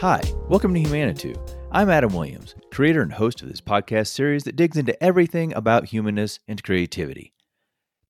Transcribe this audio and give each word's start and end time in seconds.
Hi, 0.00 0.22
welcome 0.48 0.72
to 0.72 0.80
Humanitou. 0.80 1.36
I'm 1.70 1.90
Adam 1.90 2.14
Williams, 2.14 2.54
creator 2.72 3.02
and 3.02 3.12
host 3.12 3.42
of 3.42 3.50
this 3.50 3.60
podcast 3.60 4.06
series 4.06 4.44
that 4.44 4.56
digs 4.56 4.78
into 4.78 5.04
everything 5.04 5.52
about 5.52 5.88
humanness 5.88 6.40
and 6.48 6.62
creativity. 6.62 7.34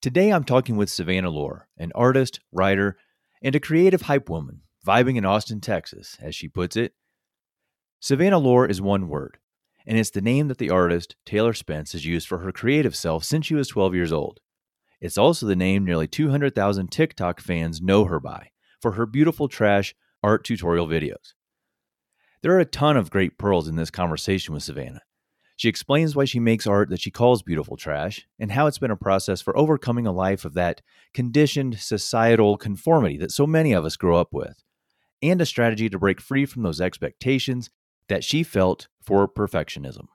Today 0.01 0.31
I'm 0.31 0.45
talking 0.45 0.77
with 0.77 0.89
Savannah 0.89 1.31
Lohr, 1.31 1.67
an 1.77 1.91
artist, 1.97 2.39
writer, 2.53 2.97
and 3.43 3.57
a 3.57 3.59
creative 3.59 4.03
hype 4.03 4.31
woman, 4.31 4.61
vibing 4.87 5.17
in 5.17 5.25
Austin, 5.25 5.61
Texas, 5.61 6.17
as 6.23 6.33
she 6.37 6.47
puts 6.47 6.77
it. 6.77 6.93
Savannah 7.99 8.39
Lohr 8.39 8.69
is 8.69 8.81
one 8.81 9.09
word, 9.09 9.39
and 9.85 9.99
it's 9.99 10.11
the 10.11 10.21
name 10.21 10.47
that 10.47 10.59
the 10.59 10.71
artist, 10.71 11.17
Taylor 11.27 11.55
Spence, 11.55 11.91
has 11.91 12.07
used 12.07 12.29
for 12.29 12.39
her 12.39 12.53
creative 12.53 12.95
self 12.95 13.25
since 13.25 13.47
she 13.47 13.57
was 13.57 13.67
12 13.67 13.97
years 13.97 14.13
old. 14.13 14.39
It's 15.01 15.19
also 15.19 15.45
the 15.45 15.57
name 15.57 15.85
nearly 15.85 16.07
200,000 16.07 16.93
TikTok 16.93 17.41
fans 17.41 17.83
know 17.83 18.05
her 18.05 18.21
by 18.21 18.51
for 18.81 18.93
her 18.93 19.07
beautiful 19.07 19.49
trash 19.49 19.93
art 20.23 20.45
tutorial 20.45 20.87
videos. 20.87 21.33
There 22.43 22.53
are 22.53 22.61
a 22.61 22.65
ton 22.65 22.97
of 22.97 23.11
great 23.11 23.37
pearls 23.37 23.69
in 23.69 23.77
this 23.77 23.91
conversation 23.91 24.55
with 24.55 24.63
Savannah. 24.63 25.03
She 25.57 25.69
explains 25.69 26.17
why 26.17 26.25
she 26.25 26.41
makes 26.41 26.67
art 26.67 26.89
that 26.89 27.01
she 27.01 27.11
calls 27.11 27.43
beautiful 27.43 27.77
trash 27.77 28.27
and 28.39 28.53
how 28.53 28.67
it's 28.67 28.79
been 28.79 28.91
a 28.91 28.97
process 28.97 29.43
for 29.43 29.55
overcoming 29.59 30.07
a 30.07 30.13
life 30.13 30.47
of 30.47 30.55
that 30.55 30.81
conditioned 31.13 31.79
societal 31.79 32.57
conformity 32.57 33.19
that 33.19 33.31
so 33.31 33.47
many 33.47 33.73
of 33.75 33.85
us 33.85 33.97
grow 33.97 34.19
up 34.19 34.29
with, 34.33 34.63
and 35.21 35.43
a 35.43 35.45
strategy 35.45 35.91
to 35.91 35.99
break 35.99 36.19
free 36.19 36.47
from 36.47 36.63
those 36.63 36.81
expectations 36.81 37.69
that 38.09 38.25
she 38.25 38.43
felt 38.43 38.89
for 39.03 39.29
perfectionism. 39.29 40.07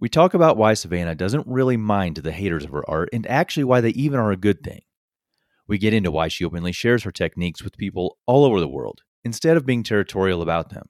We 0.00 0.08
talk 0.08 0.32
about 0.32 0.56
why 0.56 0.72
Savannah 0.72 1.14
doesn't 1.14 1.46
really 1.46 1.76
mind 1.76 2.16
the 2.16 2.32
haters 2.32 2.64
of 2.64 2.70
her 2.70 2.88
art 2.88 3.10
and 3.12 3.26
actually 3.26 3.64
why 3.64 3.82
they 3.82 3.90
even 3.90 4.18
are 4.18 4.32
a 4.32 4.36
good 4.38 4.62
thing. 4.64 4.80
We 5.66 5.76
get 5.76 5.92
into 5.92 6.10
why 6.10 6.28
she 6.28 6.46
openly 6.46 6.72
shares 6.72 7.02
her 7.02 7.12
techniques 7.12 7.62
with 7.62 7.76
people 7.76 8.16
all 8.24 8.46
over 8.46 8.60
the 8.60 8.68
world 8.68 9.02
instead 9.24 9.58
of 9.58 9.66
being 9.66 9.82
territorial 9.82 10.40
about 10.40 10.70
them. 10.70 10.88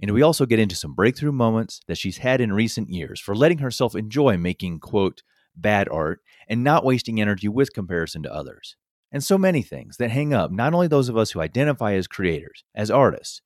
And 0.00 0.12
we 0.12 0.22
also 0.22 0.46
get 0.46 0.60
into 0.60 0.76
some 0.76 0.94
breakthrough 0.94 1.32
moments 1.32 1.80
that 1.88 1.98
she's 1.98 2.18
had 2.18 2.40
in 2.40 2.52
recent 2.52 2.88
years 2.88 3.20
for 3.20 3.34
letting 3.34 3.58
herself 3.58 3.96
enjoy 3.96 4.36
making, 4.36 4.78
quote, 4.80 5.22
bad 5.56 5.88
art 5.88 6.20
and 6.48 6.62
not 6.62 6.84
wasting 6.84 7.20
energy 7.20 7.48
with 7.48 7.72
comparison 7.72 8.22
to 8.22 8.32
others. 8.32 8.76
And 9.10 9.24
so 9.24 9.38
many 9.38 9.62
things 9.62 9.96
that 9.96 10.10
hang 10.10 10.32
up 10.32 10.52
not 10.52 10.74
only 10.74 10.86
those 10.86 11.08
of 11.08 11.16
us 11.16 11.30
who 11.30 11.40
identify 11.40 11.94
as 11.94 12.06
creators, 12.06 12.64
as 12.74 12.90
artists, 12.90 13.40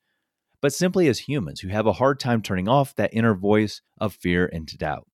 but 0.61 0.73
simply 0.73 1.08
as 1.08 1.20
humans 1.20 1.61
who 1.61 1.69
have 1.69 1.86
a 1.86 1.95
hard 1.95 2.20
time 2.20 2.42
turning 2.42 2.69
off 2.69 2.95
that 2.97 3.14
inner 3.14 3.34
voice 3.34 3.80
of 3.98 4.14
fear 4.14 4.48
and 4.53 4.67
doubt. 4.78 5.06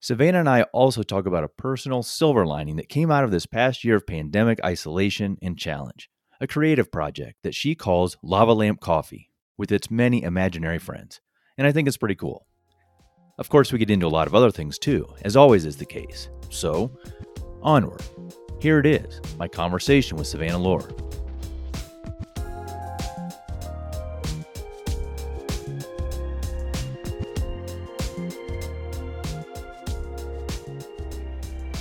Savannah 0.00 0.40
and 0.40 0.48
I 0.48 0.62
also 0.72 1.02
talk 1.02 1.26
about 1.26 1.44
a 1.44 1.48
personal 1.48 2.02
silver 2.02 2.46
lining 2.46 2.76
that 2.76 2.88
came 2.88 3.10
out 3.10 3.24
of 3.24 3.30
this 3.30 3.46
past 3.46 3.82
year 3.82 3.96
of 3.96 4.06
pandemic 4.06 4.60
isolation 4.64 5.36
and 5.42 5.58
challenge, 5.58 6.08
a 6.40 6.46
creative 6.46 6.92
project 6.92 7.38
that 7.42 7.54
she 7.54 7.74
calls 7.74 8.16
Lava 8.22 8.52
Lamp 8.52 8.80
Coffee, 8.80 9.30
with 9.56 9.72
its 9.72 9.90
many 9.90 10.22
imaginary 10.22 10.78
friends, 10.78 11.20
and 11.56 11.66
I 11.66 11.72
think 11.72 11.88
it's 11.88 11.96
pretty 11.96 12.14
cool. 12.14 12.46
Of 13.38 13.48
course, 13.48 13.72
we 13.72 13.78
get 13.78 13.90
into 13.90 14.06
a 14.06 14.08
lot 14.08 14.26
of 14.26 14.34
other 14.34 14.50
things 14.50 14.78
too, 14.78 15.06
as 15.22 15.36
always 15.36 15.64
is 15.64 15.76
the 15.76 15.84
case. 15.84 16.28
So, 16.50 16.90
onward. 17.62 18.02
Here 18.60 18.78
it 18.78 18.86
is 18.86 19.20
my 19.38 19.48
conversation 19.48 20.16
with 20.16 20.26
Savannah 20.26 20.58
Lohr. 20.58 20.88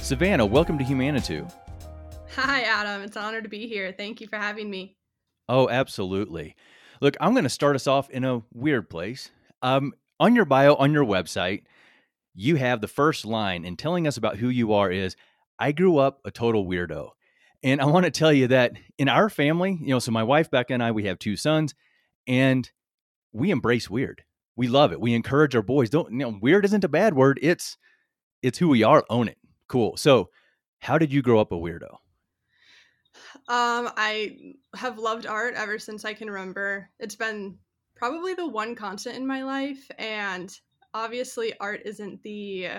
Savannah, 0.06 0.46
welcome 0.46 0.78
to 0.78 0.84
Humanitou. 0.84 1.52
Hi, 2.36 2.62
Adam. 2.62 3.02
It's 3.02 3.16
an 3.16 3.24
honor 3.24 3.42
to 3.42 3.50
be 3.50 3.66
here. 3.66 3.92
Thank 3.92 4.22
you 4.22 4.28
for 4.28 4.36
having 4.36 4.70
me. 4.70 4.98
Oh, 5.50 5.68
absolutely. 5.70 6.56
Look, 7.02 7.16
I'm 7.20 7.34
going 7.34 7.44
to 7.44 7.50
start 7.50 7.76
us 7.76 7.88
off 7.88 8.10
in 8.10 8.24
a 8.24 8.42
weird 8.54 8.90
place. 8.90 9.32
Um, 9.62 9.94
on 10.20 10.36
your 10.36 10.46
bio, 10.46 10.76
on 10.76 10.94
your 10.94 11.06
website, 11.06 11.64
you 12.34 12.56
have 12.58 12.82
the 12.82 12.88
first 12.88 13.26
line 13.26 13.66
in 13.66 13.78
telling 13.78 14.08
us 14.08 14.18
about 14.18 14.38
who 14.38 14.50
you 14.50 14.74
are 14.74 14.92
is 14.92 15.16
I 15.58 15.72
grew 15.72 15.98
up 15.98 16.22
a 16.26 16.32
total 16.32 16.66
weirdo. 16.66 17.12
And 17.64 17.82
I 17.82 17.86
want 17.86 18.06
to 18.06 18.12
tell 18.12 18.32
you 18.32 18.48
that 18.48 18.74
in 18.98 19.10
our 19.10 19.30
family, 19.30 19.78
you 19.82 19.88
know, 19.88 20.00
so 20.00 20.12
my 20.12 20.24
wife 20.24 20.52
Becca 20.52 20.74
and 20.74 20.84
I, 20.84 20.92
we 20.92 21.06
have 21.06 21.18
two 21.18 21.36
sons, 21.36 21.74
and 22.28 22.70
we 23.34 23.50
embrace 23.50 23.90
weird. 23.90 24.24
We 24.56 24.68
love 24.68 24.92
it. 24.92 25.02
We 25.02 25.14
encourage 25.14 25.56
our 25.56 25.62
boys. 25.62 25.90
Don't 25.90 26.12
you 26.12 26.20
know, 26.20 26.38
weird 26.42 26.66
isn't 26.66 26.84
a 26.84 26.90
bad 26.90 27.14
word. 27.14 27.40
It's 27.42 27.78
it's 28.44 28.60
who 28.60 28.68
we 28.70 28.84
are. 28.84 29.04
Own 29.10 29.28
it. 29.28 29.38
Cool. 29.68 29.98
So, 29.98 30.30
how 30.80 30.98
did 30.98 31.12
you 31.12 31.22
grow 31.22 31.40
up 31.40 31.52
a 31.52 31.56
weirdo? 31.56 31.98
Um, 33.48 33.92
I 33.98 34.54
have 34.76 34.98
loved 34.98 35.26
art 35.26 35.54
ever 35.56 35.80
since 35.80 36.06
I 36.06 36.14
can 36.14 36.30
remember. 36.30 36.90
It's 37.00 37.16
been 37.16 37.58
probably 37.96 38.34
the 38.34 38.48
one 38.48 38.76
constant 38.76 39.16
in 39.16 39.26
my 39.26 39.44
life, 39.44 39.90
and 39.98 40.58
obviously, 40.94 41.54
art 41.60 41.82
isn't 41.86 42.24
the. 42.24 42.70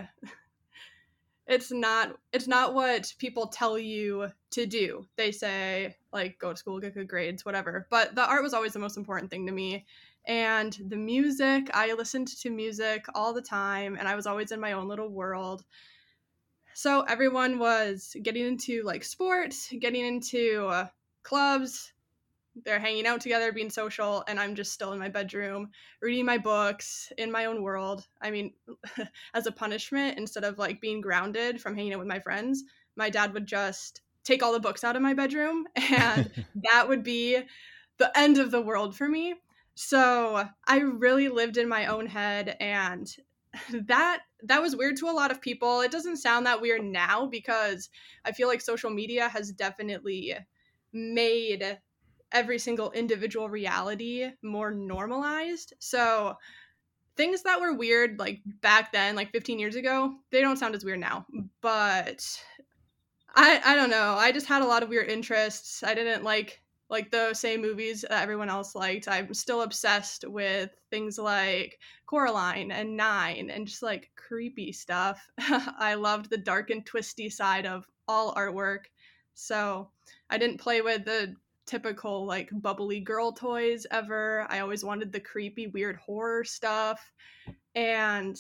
It's 1.48 1.70
not. 1.70 2.16
It's 2.32 2.48
not 2.48 2.74
what 2.74 3.14
people 3.18 3.46
tell 3.46 3.78
you 3.78 4.32
to 4.50 4.66
do. 4.66 5.06
They 5.16 5.30
say 5.30 5.94
like 6.12 6.38
go 6.40 6.50
to 6.50 6.56
school, 6.56 6.80
get 6.80 6.94
good 6.94 7.06
grades, 7.06 7.44
whatever. 7.44 7.86
But 7.88 8.16
the 8.16 8.26
art 8.26 8.42
was 8.42 8.52
always 8.52 8.72
the 8.72 8.80
most 8.80 8.96
important 8.96 9.30
thing 9.30 9.46
to 9.46 9.52
me, 9.52 9.86
and 10.26 10.76
the 10.88 10.96
music. 10.96 11.70
I 11.72 11.92
listened 11.92 12.28
to 12.28 12.50
music 12.50 13.04
all 13.14 13.32
the 13.32 13.42
time, 13.42 13.96
and 13.96 14.08
I 14.08 14.16
was 14.16 14.26
always 14.26 14.50
in 14.50 14.58
my 14.58 14.72
own 14.72 14.88
little 14.88 15.08
world 15.08 15.64
so 16.76 17.00
everyone 17.08 17.58
was 17.58 18.14
getting 18.22 18.44
into 18.44 18.82
like 18.82 19.02
sports, 19.02 19.72
getting 19.80 20.04
into 20.04 20.66
uh, 20.66 20.86
clubs. 21.22 21.94
They're 22.66 22.78
hanging 22.78 23.06
out 23.06 23.22
together, 23.22 23.50
being 23.50 23.70
social, 23.70 24.22
and 24.28 24.38
I'm 24.38 24.54
just 24.54 24.74
still 24.74 24.92
in 24.92 24.98
my 24.98 25.08
bedroom 25.08 25.70
reading 26.02 26.26
my 26.26 26.36
books 26.36 27.10
in 27.16 27.32
my 27.32 27.46
own 27.46 27.62
world. 27.62 28.06
I 28.20 28.30
mean, 28.30 28.52
as 29.34 29.46
a 29.46 29.52
punishment, 29.52 30.18
instead 30.18 30.44
of 30.44 30.58
like 30.58 30.82
being 30.82 31.00
grounded 31.00 31.62
from 31.62 31.74
hanging 31.74 31.94
out 31.94 31.98
with 31.98 32.08
my 32.08 32.20
friends, 32.20 32.62
my 32.94 33.08
dad 33.08 33.32
would 33.32 33.46
just 33.46 34.02
take 34.22 34.42
all 34.42 34.52
the 34.52 34.60
books 34.60 34.84
out 34.84 34.96
of 34.96 35.02
my 35.02 35.14
bedroom, 35.14 35.66
and 35.76 36.30
that 36.70 36.90
would 36.90 37.02
be 37.02 37.38
the 37.96 38.18
end 38.18 38.36
of 38.36 38.50
the 38.50 38.60
world 38.60 38.94
for 38.94 39.08
me. 39.08 39.34
So 39.76 40.46
I 40.68 40.80
really 40.80 41.30
lived 41.30 41.56
in 41.56 41.70
my 41.70 41.86
own 41.86 42.06
head, 42.06 42.54
and 42.60 43.10
that 43.86 44.20
that 44.42 44.62
was 44.62 44.76
weird 44.76 44.96
to 44.98 45.08
a 45.08 45.12
lot 45.12 45.30
of 45.30 45.40
people. 45.40 45.80
It 45.80 45.90
doesn't 45.90 46.18
sound 46.18 46.46
that 46.46 46.60
weird 46.60 46.84
now 46.84 47.26
because 47.26 47.88
I 48.24 48.32
feel 48.32 48.48
like 48.48 48.60
social 48.60 48.90
media 48.90 49.28
has 49.28 49.52
definitely 49.52 50.34
made 50.92 51.78
every 52.32 52.58
single 52.58 52.90
individual 52.92 53.48
reality 53.48 54.28
more 54.42 54.70
normalized. 54.70 55.74
So 55.78 56.36
things 57.16 57.42
that 57.42 57.60
were 57.60 57.72
weird 57.74 58.18
like 58.18 58.42
back 58.44 58.92
then, 58.92 59.16
like 59.16 59.32
15 59.32 59.58
years 59.58 59.76
ago, 59.76 60.14
they 60.30 60.40
don't 60.40 60.58
sound 60.58 60.74
as 60.74 60.84
weird 60.84 61.00
now. 61.00 61.26
But 61.60 62.24
I 63.34 63.60
I 63.64 63.74
don't 63.74 63.90
know. 63.90 64.14
I 64.14 64.32
just 64.32 64.46
had 64.46 64.62
a 64.62 64.66
lot 64.66 64.82
of 64.82 64.88
weird 64.88 65.08
interests. 65.08 65.82
I 65.82 65.94
didn't 65.94 66.24
like 66.24 66.62
like 66.88 67.10
the 67.10 67.34
same 67.34 67.62
movies 67.62 68.02
that 68.02 68.22
everyone 68.22 68.48
else 68.48 68.74
liked. 68.74 69.08
I'm 69.08 69.34
still 69.34 69.62
obsessed 69.62 70.24
with 70.26 70.70
things 70.90 71.18
like 71.18 71.78
Coraline 72.06 72.70
and 72.70 72.96
Nine 72.96 73.50
and 73.50 73.66
just 73.66 73.82
like 73.82 74.10
creepy 74.16 74.72
stuff. 74.72 75.28
I 75.38 75.94
loved 75.94 76.30
the 76.30 76.38
dark 76.38 76.70
and 76.70 76.84
twisty 76.86 77.28
side 77.28 77.66
of 77.66 77.86
all 78.08 78.34
artwork. 78.34 78.84
So 79.34 79.90
I 80.30 80.38
didn't 80.38 80.60
play 80.60 80.80
with 80.80 81.04
the 81.04 81.34
typical 81.66 82.24
like 82.26 82.48
bubbly 82.52 83.00
girl 83.00 83.32
toys 83.32 83.86
ever. 83.90 84.46
I 84.48 84.60
always 84.60 84.84
wanted 84.84 85.12
the 85.12 85.20
creepy, 85.20 85.66
weird 85.66 85.96
horror 85.96 86.44
stuff. 86.44 87.12
And 87.74 88.36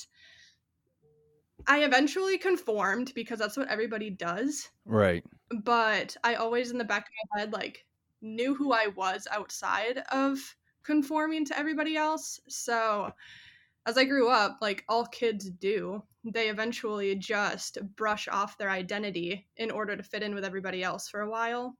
I 1.66 1.80
eventually 1.80 2.38
conformed 2.38 3.12
because 3.14 3.38
that's 3.38 3.56
what 3.56 3.68
everybody 3.68 4.10
does. 4.10 4.68
Right. 4.84 5.24
But 5.50 6.16
I 6.22 6.36
always 6.36 6.70
in 6.70 6.78
the 6.78 6.84
back 6.84 7.02
of 7.02 7.30
my 7.34 7.40
head 7.40 7.52
like 7.52 7.84
knew 8.22 8.54
who 8.54 8.72
I 8.72 8.88
was 8.94 9.26
outside 9.30 10.02
of 10.12 10.38
conforming 10.84 11.44
to 11.46 11.58
everybody 11.58 11.96
else. 11.96 12.40
So 12.48 13.12
as 13.86 13.96
I 13.96 14.04
grew 14.04 14.28
up, 14.28 14.58
like 14.60 14.84
all 14.88 15.06
kids 15.06 15.48
do, 15.48 16.02
they 16.24 16.48
eventually 16.48 17.14
just 17.14 17.78
brush 17.94 18.26
off 18.26 18.58
their 18.58 18.68
identity 18.68 19.46
in 19.56 19.70
order 19.70 19.96
to 19.96 20.02
fit 20.02 20.24
in 20.24 20.34
with 20.34 20.44
everybody 20.44 20.82
else 20.82 21.08
for 21.08 21.20
a 21.20 21.30
while. 21.30 21.76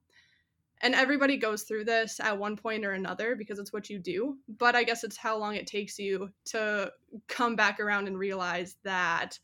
And 0.81 0.95
everybody 0.95 1.37
goes 1.37 1.63
through 1.63 1.83
this 1.83 2.19
at 2.19 2.37
one 2.37 2.55
point 2.55 2.85
or 2.85 2.91
another 2.91 3.35
because 3.35 3.59
it's 3.59 3.73
what 3.73 3.89
you 3.89 3.99
do. 3.99 4.37
But 4.47 4.75
I 4.75 4.83
guess 4.83 5.03
it's 5.03 5.17
how 5.17 5.37
long 5.37 5.55
it 5.55 5.67
takes 5.67 5.99
you 5.99 6.29
to 6.45 6.91
come 7.27 7.55
back 7.55 7.79
around 7.79 8.07
and 8.07 8.17
realize 8.17 8.77
that 8.83 9.37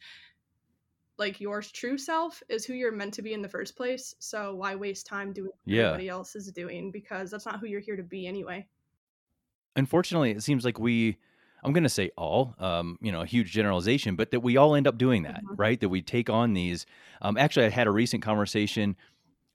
like 1.17 1.41
your 1.41 1.61
true 1.61 1.97
self 1.97 2.41
is 2.49 2.65
who 2.65 2.73
you're 2.73 2.91
meant 2.91 3.15
to 3.15 3.21
be 3.21 3.33
in 3.33 3.41
the 3.41 3.49
first 3.49 3.75
place. 3.75 4.15
So 4.19 4.55
why 4.55 4.75
waste 4.75 5.05
time 5.05 5.33
doing 5.33 5.47
what 5.47 5.57
yeah. 5.65 5.87
everybody 5.87 6.09
else 6.09 6.35
is 6.35 6.51
doing 6.51 6.91
because 6.91 7.29
that's 7.31 7.45
not 7.45 7.59
who 7.59 7.67
you're 7.67 7.81
here 7.81 7.97
to 7.97 8.03
be 8.03 8.25
anyway. 8.25 8.67
Unfortunately, 9.75 10.31
it 10.31 10.43
seems 10.43 10.63
like 10.63 10.79
we 10.79 11.17
I'm 11.63 11.73
going 11.73 11.83
to 11.83 11.89
say 11.89 12.11
all, 12.17 12.55
um, 12.59 12.97
you 13.01 13.11
know, 13.11 13.21
a 13.21 13.25
huge 13.25 13.51
generalization, 13.51 14.15
but 14.15 14.31
that 14.31 14.41
we 14.41 14.57
all 14.57 14.75
end 14.75 14.87
up 14.87 14.97
doing 14.97 15.23
that, 15.23 15.43
mm-hmm. 15.43 15.55
right? 15.55 15.79
That 15.79 15.89
we 15.89 16.01
take 16.01 16.29
on 16.29 16.53
these. 16.53 16.85
Um, 17.21 17.37
actually, 17.37 17.65
I 17.65 17.69
had 17.69 17.87
a 17.87 17.91
recent 17.91 18.23
conversation 18.23 18.95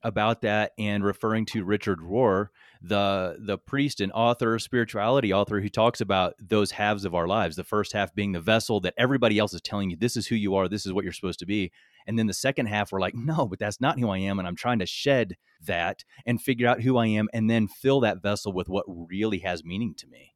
about 0.01 0.41
that 0.41 0.71
and 0.77 1.03
referring 1.03 1.45
to 1.45 1.63
Richard 1.63 1.99
Rohr, 1.99 2.47
the 2.81 3.37
the 3.39 3.57
priest 3.57 3.99
and 3.99 4.11
author, 4.13 4.55
of 4.55 4.61
spirituality 4.61 5.33
author, 5.33 5.59
who 5.59 5.69
talks 5.69 5.99
about 5.99 6.35
those 6.39 6.71
halves 6.71 7.05
of 7.05 7.13
our 7.13 7.27
lives. 7.27 7.55
The 7.55 7.63
first 7.63 7.91
half 7.93 8.15
being 8.15 8.31
the 8.31 8.39
vessel 8.39 8.79
that 8.81 8.93
everybody 8.97 9.37
else 9.37 9.53
is 9.53 9.61
telling 9.61 9.89
you 9.89 9.97
this 9.97 10.15
is 10.15 10.27
who 10.27 10.35
you 10.35 10.55
are, 10.55 10.69
this 10.69 10.85
is 10.85 10.93
what 10.93 11.03
you're 11.03 11.13
supposed 11.13 11.39
to 11.39 11.45
be, 11.45 11.71
and 12.07 12.17
then 12.17 12.27
the 12.27 12.33
second 12.33 12.67
half 12.67 12.91
we're 12.91 13.01
like, 13.01 13.15
no, 13.15 13.45
but 13.45 13.59
that's 13.59 13.81
not 13.81 13.99
who 13.99 14.09
I 14.09 14.19
am, 14.19 14.39
and 14.39 14.47
I'm 14.47 14.55
trying 14.55 14.79
to 14.79 14.85
shed 14.85 15.35
that 15.61 16.05
and 16.25 16.41
figure 16.41 16.67
out 16.67 16.81
who 16.81 16.97
I 16.97 17.07
am, 17.07 17.27
and 17.33 17.49
then 17.49 17.67
fill 17.67 17.99
that 17.99 18.21
vessel 18.21 18.53
with 18.53 18.69
what 18.69 18.85
really 18.87 19.39
has 19.39 19.65
meaning 19.65 19.93
to 19.95 20.07
me. 20.07 20.33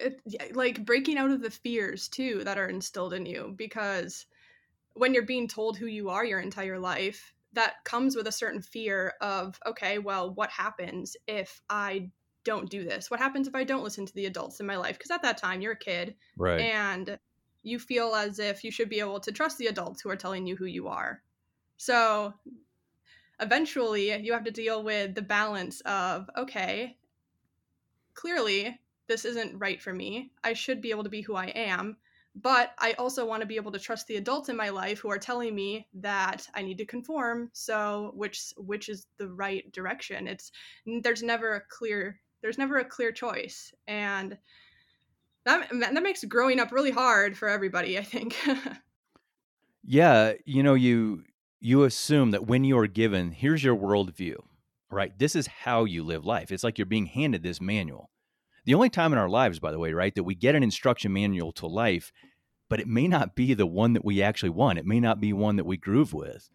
It, 0.00 0.54
like 0.54 0.84
breaking 0.84 1.18
out 1.18 1.30
of 1.30 1.42
the 1.42 1.50
fears 1.50 2.08
too 2.08 2.44
that 2.44 2.58
are 2.58 2.68
instilled 2.68 3.14
in 3.14 3.26
you 3.26 3.52
because 3.56 4.26
when 4.92 5.12
you're 5.12 5.24
being 5.24 5.48
told 5.48 5.76
who 5.76 5.86
you 5.86 6.10
are 6.10 6.24
your 6.24 6.38
entire 6.38 6.78
life 6.78 7.34
that 7.54 7.82
comes 7.84 8.14
with 8.14 8.28
a 8.28 8.32
certain 8.32 8.62
fear 8.62 9.14
of 9.20 9.58
okay 9.66 9.98
well 9.98 10.32
what 10.32 10.50
happens 10.50 11.16
if 11.26 11.60
i 11.68 12.08
don't 12.48 12.70
do 12.70 12.82
this? 12.82 13.10
What 13.10 13.20
happens 13.20 13.46
if 13.46 13.54
i 13.54 13.62
don't 13.62 13.84
listen 13.84 14.06
to 14.06 14.14
the 14.14 14.24
adults 14.24 14.58
in 14.58 14.66
my 14.66 14.76
life? 14.76 14.96
Because 14.96 15.10
at 15.10 15.22
that 15.22 15.36
time 15.36 15.60
you're 15.60 15.72
a 15.72 15.76
kid 15.76 16.14
right. 16.38 16.60
and 16.60 17.18
you 17.62 17.78
feel 17.78 18.14
as 18.14 18.38
if 18.38 18.64
you 18.64 18.70
should 18.70 18.88
be 18.88 19.00
able 19.00 19.20
to 19.20 19.32
trust 19.32 19.58
the 19.58 19.66
adults 19.66 20.00
who 20.00 20.08
are 20.08 20.16
telling 20.16 20.46
you 20.46 20.56
who 20.56 20.64
you 20.64 20.88
are. 20.88 21.22
So 21.76 22.32
eventually 23.38 24.16
you 24.16 24.32
have 24.32 24.44
to 24.44 24.50
deal 24.50 24.82
with 24.82 25.14
the 25.14 25.22
balance 25.22 25.82
of 25.82 26.30
okay 26.36 26.96
clearly 28.14 28.80
this 29.08 29.24
isn't 29.24 29.58
right 29.58 29.82
for 29.82 29.92
me 29.92 30.30
i 30.44 30.52
should 30.52 30.80
be 30.80 30.90
able 30.90 31.04
to 31.04 31.10
be 31.10 31.22
who 31.22 31.34
i 31.34 31.46
am 31.46 31.96
but 32.42 32.72
I 32.78 32.92
also 32.92 33.26
want 33.26 33.40
to 33.40 33.46
be 33.46 33.56
able 33.56 33.72
to 33.72 33.78
trust 33.78 34.06
the 34.06 34.16
adults 34.16 34.48
in 34.48 34.56
my 34.56 34.68
life 34.68 34.98
who 35.00 35.10
are 35.10 35.18
telling 35.18 35.54
me 35.54 35.88
that 35.94 36.46
I 36.54 36.62
need 36.62 36.78
to 36.78 36.84
conform. 36.84 37.50
So 37.52 38.12
which 38.14 38.52
which 38.56 38.88
is 38.88 39.06
the 39.18 39.28
right 39.28 39.70
direction? 39.72 40.28
It's 40.28 40.52
there's 41.02 41.22
never 41.22 41.56
a 41.56 41.62
clear 41.68 42.20
there's 42.42 42.58
never 42.58 42.78
a 42.78 42.84
clear 42.84 43.10
choice, 43.10 43.74
and 43.86 44.38
that 45.44 45.68
that 45.70 46.02
makes 46.02 46.24
growing 46.24 46.60
up 46.60 46.70
really 46.70 46.90
hard 46.90 47.36
for 47.36 47.48
everybody. 47.48 47.98
I 47.98 48.04
think. 48.04 48.36
yeah, 49.84 50.34
you 50.44 50.62
know 50.62 50.74
you 50.74 51.24
you 51.60 51.84
assume 51.84 52.30
that 52.30 52.46
when 52.46 52.62
you 52.62 52.78
are 52.78 52.86
given 52.86 53.32
here's 53.32 53.64
your 53.64 53.76
worldview, 53.76 54.36
right? 54.90 55.18
This 55.18 55.34
is 55.34 55.46
how 55.46 55.84
you 55.84 56.04
live 56.04 56.24
life. 56.24 56.52
It's 56.52 56.62
like 56.62 56.78
you're 56.78 56.86
being 56.86 57.06
handed 57.06 57.42
this 57.42 57.60
manual. 57.60 58.10
The 58.68 58.74
only 58.74 58.90
time 58.90 59.12
in 59.12 59.18
our 59.18 59.28
lives, 59.30 59.58
by 59.58 59.72
the 59.72 59.78
way, 59.78 59.92
right, 59.92 60.14
that 60.14 60.24
we 60.24 60.34
get 60.34 60.54
an 60.54 60.62
instruction 60.62 61.12
manual 61.12 61.52
to 61.52 61.66
life 61.66 62.12
but 62.68 62.80
it 62.80 62.86
may 62.86 63.08
not 63.08 63.34
be 63.34 63.54
the 63.54 63.66
one 63.66 63.94
that 63.94 64.04
we 64.04 64.22
actually 64.22 64.50
want. 64.50 64.78
It 64.78 64.86
may 64.86 65.00
not 65.00 65.20
be 65.20 65.32
one 65.32 65.56
that 65.56 65.66
we 65.66 65.76
groove 65.76 66.12
with. 66.12 66.48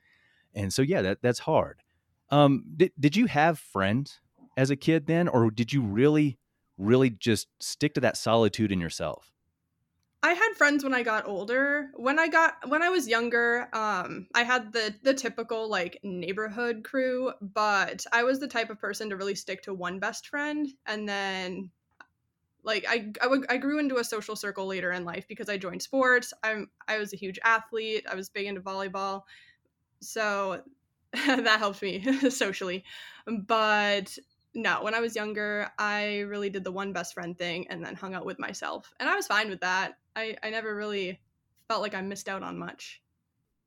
And 0.54 0.71
so, 0.71 0.81
yeah, 0.81 1.01
that, 1.01 1.21
that's 1.21 1.39
hard. 1.39 1.81
Um, 2.30 2.63
did, 2.75 2.92
did 3.00 3.15
you 3.15 3.25
have 3.25 3.60
friends 3.60 4.19
as 4.56 4.69
a 4.69 4.75
kid 4.75 5.07
then, 5.07 5.27
or 5.27 5.50
did 5.50 5.74
you 5.74 5.81
really, 5.81 6.38
really 6.77 7.10
just 7.10 7.48
stick 7.60 7.95
to 7.95 8.01
that 8.01 8.18
solitude 8.18 8.71
in 8.71 8.80
yourself? 8.80 9.31
I 10.21 10.33
had 10.33 10.54
friends 10.56 10.83
when 10.83 10.94
I 10.94 11.04
got 11.04 11.27
older. 11.27 11.89
When 11.95 12.18
I 12.18 12.30
got 12.30 12.69
when 12.69 12.81
I 12.81 12.89
was 12.89 13.10
younger, 13.10 13.68
um, 13.74 14.27
I 14.33 14.44
had 14.44 14.71
the 14.71 14.95
the 15.04 15.13
typical 15.13 15.69
like 15.69 16.00
neighborhood 16.01 16.86
crew, 16.86 17.33
but 17.42 18.06
I 18.13 18.24
was 18.24 18.39
the 18.39 18.48
type 18.48 18.69
of 18.69 18.80
person 18.80 19.10
to 19.10 19.18
really 19.18 19.36
stick 19.36 19.63
to 19.63 19.74
one 19.74 20.00
best 20.00 20.27
friend 20.27 20.69
and 20.86 21.10
then 21.10 21.71
like 22.63 22.86
I, 22.88 23.12
I, 23.21 23.25
w- 23.25 23.45
I 23.50 23.57
grew 23.57 23.80
into 23.80 23.98
a 23.98 24.04
social 24.04 24.36
circle 24.36 24.65
later 24.68 24.92
in 24.92 25.06
life 25.06 25.27
because 25.27 25.50
I 25.50 25.57
joined 25.57 25.81
sports. 25.81 26.33
I'm 26.44 26.69
I 26.88 26.98
was 26.98 27.13
a 27.13 27.18
huge 27.18 27.39
athlete. 27.44 28.06
I 28.10 28.15
was 28.15 28.30
big 28.30 28.48
into 28.48 28.62
volleyball, 28.62 29.24
so 30.01 30.63
that 31.13 31.60
helped 31.60 31.81
me 31.81 32.04
socially. 32.30 32.83
But 33.27 34.18
no, 34.54 34.83
when 34.83 34.94
I 34.94 35.00
was 35.00 35.15
younger, 35.15 35.71
I 35.77 36.19
really 36.21 36.50
did 36.50 36.63
the 36.63 36.71
one 36.71 36.94
best 36.94 37.13
friend 37.13 37.38
thing 37.38 37.68
and 37.69 37.83
then 37.83 37.95
hung 37.95 38.13
out 38.13 38.25
with 38.25 38.39
myself, 38.39 38.94
and 39.00 39.10
I 39.10 39.15
was 39.15 39.27
fine 39.27 39.50
with 39.50 39.62
that. 39.62 39.94
I 40.15 40.38
I 40.44 40.50
never 40.50 40.75
really 40.75 41.19
felt 41.68 41.81
like 41.81 41.95
I 41.95 42.01
missed 42.01 42.30
out 42.30 42.44
on 42.44 42.57
much. 42.57 43.01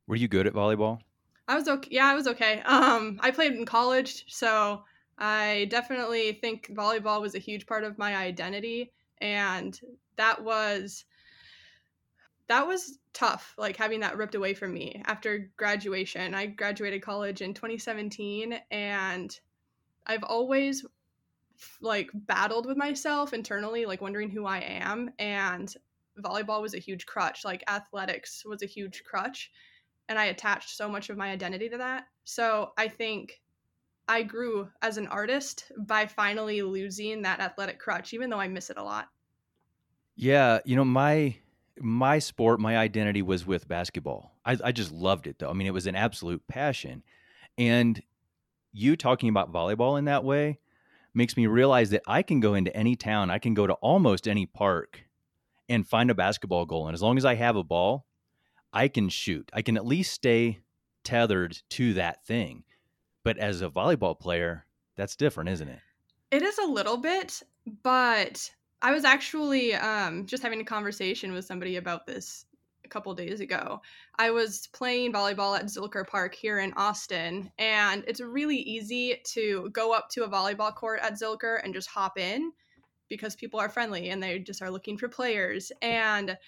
Were 0.07 0.17
you 0.17 0.29
good 0.29 0.47
at 0.47 0.55
volleyball? 0.55 1.01
I 1.49 1.55
was 1.55 1.69
okay. 1.69 1.89
Yeah, 1.93 2.07
I 2.07 2.15
was 2.15 2.27
okay. 2.27 2.61
Um, 2.63 3.19
I 3.23 3.31
played 3.31 3.53
in 3.53 3.67
college, 3.67 4.25
so 4.29 4.85
I 5.19 5.67
definitely 5.71 6.33
think 6.33 6.71
volleyball 6.75 7.21
was 7.21 7.35
a 7.35 7.41
huge 7.41 7.67
part 7.67 7.85
of 7.85 7.99
my 7.99 8.17
identity 8.17 8.93
and 9.19 9.79
that 10.17 10.43
was 10.43 11.05
that 12.49 12.67
was 12.67 12.99
tough 13.13 13.55
like 13.59 13.77
having 13.77 14.01
that 14.01 14.17
ripped 14.17 14.35
away 14.35 14.55
from 14.55 14.73
me 14.73 15.03
after 15.07 15.51
graduation. 15.57 16.35
I 16.35 16.47
graduated 16.47 17.03
college 17.03 17.41
in 17.41 17.55
2017 17.55 18.61
and 18.71 19.39
I've 20.07 20.23
always 20.23 20.85
like 21.81 22.11
battled 22.13 22.67
with 22.67 22.77
myself 22.77 23.33
internally 23.33 23.87
like 23.87 24.03
wondering 24.03 24.31
who 24.31 24.45
I 24.45 24.59
am 24.59 25.11
and 25.19 25.75
volleyball 26.21 26.61
was 26.61 26.75
a 26.75 26.79
huge 26.79 27.07
crutch 27.07 27.45
like 27.45 27.65
athletics 27.69 28.45
was 28.45 28.63
a 28.63 28.67
huge 28.67 29.03
crutch 29.05 29.51
and 30.09 30.19
I 30.19 30.27
attached 30.27 30.77
so 30.77 30.89
much 30.89 31.11
of 31.11 31.17
my 31.17 31.31
identity 31.31 31.69
to 31.71 31.79
that. 31.79 32.05
So 32.25 32.73
I 32.77 32.89
think 32.89 33.41
I 34.09 34.23
grew 34.23 34.69
as 34.83 34.99
an 34.99 35.09
artist 35.09 35.73
by 35.77 36.07
finally 36.07 36.63
losing 36.63 37.23
that 37.23 37.41
athletic 37.41 37.79
crutch, 37.79 38.15
even 38.15 38.31
though 38.31 38.39
I 38.39 38.49
miss 38.49 38.71
it 38.71 38.77
a 38.77 38.83
lot. 38.83 39.09
Yeah, 40.15 40.61
you 40.65 40.77
know 40.77 40.85
my 40.85 41.37
my 41.79 42.19
sport, 42.19 42.61
my 42.61 42.79
identity 42.79 43.21
was 43.21 43.47
with 43.47 43.69
basketball. 43.69 44.35
I, 44.45 44.57
I 44.65 44.73
just 44.73 44.93
loved 44.93 45.27
it 45.27 45.39
though. 45.39 45.51
I 45.51 45.53
mean, 45.53 45.67
it 45.67 45.75
was 45.75 45.87
an 45.87 45.97
absolute 45.97 46.47
passion, 46.47 47.03
and 47.59 48.01
you 48.73 48.97
talking 48.97 49.29
about 49.29 49.53
volleyball 49.53 49.99
in 49.99 50.05
that 50.05 50.25
way 50.25 50.61
makes 51.13 51.37
me 51.37 51.47
realize 51.47 51.91
that 51.91 52.03
I 52.07 52.23
can 52.23 52.41
go 52.41 52.55
into 52.55 52.75
any 52.77 52.95
town, 52.95 53.31
I 53.31 53.39
can 53.39 53.55
go 53.55 53.67
to 53.67 53.73
almost 53.75 54.29
any 54.29 54.47
park, 54.47 55.03
and 55.69 55.87
find 55.87 56.11
a 56.11 56.15
basketball 56.15 56.65
goal, 56.65 56.87
and 56.87 56.95
as 56.95 57.03
long 57.03 57.19
as 57.19 57.25
I 57.25 57.35
have 57.35 57.57
a 57.57 57.65
ball, 57.65 58.07
I 58.73 58.89
can 58.89 59.09
shoot. 59.09 59.51
I 59.53 59.63
can 59.63 59.77
at 59.77 59.87
least 59.87 60.13
stay 60.13 60.61
tethered 61.03 61.59
to 61.71 61.95
that 61.95 62.25
thing 62.27 62.65
but 63.27 63.39
as 63.39 63.61
a 63.61 63.69
volleyball 63.69 64.17
player, 64.17 64.65
that's 64.95 65.17
different, 65.17 65.51
isn't 65.51 65.69
it? 65.69 65.81
It 66.31 66.43
is 66.45 66.59
a 66.59 66.65
little 66.65 66.97
bit, 66.97 67.43
but 67.83 68.49
I 68.83 68.93
was 68.93 69.05
actually 69.05 69.75
um, 69.75 70.27
just 70.27 70.45
having 70.45 70.61
a 70.61 70.65
conversation 70.65 71.33
with 71.33 71.45
somebody 71.45 71.75
about 71.75 72.07
this 72.07 72.45
a 72.85 72.89
couple 72.89 73.13
days 73.17 73.41
ago. 73.41 73.83
I 74.17 74.31
was 74.31 74.69
playing 74.69 75.13
volleyball 75.13 75.59
at 75.59 75.65
Zilker 75.65 76.07
Park 76.07 76.37
here 76.37 76.61
in 76.61 76.73
Austin, 76.75 77.51
and 77.59 78.05
it's 78.07 78.21
really 78.21 78.59
easy 78.59 79.21
to 79.25 79.71
go 79.71 79.93
up 79.93 80.09
to 80.11 80.23
a 80.23 80.29
volleyball 80.29 80.73
court 80.73 81.01
at 81.03 81.15
Zilker 81.15 81.59
and 81.65 81.75
just 81.75 81.89
hop 81.89 82.21
in 82.21 82.53
because 83.09 83.35
people 83.35 83.59
are 83.59 83.69
friendly 83.69 84.11
and 84.11 84.23
they 84.23 84.39
just 84.39 84.63
are 84.63 84.71
looking 84.71 84.97
for 84.97 85.09
players. 85.09 85.73
And 85.83 86.39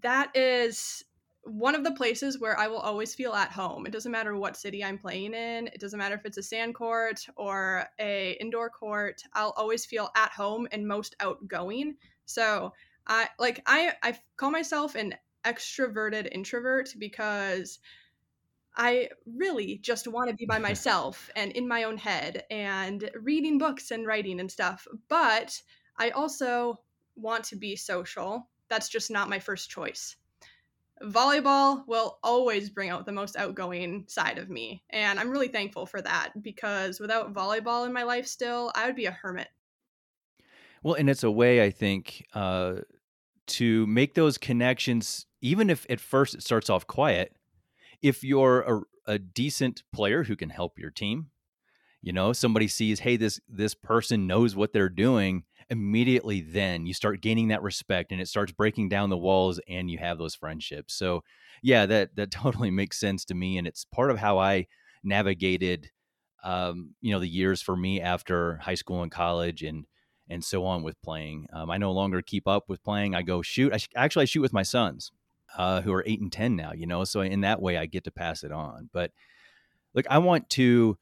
that 0.00 0.30
is 0.36 1.02
one 1.46 1.74
of 1.74 1.84
the 1.84 1.92
places 1.92 2.40
where 2.40 2.58
I 2.58 2.68
will 2.68 2.78
always 2.78 3.14
feel 3.14 3.34
at 3.34 3.52
home. 3.52 3.86
It 3.86 3.92
doesn't 3.92 4.12
matter 4.12 4.36
what 4.36 4.56
city 4.56 4.82
I'm 4.82 4.98
playing 4.98 5.34
in. 5.34 5.66
It 5.68 5.80
doesn't 5.80 5.98
matter 5.98 6.14
if 6.14 6.24
it's 6.24 6.38
a 6.38 6.42
sand 6.42 6.74
court 6.74 7.26
or 7.36 7.86
a 7.98 8.36
indoor 8.40 8.70
court. 8.70 9.22
I'll 9.32 9.54
always 9.56 9.84
feel 9.84 10.10
at 10.16 10.30
home 10.30 10.66
and 10.72 10.88
most 10.88 11.14
outgoing. 11.20 11.96
So 12.24 12.72
I 13.06 13.28
like 13.38 13.62
I 13.66 13.92
I 14.02 14.18
call 14.36 14.50
myself 14.50 14.94
an 14.94 15.14
extroverted 15.44 16.28
introvert 16.32 16.94
because 16.98 17.78
I 18.76 19.10
really 19.26 19.78
just 19.78 20.08
want 20.08 20.30
to 20.30 20.36
be 20.36 20.46
by 20.46 20.58
myself 20.70 21.30
and 21.36 21.52
in 21.52 21.68
my 21.68 21.84
own 21.84 21.98
head 21.98 22.44
and 22.50 23.10
reading 23.20 23.58
books 23.58 23.90
and 23.90 24.06
writing 24.06 24.40
and 24.40 24.50
stuff. 24.50 24.86
But 25.08 25.60
I 25.98 26.10
also 26.10 26.80
want 27.16 27.44
to 27.44 27.56
be 27.56 27.76
social. 27.76 28.48
That's 28.68 28.88
just 28.88 29.10
not 29.10 29.28
my 29.28 29.38
first 29.38 29.70
choice 29.70 30.16
volleyball 31.04 31.86
will 31.86 32.18
always 32.22 32.70
bring 32.70 32.90
out 32.90 33.06
the 33.06 33.12
most 33.12 33.36
outgoing 33.36 34.04
side 34.08 34.38
of 34.38 34.50
me. 34.50 34.82
And 34.90 35.18
I'm 35.18 35.30
really 35.30 35.48
thankful 35.48 35.86
for 35.86 36.00
that 36.02 36.30
because 36.42 37.00
without 37.00 37.32
volleyball 37.32 37.86
in 37.86 37.92
my 37.92 38.02
life 38.02 38.26
still, 38.26 38.72
I 38.74 38.86
would 38.86 38.96
be 38.96 39.06
a 39.06 39.10
hermit. 39.10 39.48
Well, 40.82 40.94
and 40.94 41.08
it's 41.08 41.24
a 41.24 41.30
way, 41.30 41.64
I 41.64 41.70
think, 41.70 42.26
uh, 42.34 42.76
to 43.46 43.86
make 43.86 44.14
those 44.14 44.38
connections, 44.38 45.26
even 45.40 45.70
if 45.70 45.86
at 45.88 46.00
first 46.00 46.34
it 46.34 46.42
starts 46.42 46.68
off 46.68 46.86
quiet. 46.86 47.34
If 48.02 48.22
you're 48.22 48.60
a, 49.06 49.12
a 49.12 49.18
decent 49.18 49.82
player 49.92 50.24
who 50.24 50.36
can 50.36 50.50
help 50.50 50.78
your 50.78 50.90
team, 50.90 51.30
you 52.02 52.12
know, 52.12 52.34
somebody 52.34 52.68
sees, 52.68 53.00
hey, 53.00 53.16
this 53.16 53.40
this 53.48 53.74
person 53.74 54.26
knows 54.26 54.54
what 54.54 54.74
they're 54.74 54.90
doing 54.90 55.44
immediately 55.70 56.40
then 56.40 56.86
you 56.86 56.94
start 56.94 57.20
gaining 57.20 57.48
that 57.48 57.62
respect 57.62 58.12
and 58.12 58.20
it 58.20 58.28
starts 58.28 58.52
breaking 58.52 58.88
down 58.88 59.10
the 59.10 59.16
walls 59.16 59.60
and 59.68 59.90
you 59.90 59.98
have 59.98 60.18
those 60.18 60.34
friendships. 60.34 60.94
So 60.94 61.22
yeah 61.62 61.86
that 61.86 62.14
that 62.14 62.30
totally 62.30 62.70
makes 62.70 63.00
sense 63.00 63.24
to 63.24 63.34
me 63.34 63.58
and 63.58 63.66
it's 63.66 63.84
part 63.84 64.10
of 64.10 64.18
how 64.18 64.38
i 64.38 64.66
navigated 65.02 65.90
um, 66.44 66.94
you 67.00 67.10
know 67.10 67.18
the 67.20 67.28
years 67.28 67.62
for 67.62 67.74
me 67.74 68.00
after 68.00 68.58
high 68.58 68.74
school 68.74 69.02
and 69.02 69.10
college 69.10 69.62
and 69.62 69.86
and 70.30 70.42
so 70.42 70.64
on 70.64 70.82
with 70.82 71.00
playing. 71.02 71.46
Um, 71.52 71.70
i 71.70 71.78
no 71.78 71.92
longer 71.92 72.22
keep 72.22 72.46
up 72.46 72.68
with 72.68 72.82
playing. 72.82 73.14
I 73.14 73.22
go 73.22 73.42
shoot 73.42 73.72
I 73.72 73.78
sh- 73.78 73.88
actually 73.96 74.22
i 74.22 74.26
shoot 74.26 74.42
with 74.42 74.52
my 74.52 74.62
sons 74.62 75.10
uh, 75.56 75.80
who 75.80 75.92
are 75.92 76.04
eight 76.06 76.20
and 76.20 76.32
ten 76.32 76.56
now 76.56 76.72
you 76.72 76.86
know 76.86 77.04
so 77.04 77.20
in 77.20 77.42
that 77.42 77.62
way 77.62 77.76
i 77.76 77.86
get 77.86 78.04
to 78.04 78.10
pass 78.10 78.44
it 78.44 78.52
on. 78.52 78.90
But 78.92 79.10
look 79.94 80.06
i 80.10 80.18
want 80.18 80.50
to 80.50 80.98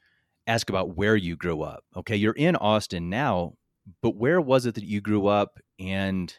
ask 0.46 0.68
about 0.68 0.96
where 0.96 1.16
you 1.16 1.36
grew 1.36 1.62
up. 1.62 1.84
Okay, 1.96 2.16
you're 2.16 2.32
in 2.32 2.56
Austin 2.56 3.08
now, 3.08 3.54
but 4.00 4.16
where 4.16 4.40
was 4.40 4.66
it 4.66 4.74
that 4.74 4.84
you 4.84 5.00
grew 5.00 5.26
up 5.26 5.58
and 5.78 6.38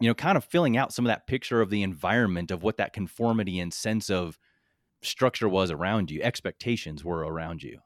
you 0.00 0.08
know, 0.08 0.14
kind 0.14 0.36
of 0.36 0.44
filling 0.44 0.76
out 0.76 0.92
some 0.92 1.06
of 1.06 1.08
that 1.08 1.26
picture 1.26 1.60
of 1.60 1.70
the 1.70 1.82
environment 1.82 2.50
of 2.50 2.62
what 2.62 2.76
that 2.76 2.92
conformity 2.92 3.58
and 3.58 3.72
sense 3.72 4.10
of 4.10 4.38
structure 5.02 5.48
was 5.48 5.70
around 5.70 6.10
you, 6.10 6.20
expectations 6.22 7.04
were 7.04 7.20
around 7.20 7.62
you. 7.62 7.78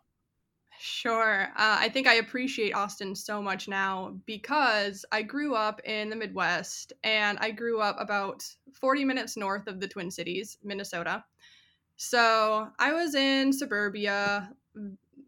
Sure. 0.82 1.42
Uh, 1.56 1.76
I 1.78 1.90
think 1.90 2.06
I 2.06 2.14
appreciate 2.14 2.72
Austin 2.72 3.14
so 3.14 3.42
much 3.42 3.68
now 3.68 4.18
because 4.24 5.04
I 5.12 5.22
grew 5.22 5.54
up 5.54 5.80
in 5.84 6.08
the 6.08 6.16
Midwest 6.16 6.94
and 7.04 7.38
I 7.38 7.50
grew 7.50 7.80
up 7.80 7.96
about 7.98 8.42
40 8.72 9.04
minutes 9.04 9.36
north 9.36 9.66
of 9.66 9.78
the 9.78 9.86
Twin 9.86 10.10
Cities, 10.10 10.56
Minnesota. 10.64 11.22
So 11.96 12.68
I 12.78 12.94
was 12.94 13.14
in 13.14 13.52
suburbia, 13.52 14.50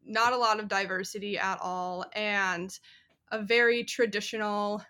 not 0.06 0.32
a 0.32 0.38
lot 0.38 0.58
of 0.58 0.68
diversity 0.68 1.38
at 1.38 1.58
all, 1.60 2.06
and 2.14 2.76
a 3.32 3.42
very 3.42 3.82
traditional, 3.82 4.80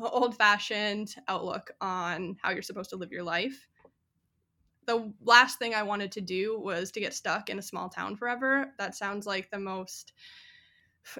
old 0.00 0.36
fashioned 0.36 1.16
outlook 1.26 1.72
on 1.80 2.36
how 2.40 2.50
you're 2.50 2.62
supposed 2.62 2.90
to 2.90 2.96
live 2.96 3.10
your 3.10 3.24
life 3.24 3.68
the 4.88 5.12
last 5.22 5.58
thing 5.58 5.74
I 5.74 5.82
wanted 5.82 6.10
to 6.12 6.22
do 6.22 6.58
was 6.58 6.90
to 6.92 7.00
get 7.00 7.12
stuck 7.12 7.50
in 7.50 7.58
a 7.58 7.62
small 7.62 7.90
town 7.90 8.16
forever. 8.16 8.72
That 8.78 8.96
sounds 8.96 9.26
like 9.26 9.50
the 9.50 9.58
most 9.58 10.14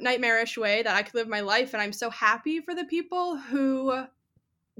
nightmarish 0.00 0.56
way 0.56 0.82
that 0.82 0.96
I 0.96 1.02
could 1.02 1.14
live 1.14 1.28
my 1.28 1.40
life. 1.40 1.74
And 1.74 1.82
I'm 1.82 1.92
so 1.92 2.08
happy 2.08 2.60
for 2.60 2.74
the 2.74 2.86
people 2.86 3.36
who 3.36 4.04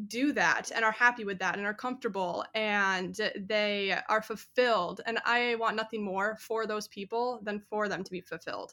do 0.07 0.33
that 0.33 0.71
and 0.75 0.85
are 0.85 0.93
happy 0.93 1.25
with 1.25 1.39
that 1.41 1.57
and 1.57 1.67
are 1.67 1.75
comfortable 1.75 2.45
and 2.55 3.15
they 3.37 3.95
are 4.09 4.23
fulfilled. 4.23 5.03
And 5.07 5.19
I 5.27 5.57
want 5.57 5.77
nothing 5.77 6.03
more 6.03 6.39
for 6.41 6.67
those 6.67 6.89
people 6.89 7.41
than 7.43 7.61
for 7.61 7.89
them 7.89 8.03
to 8.03 8.11
be 8.11 8.23
fulfilled. 8.23 8.73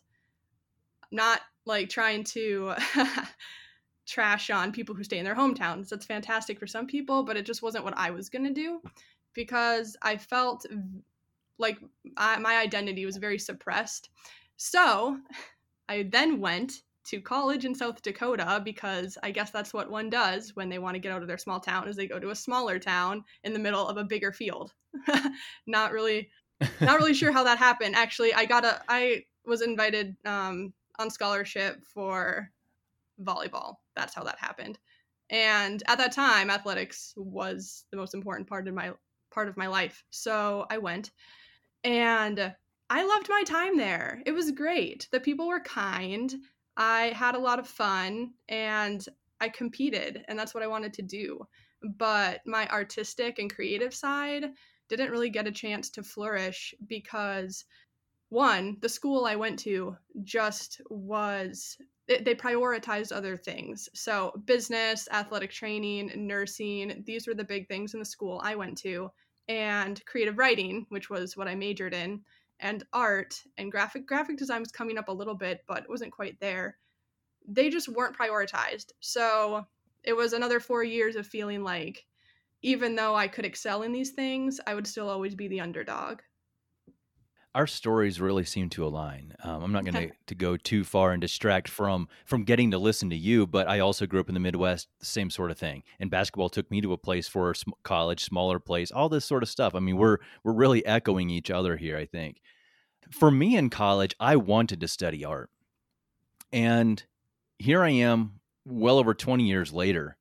Not 1.12 1.42
like 1.66 1.90
trying 1.90 2.24
to 2.26 2.74
trash 4.08 4.50
on 4.50 4.72
people 4.72 4.96
who 4.96 5.04
stay 5.04 5.18
in 5.18 5.26
their 5.26 5.36
hometowns. 5.36 5.90
That's 5.90 6.06
fantastic 6.06 6.60
for 6.60 6.68
some 6.68 6.88
people, 6.88 7.24
but 7.24 7.38
it 7.38 7.46
just 7.46 7.62
wasn't 7.62 7.86
what 7.86 7.98
I 7.98 8.12
was 8.12 8.30
going 8.30 8.46
to 8.46 8.54
do 8.54 8.82
because 9.34 9.98
I 10.02 10.18
felt 10.18 10.66
like 11.58 11.78
I, 12.18 12.38
my 12.38 12.58
identity 12.58 13.06
was 13.06 13.18
very 13.18 13.40
suppressed. 13.40 14.10
So 14.58 15.18
I 15.90 16.04
then 16.04 16.40
went 16.40 16.84
to 17.06 17.22
college 17.22 17.66
in 17.66 17.76
South 17.76 18.02
Dakota 18.02 18.62
because 18.64 19.18
I 19.22 19.32
guess 19.32 19.52
that's 19.52 19.74
what 19.74 19.92
one 19.92 20.10
does 20.10 20.56
when 20.56 20.70
they 20.70 20.80
want 20.80 20.96
to 20.96 21.00
get 21.00 21.12
out 21.12 21.22
of 21.22 21.28
their 21.28 21.38
small 21.38 21.60
town 21.60 21.88
is 21.88 21.96
they 21.96 22.08
go 22.08 22.20
to 22.20 22.32
a 22.32 22.36
smaller 22.36 22.80
town 22.80 23.24
in 23.44 23.54
the 23.54 23.60
middle 23.60 23.88
of 23.88 23.98
a 23.98 24.04
bigger 24.04 24.32
field. 24.32 24.74
not 25.68 25.92
really 25.92 26.30
not 26.82 26.98
really 26.98 27.14
sure 27.14 27.32
how 27.32 27.44
that 27.44 27.58
happened. 27.58 27.96
Actually, 27.96 28.34
I 28.34 28.46
got 28.46 28.66
a 28.66 28.82
I 28.90 29.26
was 29.46 29.62
invited 29.62 30.16
um, 30.26 30.74
on 31.00 31.10
scholarship 31.10 31.84
for 31.94 32.50
volleyball. 33.22 33.76
That's 33.96 34.14
how 34.14 34.24
that 34.24 34.40
happened. 34.40 34.78
And 35.30 35.82
at 35.88 35.98
that 35.98 36.12
time, 36.12 36.50
athletics 36.50 37.14
was 37.16 37.86
the 37.92 37.98
most 37.98 38.14
important 38.14 38.48
part 38.48 38.68
of 38.68 38.74
my 38.74 38.92
part 39.32 39.48
of 39.48 39.58
my 39.58 39.68
life. 39.68 40.04
So 40.12 40.66
I 40.70 40.78
went 40.78 41.12
and 41.84 42.54
I 42.90 43.04
loved 43.04 43.28
my 43.30 43.44
time 43.46 43.78
there. 43.78 44.22
It 44.26 44.32
was 44.32 44.52
great. 44.52 45.08
The 45.12 45.20
people 45.20 45.48
were 45.48 45.60
kind. 45.60 46.34
I 46.78 47.14
had 47.16 47.36
a 47.36 47.40
lot 47.40 47.60
of 47.60 47.68
fun 47.68 48.34
and 48.48 49.06
I 49.42 49.50
competed, 49.50 50.24
and 50.28 50.38
that's 50.38 50.54
what 50.54 50.64
I 50.64 50.68
wanted 50.68 50.94
to 50.94 51.02
do. 51.02 51.46
But 51.98 52.42
my 52.46 52.68
artistic 52.68 53.40
and 53.40 53.54
creative 53.54 53.94
side 53.94 54.46
didn't 54.88 55.12
really 55.12 55.30
get 55.30 55.48
a 55.48 55.52
chance 55.52 55.90
to 55.92 56.04
flourish 56.04 56.74
because 56.88 57.66
one, 58.30 58.78
the 58.82 58.90
school 58.90 59.26
I 59.26 59.36
went 59.36 59.60
to 59.60 59.98
just 60.24 60.82
was 60.90 61.78
they 62.08 62.36
prioritized 62.36 63.12
other 63.12 63.36
things. 63.36 63.90
So, 63.94 64.32
business, 64.46 65.08
athletic 65.12 65.52
training, 65.52 66.12
nursing, 66.16 67.04
these 67.06 67.28
were 67.28 67.34
the 67.34 67.44
big 67.44 67.68
things 67.68 67.94
in 67.94 68.00
the 68.00 68.06
school 68.06 68.40
I 68.44 68.56
went 68.56 68.78
to 68.80 69.12
and 69.48 70.04
creative 70.06 70.38
writing, 70.38 70.86
which 70.90 71.10
was 71.10 71.36
what 71.36 71.48
I 71.48 71.56
majored 71.56 71.94
in, 71.94 72.22
and 72.60 72.84
art 72.94 73.42
and 73.58 73.72
graphic 73.72 74.06
graphic 74.06 74.38
design 74.38 74.60
was 74.60 74.72
coming 74.72 74.98
up 74.98 75.08
a 75.08 75.14
little 75.14 75.36
bit, 75.36 75.64
but 75.68 75.90
wasn't 75.90 76.12
quite 76.12 76.40
there. 76.40 76.78
They 77.48 77.70
just 77.70 77.90
weren't 77.90 78.18
prioritized. 78.18 78.92
So 79.00 79.66
it 80.04 80.14
was 80.14 80.34
another 80.34 80.60
four 80.60 80.84
years 80.84 81.16
of 81.16 81.28
feeling 81.28 81.64
like 81.64 82.06
even 82.62 82.96
though 82.96 83.16
I 83.16 83.28
could 83.28 83.46
excel 83.46 83.84
in 83.84 83.92
these 83.92 84.12
things, 84.12 84.60
I 84.66 84.74
would 84.74 84.88
still 84.88 85.10
always 85.10 85.36
be 85.36 85.48
the 85.48 85.62
underdog 85.62 86.22
our 87.56 87.66
stories 87.66 88.20
really 88.20 88.44
seem 88.44 88.70
to 88.70 88.86
align. 88.86 89.34
Um, 89.42 89.64
I'm 89.64 89.72
not 89.72 89.86
going 89.86 90.12
to 90.28 90.36
go 90.36 90.58
too 90.58 90.84
far 90.84 91.14
and 91.14 91.22
distract 91.22 91.70
from 91.70 92.10
from 92.26 92.44
getting 92.44 92.72
to 92.72 92.78
listen 92.78 93.10
to 93.12 93.16
you, 93.16 93.48
but 93.48 93.70
I 93.70 93.80
also 93.80 94.06
grew 94.06 94.20
up 94.20 94.28
in 94.28 94.34
the 94.34 94.42
Midwest, 94.42 94.90
the 95.00 95.06
same 95.06 95.30
sort 95.30 95.52
of 95.52 95.58
thing. 95.58 95.82
And 95.98 96.12
basketball 96.12 96.50
took 96.50 96.70
me 96.70 96.82
to 96.82 96.92
a 96.92 96.98
place 96.98 97.30
for 97.30 97.54
sm- 97.54 97.72
college, 97.84 98.26
smaller 98.26 98.60
place, 98.60 98.92
all 98.92 99.08
this 99.08 99.24
sort 99.24 99.42
of 99.42 99.48
stuff. 99.48 99.74
I 99.74 99.80
mean, 99.80 99.96
we're 99.96 100.18
we're 100.44 100.52
really 100.52 100.86
echoing 100.86 101.30
each 101.30 101.50
other 101.50 101.78
here. 101.78 101.98
I 101.98 102.06
think. 102.06 102.42
For 103.10 103.32
me 103.32 103.56
in 103.56 103.70
college, 103.70 104.16
I 104.20 104.36
wanted 104.36 104.82
to 104.82 104.88
study 104.90 105.24
art, 105.24 105.50
and 106.52 107.02
here 107.58 107.84
I 107.84 107.92
am, 107.92 108.42
well 108.66 108.98
over 108.98 109.14
20 109.14 109.46
years 109.46 109.72
later, 109.72 110.18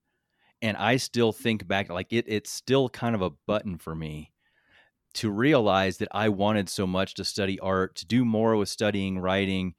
and 0.62 0.76
I 0.76 0.98
still 0.98 1.32
think 1.32 1.66
back 1.66 1.90
like 1.90 2.12
it. 2.12 2.26
It's 2.28 2.50
still 2.50 2.88
kind 2.88 3.16
of 3.16 3.22
a 3.22 3.30
button 3.30 3.78
for 3.78 3.94
me 3.94 4.33
to 5.14 5.30
realize 5.30 5.98
that 5.98 6.08
I 6.12 6.28
wanted 6.28 6.68
so 6.68 6.86
much 6.86 7.14
to 7.14 7.24
study 7.24 7.58
art, 7.60 7.94
to 7.96 8.06
do 8.06 8.24
more 8.24 8.56
with 8.56 8.68
studying 8.68 9.18
writing, 9.18 9.74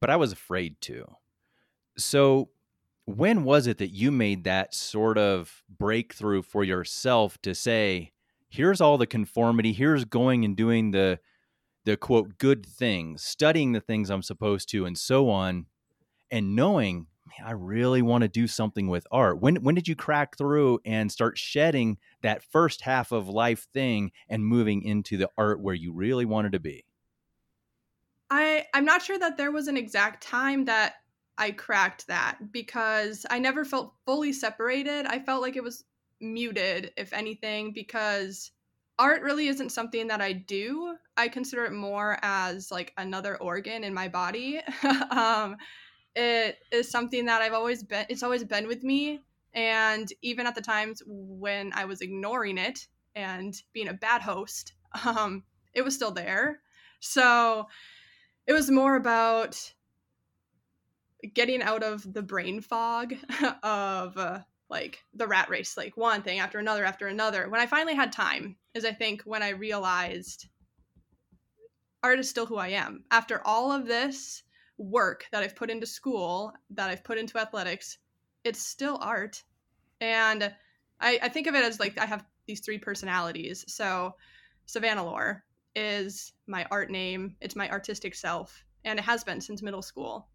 but 0.00 0.10
I 0.10 0.16
was 0.16 0.32
afraid 0.32 0.80
to. 0.82 1.06
So, 1.96 2.50
when 3.06 3.44
was 3.44 3.66
it 3.66 3.78
that 3.78 3.90
you 3.90 4.10
made 4.10 4.44
that 4.44 4.74
sort 4.74 5.18
of 5.18 5.62
breakthrough 5.68 6.42
for 6.42 6.64
yourself 6.64 7.36
to 7.42 7.54
say, 7.54 8.12
here's 8.48 8.80
all 8.80 8.96
the 8.96 9.06
conformity, 9.06 9.72
here's 9.72 10.04
going 10.04 10.44
and 10.44 10.56
doing 10.56 10.92
the 10.92 11.18
the 11.84 11.96
quote 11.98 12.38
good 12.38 12.64
things, 12.64 13.22
studying 13.22 13.72
the 13.72 13.80
things 13.80 14.08
I'm 14.08 14.22
supposed 14.22 14.70
to 14.70 14.86
and 14.86 14.96
so 14.96 15.28
on, 15.28 15.66
and 16.30 16.56
knowing 16.56 17.08
I 17.44 17.52
really 17.52 18.02
want 18.02 18.22
to 18.22 18.28
do 18.28 18.46
something 18.46 18.88
with 18.88 19.06
art. 19.10 19.40
When 19.40 19.56
when 19.56 19.74
did 19.74 19.88
you 19.88 19.96
crack 19.96 20.36
through 20.36 20.80
and 20.84 21.10
start 21.10 21.38
shedding 21.38 21.98
that 22.22 22.42
first 22.42 22.82
half 22.82 23.12
of 23.12 23.28
life 23.28 23.66
thing 23.72 24.12
and 24.28 24.44
moving 24.44 24.82
into 24.82 25.16
the 25.16 25.30
art 25.36 25.60
where 25.60 25.74
you 25.74 25.92
really 25.92 26.24
wanted 26.24 26.52
to 26.52 26.60
be? 26.60 26.84
I 28.30 28.66
I'm 28.74 28.84
not 28.84 29.02
sure 29.02 29.18
that 29.18 29.36
there 29.36 29.52
was 29.52 29.68
an 29.68 29.76
exact 29.76 30.22
time 30.22 30.66
that 30.66 30.94
I 31.38 31.50
cracked 31.50 32.06
that 32.06 32.52
because 32.52 33.26
I 33.30 33.38
never 33.38 33.64
felt 33.64 33.94
fully 34.04 34.32
separated. 34.32 35.06
I 35.06 35.18
felt 35.18 35.42
like 35.42 35.56
it 35.56 35.64
was 35.64 35.84
muted 36.20 36.92
if 36.96 37.12
anything 37.12 37.72
because 37.72 38.52
art 38.98 39.22
really 39.22 39.48
isn't 39.48 39.72
something 39.72 40.06
that 40.08 40.20
I 40.20 40.32
do. 40.32 40.94
I 41.16 41.28
consider 41.28 41.64
it 41.64 41.72
more 41.72 42.18
as 42.22 42.70
like 42.70 42.92
another 42.96 43.36
organ 43.36 43.82
in 43.82 43.92
my 43.94 44.08
body. 44.08 44.60
um, 45.10 45.56
it 46.16 46.58
is 46.70 46.90
something 46.90 47.26
that 47.26 47.42
I've 47.42 47.52
always 47.52 47.82
been 47.82 48.06
it's 48.08 48.22
always 48.22 48.44
been 48.44 48.66
with 48.66 48.82
me. 48.82 49.20
And 49.52 50.08
even 50.22 50.46
at 50.46 50.54
the 50.54 50.60
times 50.60 51.02
when 51.06 51.72
I 51.74 51.84
was 51.84 52.00
ignoring 52.00 52.58
it 52.58 52.86
and 53.14 53.54
being 53.72 53.88
a 53.88 53.94
bad 53.94 54.22
host 54.22 54.72
um 55.04 55.44
it 55.72 55.82
was 55.82 55.94
still 55.94 56.12
there. 56.12 56.60
So 57.00 57.66
it 58.46 58.52
was 58.52 58.70
more 58.70 58.96
about 58.96 59.72
getting 61.32 61.62
out 61.62 61.82
of 61.82 62.12
the 62.12 62.22
brain 62.22 62.60
fog 62.60 63.14
of 63.62 64.16
uh, 64.16 64.40
like 64.68 65.02
the 65.14 65.26
rat 65.26 65.48
race 65.48 65.76
like 65.76 65.96
one 65.96 66.22
thing 66.22 66.38
after 66.38 66.58
another 66.58 66.84
after 66.84 67.08
another. 67.08 67.48
When 67.48 67.60
I 67.60 67.66
finally 67.66 67.94
had 67.94 68.12
time 68.12 68.56
is 68.74 68.84
I 68.84 68.92
think 68.92 69.22
when 69.22 69.42
I 69.42 69.50
realized 69.50 70.46
art 72.02 72.20
is 72.20 72.28
still 72.28 72.46
who 72.46 72.56
I 72.56 72.68
am. 72.68 73.04
After 73.10 73.44
all 73.44 73.72
of 73.72 73.86
this 73.86 74.43
work 74.78 75.26
that 75.32 75.42
I've 75.42 75.56
put 75.56 75.70
into 75.70 75.86
school, 75.86 76.52
that 76.70 76.90
I've 76.90 77.04
put 77.04 77.18
into 77.18 77.38
athletics, 77.38 77.98
it's 78.42 78.60
still 78.60 78.98
art. 79.00 79.42
And 80.00 80.52
I, 81.00 81.18
I 81.22 81.28
think 81.28 81.46
of 81.46 81.54
it 81.54 81.64
as 81.64 81.80
like 81.80 81.98
I 81.98 82.06
have 82.06 82.24
these 82.46 82.60
three 82.60 82.78
personalities. 82.78 83.64
So 83.68 84.14
Savannah 84.66 85.04
Lore 85.04 85.44
is 85.74 86.32
my 86.46 86.66
art 86.70 86.90
name, 86.90 87.36
it's 87.40 87.56
my 87.56 87.68
artistic 87.70 88.14
self, 88.14 88.64
and 88.84 88.98
it 88.98 89.04
has 89.04 89.24
been 89.24 89.40
since 89.40 89.62
middle 89.62 89.82
school. 89.82 90.28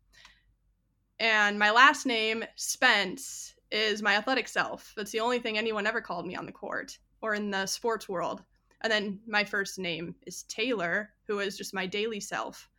And 1.20 1.60
my 1.60 1.72
last 1.72 2.06
name, 2.06 2.44
Spence, 2.56 3.54
is 3.72 4.02
my 4.02 4.16
athletic 4.16 4.48
self. 4.48 4.94
That's 4.96 5.12
the 5.12 5.20
only 5.20 5.40
thing 5.40 5.58
anyone 5.58 5.86
ever 5.86 6.02
called 6.02 6.26
me 6.26 6.36
on 6.36 6.46
the 6.46 6.52
court 6.52 6.98
or 7.22 7.36
in 7.36 7.52
the 7.52 7.66
sports 7.66 8.08
world. 8.08 8.44
And 8.82 8.92
then 8.92 9.20
my 9.28 9.44
first 9.44 9.78
name 9.78 10.16
is 10.26 10.44
Taylor, 10.44 11.12
who 11.28 11.40
is 11.40 11.58
just 11.58 11.74
my 11.74 11.86
daily 11.86 12.20
self 12.20 12.70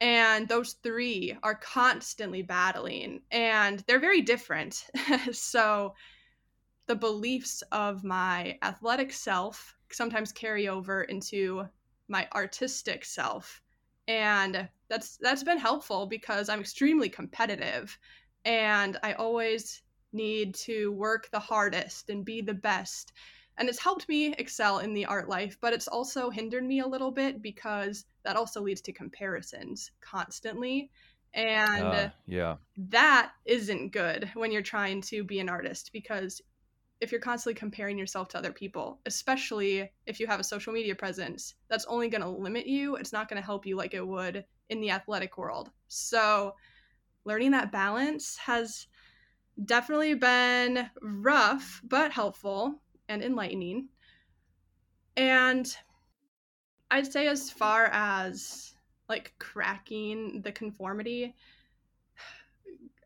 and 0.00 0.48
those 0.48 0.74
three 0.82 1.36
are 1.42 1.54
constantly 1.54 2.42
battling 2.42 3.20
and 3.30 3.80
they're 3.86 3.98
very 3.98 4.22
different 4.22 4.86
so 5.32 5.94
the 6.86 6.94
beliefs 6.94 7.62
of 7.72 8.04
my 8.04 8.58
athletic 8.62 9.12
self 9.12 9.76
sometimes 9.90 10.32
carry 10.32 10.68
over 10.68 11.02
into 11.04 11.64
my 12.08 12.28
artistic 12.34 13.04
self 13.04 13.60
and 14.06 14.68
that's 14.88 15.18
that's 15.18 15.42
been 15.42 15.58
helpful 15.58 16.06
because 16.06 16.48
I'm 16.48 16.60
extremely 16.60 17.08
competitive 17.08 17.98
and 18.44 18.98
I 19.02 19.12
always 19.12 19.82
need 20.12 20.54
to 20.54 20.92
work 20.92 21.30
the 21.30 21.38
hardest 21.38 22.08
and 22.08 22.24
be 22.24 22.40
the 22.40 22.54
best. 22.54 23.12
And 23.58 23.68
it's 23.68 23.82
helped 23.82 24.08
me 24.08 24.34
excel 24.34 24.78
in 24.78 24.94
the 24.94 25.04
art 25.04 25.28
life, 25.28 25.58
but 25.60 25.72
it's 25.72 25.88
also 25.88 26.30
hindered 26.30 26.64
me 26.64 26.78
a 26.78 26.86
little 26.86 27.10
bit 27.10 27.42
because 27.42 28.04
that 28.24 28.36
also 28.36 28.62
leads 28.62 28.80
to 28.82 28.92
comparisons 28.92 29.90
constantly. 30.00 30.90
And 31.34 31.84
uh, 31.84 32.08
yeah. 32.26 32.56
That 32.76 33.32
isn't 33.44 33.92
good 33.92 34.30
when 34.34 34.52
you're 34.52 34.62
trying 34.62 35.00
to 35.02 35.24
be 35.24 35.40
an 35.40 35.48
artist 35.48 35.90
because 35.92 36.40
if 37.00 37.10
you're 37.10 37.20
constantly 37.20 37.58
comparing 37.58 37.98
yourself 37.98 38.28
to 38.28 38.38
other 38.38 38.52
people, 38.52 39.00
especially 39.06 39.90
if 40.06 40.20
you 40.20 40.26
have 40.28 40.40
a 40.40 40.44
social 40.44 40.72
media 40.72 40.94
presence, 40.94 41.54
that's 41.68 41.84
only 41.86 42.08
going 42.08 42.22
to 42.22 42.28
limit 42.28 42.66
you. 42.66 42.96
It's 42.96 43.12
not 43.12 43.28
going 43.28 43.40
to 43.40 43.46
help 43.46 43.66
you 43.66 43.76
like 43.76 43.94
it 43.94 44.06
would 44.06 44.44
in 44.68 44.80
the 44.80 44.90
athletic 44.90 45.36
world. 45.38 45.70
So, 45.88 46.54
learning 47.24 47.52
that 47.52 47.72
balance 47.72 48.36
has 48.36 48.86
definitely 49.64 50.14
been 50.14 50.88
rough, 51.02 51.80
but 51.84 52.12
helpful 52.12 52.80
and 53.08 53.22
enlightening. 53.22 53.88
And 55.16 55.76
I'd 56.90 57.12
say, 57.12 57.26
as 57.28 57.50
far 57.50 57.86
as 57.86 58.74
like 59.08 59.34
cracking 59.38 60.42
the 60.42 60.52
conformity, 60.52 61.34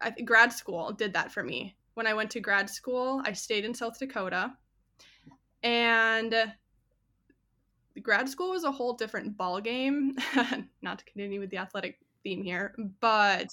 I 0.00 0.10
grad 0.10 0.52
school 0.52 0.92
did 0.92 1.12
that 1.14 1.32
for 1.32 1.42
me 1.42 1.76
when 1.94 2.06
I 2.06 2.14
went 2.14 2.30
to 2.32 2.40
grad 2.40 2.70
school, 2.70 3.22
I 3.24 3.32
stayed 3.32 3.64
in 3.64 3.74
South 3.74 3.98
Dakota. 3.98 4.52
And 5.62 6.34
grad 8.00 8.28
school 8.28 8.50
was 8.50 8.64
a 8.64 8.72
whole 8.72 8.94
different 8.94 9.36
ball 9.36 9.60
game. 9.60 10.16
Not 10.82 10.98
to 10.98 11.04
continue 11.04 11.40
with 11.40 11.50
the 11.50 11.58
athletic 11.58 11.98
theme 12.22 12.42
here, 12.42 12.74
but 13.00 13.48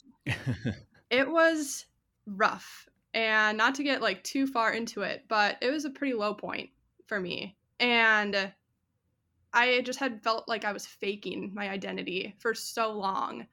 it 1.09 1.29
was 1.29 1.85
rough. 2.25 2.87
And 3.13 3.57
not 3.57 3.75
to 3.75 3.83
get 3.83 4.01
like 4.01 4.23
too 4.23 4.45
far 4.45 4.71
into 4.71 5.01
it, 5.01 5.25
but 5.27 5.57
it 5.61 5.71
was 5.71 5.85
a 5.85 5.89
pretty 5.89 6.13
low 6.13 6.33
point 6.33 6.69
for 7.07 7.19
me. 7.19 7.57
And 7.79 8.51
I 9.53 9.81
just 9.81 9.99
had 9.99 10.23
felt 10.23 10.47
like 10.47 10.63
I 10.63 10.73
was 10.73 10.85
faking 10.85 11.51
my 11.53 11.69
identity 11.69 12.35
for 12.39 12.53
so 12.53 12.91
long 12.91 13.47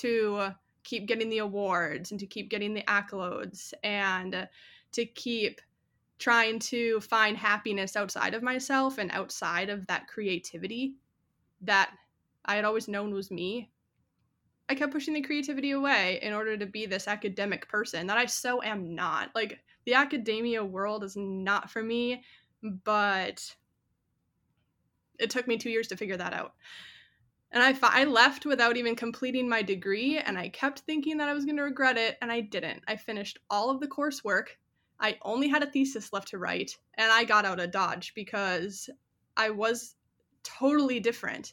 to 0.00 0.50
keep 0.82 1.06
getting 1.06 1.28
the 1.28 1.38
awards 1.38 2.10
and 2.10 2.20
to 2.20 2.26
keep 2.26 2.50
getting 2.50 2.74
the 2.74 2.82
accolades 2.82 3.72
and 3.84 4.48
to 4.92 5.04
keep 5.04 5.60
trying 6.18 6.58
to 6.58 7.00
find 7.00 7.36
happiness 7.36 7.96
outside 7.96 8.34
of 8.34 8.42
myself 8.42 8.98
and 8.98 9.10
outside 9.12 9.68
of 9.68 9.86
that 9.86 10.08
creativity 10.08 10.94
that 11.60 11.90
I 12.44 12.56
had 12.56 12.64
always 12.64 12.88
known 12.88 13.12
was 13.12 13.30
me. 13.30 13.70
I 14.68 14.74
kept 14.74 14.92
pushing 14.92 15.14
the 15.14 15.22
creativity 15.22 15.70
away 15.70 16.18
in 16.22 16.32
order 16.32 16.56
to 16.56 16.66
be 16.66 16.86
this 16.86 17.06
academic 17.06 17.68
person 17.68 18.06
that 18.08 18.18
I 18.18 18.26
so 18.26 18.62
am 18.62 18.94
not. 18.94 19.30
Like, 19.34 19.60
the 19.84 19.94
academia 19.94 20.64
world 20.64 21.04
is 21.04 21.16
not 21.16 21.70
for 21.70 21.82
me, 21.82 22.22
but 22.62 23.54
it 25.18 25.30
took 25.30 25.46
me 25.46 25.56
two 25.56 25.70
years 25.70 25.88
to 25.88 25.96
figure 25.96 26.16
that 26.16 26.32
out. 26.32 26.54
And 27.52 27.62
I, 27.62 27.74
I 27.82 28.04
left 28.04 28.44
without 28.44 28.76
even 28.76 28.96
completing 28.96 29.48
my 29.48 29.62
degree, 29.62 30.18
and 30.18 30.36
I 30.36 30.48
kept 30.48 30.80
thinking 30.80 31.18
that 31.18 31.28
I 31.28 31.32
was 31.32 31.44
going 31.44 31.56
to 31.56 31.62
regret 31.62 31.96
it, 31.96 32.18
and 32.20 32.32
I 32.32 32.40
didn't. 32.40 32.82
I 32.88 32.96
finished 32.96 33.38
all 33.48 33.70
of 33.70 33.80
the 33.80 33.86
coursework. 33.86 34.48
I 34.98 35.18
only 35.22 35.48
had 35.48 35.62
a 35.62 35.70
thesis 35.70 36.12
left 36.12 36.28
to 36.28 36.38
write, 36.38 36.76
and 36.94 37.10
I 37.12 37.24
got 37.24 37.44
out 37.44 37.60
of 37.60 37.70
Dodge 37.70 38.14
because 38.14 38.90
I 39.36 39.50
was 39.50 39.94
totally 40.42 40.98
different. 40.98 41.52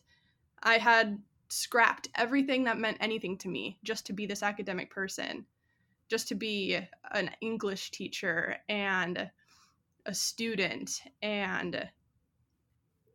I 0.64 0.78
had 0.78 1.22
scrapped 1.54 2.10
everything 2.16 2.64
that 2.64 2.80
meant 2.80 2.98
anything 3.00 3.38
to 3.38 3.48
me 3.48 3.78
just 3.84 4.06
to 4.08 4.14
be 4.14 4.26
this 4.26 4.44
academic 4.44 4.90
person, 4.90 5.46
just 6.10 6.28
to 6.28 6.36
be 6.36 6.80
an 7.12 7.30
English 7.42 7.92
teacher 7.92 8.58
and 8.70 9.30
a 10.06 10.14
student 10.14 11.02
and 11.22 11.88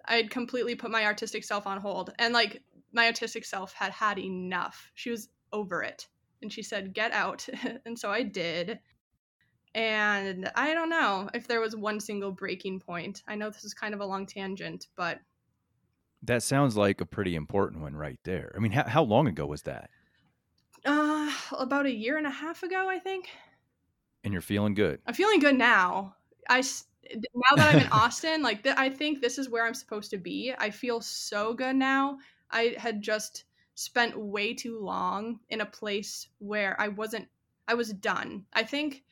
I'd 0.09 0.31
completely 0.31 0.74
put 0.74 0.90
my 0.90 1.05
artistic 1.05 1.44
self 1.44 1.66
on 1.66 1.81
hold. 1.81 2.12
And 2.18 2.33
like 2.33 2.62
my 2.92 3.12
autistic 3.12 3.44
self 3.44 3.74
had 3.74 3.92
had 3.92 4.18
enough. 4.18 4.90
She 4.94 5.11
was 5.11 5.29
over 5.53 5.83
it. 5.83 6.09
And 6.42 6.53
she 6.53 6.62
said, 6.62 6.94
Get 6.94 7.12
out. 7.12 7.46
and 7.87 7.98
so 7.98 8.11
I 8.11 8.22
did. 8.22 8.79
And 9.74 10.51
I 10.55 10.72
don't 10.72 10.88
know 10.88 11.29
if 11.35 11.46
there 11.46 11.61
was 11.61 11.77
one 11.77 12.01
single 12.01 12.33
breaking 12.33 12.81
point. 12.81 13.22
I 13.29 13.35
know 13.35 13.51
this 13.51 13.64
is 13.64 13.74
kind 13.74 13.94
of 13.94 14.01
a 14.01 14.07
long 14.07 14.27
tangent, 14.27 14.87
but. 14.96 15.20
That 16.22 16.42
sounds 16.42 16.76
like 16.76 17.00
a 17.00 17.07
pretty 17.07 17.35
important 17.35 17.83
one 17.83 17.94
right 17.94 18.18
there. 18.24 18.52
I 18.57 18.59
mean, 18.59 18.72
how, 18.72 18.85
how 18.85 19.02
long 19.02 19.26
ago 19.28 19.46
was 19.46 19.62
that? 19.62 19.90
Uh, 20.85 21.31
about 21.52 21.87
a 21.87 21.94
year 21.94 22.18
and 22.18 22.26
a 22.26 22.31
half 22.31 22.62
ago, 22.62 22.88
I 22.88 22.98
think. 22.98 23.28
And 24.24 24.33
you're 24.33 24.42
feeling 24.42 24.74
good. 24.74 25.00
I'm 25.07 25.14
feeling 25.14 25.40
good 25.40 25.57
now. 25.57 26.16
I 26.48 26.62
now 27.14 27.57
that 27.57 27.74
I'm 27.74 27.81
in 27.81 27.88
Austin, 27.92 28.42
like 28.42 28.62
th- 28.62 28.76
I 28.76 28.90
think 28.90 29.20
this 29.20 29.38
is 29.38 29.48
where 29.48 29.66
I'm 29.66 29.74
supposed 29.74 30.11
to 30.11 30.18
be. 30.18 30.52
I 30.59 30.70
feel 30.70 31.00
so 31.00 31.54
good 31.54 31.76
now. 31.76 32.18
I 32.50 32.74
had 32.78 33.02
just 33.02 33.44
spent 33.74 34.18
way 34.18 34.54
too 34.54 34.81
long 34.81 35.38
in 35.50 35.61
a 35.61 35.66
place 35.66 36.28
where 36.38 36.78
I 36.81 36.88
wasn't 36.88 37.28
I 37.68 37.74
was 37.74 37.92
done. 37.92 38.46
I 38.52 38.62
think 38.62 39.04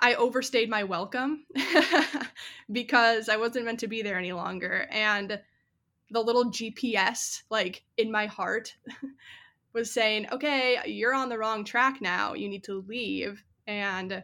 I 0.00 0.14
overstayed 0.14 0.70
my 0.70 0.84
welcome 0.84 1.44
because 2.72 3.28
I 3.28 3.36
wasn't 3.36 3.64
meant 3.64 3.80
to 3.80 3.88
be 3.88 4.02
there 4.02 4.18
any 4.18 4.32
longer 4.32 4.86
and 4.90 5.40
the 6.10 6.20
little 6.20 6.46
GPS 6.46 7.42
like 7.50 7.84
in 7.96 8.10
my 8.10 8.26
heart 8.26 8.74
was 9.72 9.92
saying, 9.92 10.26
"Okay, 10.32 10.78
you're 10.86 11.14
on 11.14 11.28
the 11.28 11.38
wrong 11.38 11.64
track 11.64 12.00
now. 12.00 12.34
You 12.34 12.48
need 12.48 12.64
to 12.64 12.84
leave." 12.86 13.44
And 13.66 14.22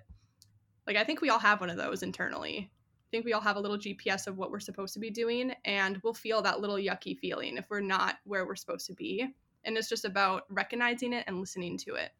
like 0.87 0.97
I 0.97 1.05
think 1.05 1.21
we 1.21 1.31
all 1.31 1.39
have 1.39 1.61
one 1.61 1.71
of 1.71 1.77
those 1.77 2.03
internally. 2.03 2.71
I 2.71 3.09
think 3.11 3.25
we 3.25 3.33
all 3.33 3.41
have 3.41 3.57
a 3.57 3.61
little 3.61 3.79
GPS 3.79 4.27
of 4.27 4.37
what 4.37 4.51
we're 4.51 4.61
supposed 4.61 4.95
to 4.95 5.01
be 5.01 5.11
doing, 5.11 5.55
and 5.65 6.01
we'll 6.03 6.15
feel 6.15 6.43
that 6.43 6.61
little 6.61 6.77
yucky 6.77 7.17
feeling 7.17 7.57
if 7.57 7.67
we're 7.71 7.81
not 7.81 8.17
where 8.25 8.47
we're 8.47 8.57
supposed 8.57 8.87
to 8.87 8.95
be. 8.95 9.27
And 9.65 9.77
it's 9.79 9.89
just 9.89 10.05
about 10.05 10.45
recognizing 10.51 11.13
it 11.13 11.25
and 11.27 11.39
listening 11.39 11.79
to 11.79 11.95
it. 11.95 12.11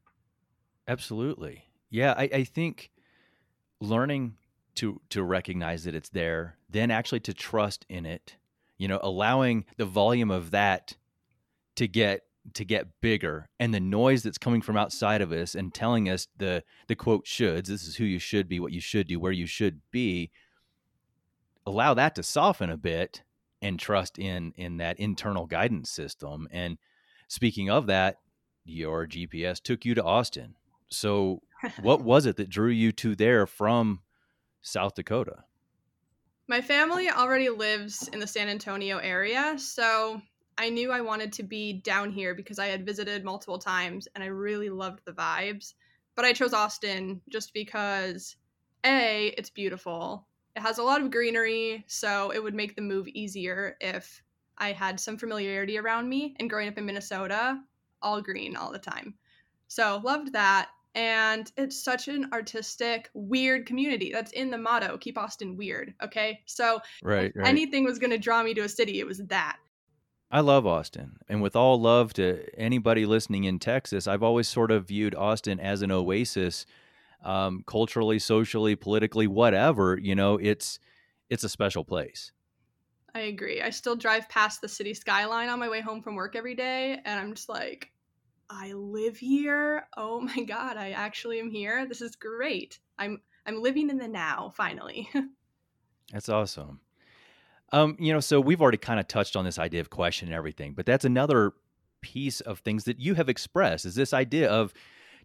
Absolutely. 0.87 1.65
Yeah, 1.91 2.15
I, 2.17 2.29
I 2.33 2.45
think 2.45 2.91
learning 3.81 4.37
to 4.77 5.01
to 5.11 5.23
recognize 5.23 5.85
that 5.85 5.95
it's 5.95 6.09
there, 6.09 6.57
then 6.69 6.91
actually 6.91 7.21
to 7.21 7.35
trust 7.35 7.87
in 7.89 8.07
it, 8.07 8.37
you 8.79 8.89
know, 8.89 8.99
allowing 9.03 9.65
the 9.77 9.87
volume 9.87 10.31
of 10.31 10.51
that 10.51 10.97
to 11.77 11.87
get 11.87 12.23
to 12.53 12.65
get 12.65 13.01
bigger. 13.01 13.49
And 13.59 13.73
the 13.73 13.81
noise 13.81 14.23
that's 14.23 14.39
coming 14.39 14.61
from 14.61 14.77
outside 14.77 15.23
of 15.23 15.33
us 15.33 15.55
and 15.55 15.73
telling 15.73 16.09
us 16.09 16.29
the 16.37 16.63
the 16.89 16.97
quote 16.97 17.25
shoulds 17.25 17.67
this 17.67 17.87
is 17.87 17.97
who 17.97 18.05
you 18.05 18.19
should 18.19 18.49
be 18.49 18.61
what 18.61 18.73
you 18.73 18.81
should 18.81 19.07
do 19.07 19.19
where 19.19 19.33
you 19.33 19.47
should 19.47 19.81
be 19.91 20.31
allow 21.67 21.95
that 21.95 22.15
to 22.17 22.23
soften 22.23 22.69
a 22.71 22.77
bit 22.77 23.23
and 23.63 23.79
trust 23.79 24.19
in 24.19 24.53
in 24.57 24.77
that 24.79 24.99
internal 24.99 25.47
guidance 25.47 25.91
system. 25.91 26.49
And 26.51 26.79
speaking 27.29 27.71
of 27.71 27.87
that 27.87 28.17
your 28.65 29.07
gps 29.07 29.63
took 29.63 29.85
you 29.85 29.95
to 29.95 30.05
austin. 30.05 30.57
So 30.89 31.41
what 31.81 32.03
was 32.03 32.27
it 32.27 32.37
that 32.37 32.49
drew 32.49 32.71
you 32.71 32.93
to 32.93 33.15
there 33.15 33.47
from 33.47 34.01
south 34.63 34.95
dakota 34.95 35.45
my 36.47 36.61
family 36.61 37.09
already 37.09 37.49
lives 37.49 38.09
in 38.13 38.19
the 38.19 38.27
san 38.27 38.49
antonio 38.49 38.99
area 38.99 39.59
so 39.59 40.21
I 40.57 40.71
knew 40.71 40.93
I 40.93 41.01
wanted 41.01 41.33
to 41.35 41.43
be 41.43 41.73
down 41.73 42.11
here 42.11 42.35
because 42.35 42.59
I 42.59 42.67
had 42.67 42.87
visited 42.87 43.25
multiple 43.25 43.59
times 43.59 44.07
and 44.15 44.23
I 44.23 44.29
really 44.29 44.71
loved 44.71 45.01
the 45.05 45.13
vibes. 45.13 45.75
But 46.15 46.25
I 46.25 46.33
chose 46.33 46.53
Austin 46.53 47.21
just 47.29 47.53
because 47.53 48.37
A, 48.85 49.35
it's 49.37 49.51
beautiful. 49.51 50.27
It 50.55 50.61
has 50.61 50.79
a 50.79 50.85
lot 50.85 51.03
of 51.03 51.11
greenery, 51.11 51.85
so 51.89 52.31
it 52.31 52.41
would 52.41 52.55
make 52.55 52.77
the 52.77 52.83
move 52.83 53.09
easier 53.09 53.77
if 53.81 54.23
I 54.57 54.71
had 54.71 55.01
some 55.01 55.19
familiarity 55.19 55.77
around 55.77 56.09
me. 56.09 56.37
And 56.39 56.49
growing 56.49 56.69
up 56.69 56.79
in 56.79 56.87
Minnesota, 56.87 57.61
all 58.01 58.23
green 58.23 58.55
all 58.55 58.71
the 58.71 58.79
time. 58.79 59.15
So 59.67 60.01
loved 60.05 60.35
that. 60.35 60.69
And 60.95 61.51
it's 61.57 61.83
such 61.83 62.09
an 62.09 62.29
artistic, 62.33 63.11
weird 63.15 63.67
community. 63.67 64.13
That's 64.13 64.33
in 64.33 64.51
the 64.51 64.59
motto 64.59 64.97
keep 64.97 65.19
Austin 65.19 65.57
weird. 65.57 65.95
Okay. 66.03 66.41
So 66.47 66.81
right, 67.03 67.33
right. 67.35 67.47
anything 67.47 67.85
was 67.85 67.99
going 67.99 68.11
to 68.11 68.19
draw 68.19 68.43
me 68.43 68.55
to 68.55 68.63
a 68.63 68.69
city, 68.69 69.01
it 69.01 69.07
was 69.07 69.19
that. 69.19 69.59
I 70.31 70.41
love 70.41 70.67
Austin. 70.67 71.17
And 71.29 71.43
with 71.43 71.55
all 71.55 71.81
love 71.81 72.13
to 72.15 72.45
anybody 72.59 73.07
listening 73.07 73.45
in 73.45 73.59
Texas, 73.59 74.09
I've 74.09 74.23
always 74.23 74.49
sort 74.49 74.71
of 74.71 74.89
viewed 74.89 75.15
Austin 75.15 75.61
as 75.61 75.83
an 75.83 75.93
oasis, 75.93 76.67
um, 77.23 77.63
culturally, 77.67 78.19
socially, 78.19 78.75
politically, 78.75 79.27
whatever. 79.27 79.97
You 79.97 80.15
know, 80.15 80.37
it's 80.37 80.81
it's 81.31 81.45
a 81.45 81.49
special 81.49 81.85
place. 81.85 82.33
I 83.15 83.21
agree. 83.21 83.63
I 83.63 83.71
still 83.71 83.95
drive 83.95 84.29
past 84.29 84.61
the 84.61 84.69
city 84.69 84.93
skyline 84.93 85.49
on 85.49 85.61
my 85.61 85.69
way 85.69 85.81
home 85.81 86.03
from 86.03 86.17
work 86.17 86.35
every 86.35 86.57
day, 86.57 86.99
and 87.05 87.21
I'm 87.21 87.35
just 87.35 87.49
like, 87.49 87.93
I 88.51 88.73
live 88.73 89.17
here. 89.17 89.87
Oh 89.97 90.21
my 90.21 90.43
god, 90.43 90.77
I 90.77 90.91
actually 90.91 91.41
am 91.41 91.51
here. 91.51 91.87
This 91.87 92.01
is 92.01 92.17
great. 92.17 92.79
I'm 92.99 93.21
I'm 93.47 93.63
living 93.63 93.91
in 93.91 93.99
the 93.99 94.09
now 94.09 94.53
finally. 94.57 95.09
That's 96.13 96.29
awesome. 96.29 96.81
Um, 97.73 97.97
you 97.99 98.13
know, 98.13 98.21
so 98.21 98.41
we've 98.41 98.61
already 98.61 98.79
kind 98.79 99.01
of 99.01 99.09
touched 99.09 99.37
on 99.37 99.45
this 99.45 99.59
idea 99.59 99.81
of 99.81 99.91
question 99.91 100.29
and 100.29 100.35
everything, 100.35 100.75
but 100.75 100.87
that's 100.87 101.05
another 101.05 101.55
piece 102.03 102.41
of 102.43 102.61
things 102.61 102.85
that 102.85 103.01
you 103.01 103.15
have 103.15 103.29
expressed 103.29 103.85
is 103.85 103.95
this 103.97 104.13
idea 104.13 104.49
of 104.49 104.73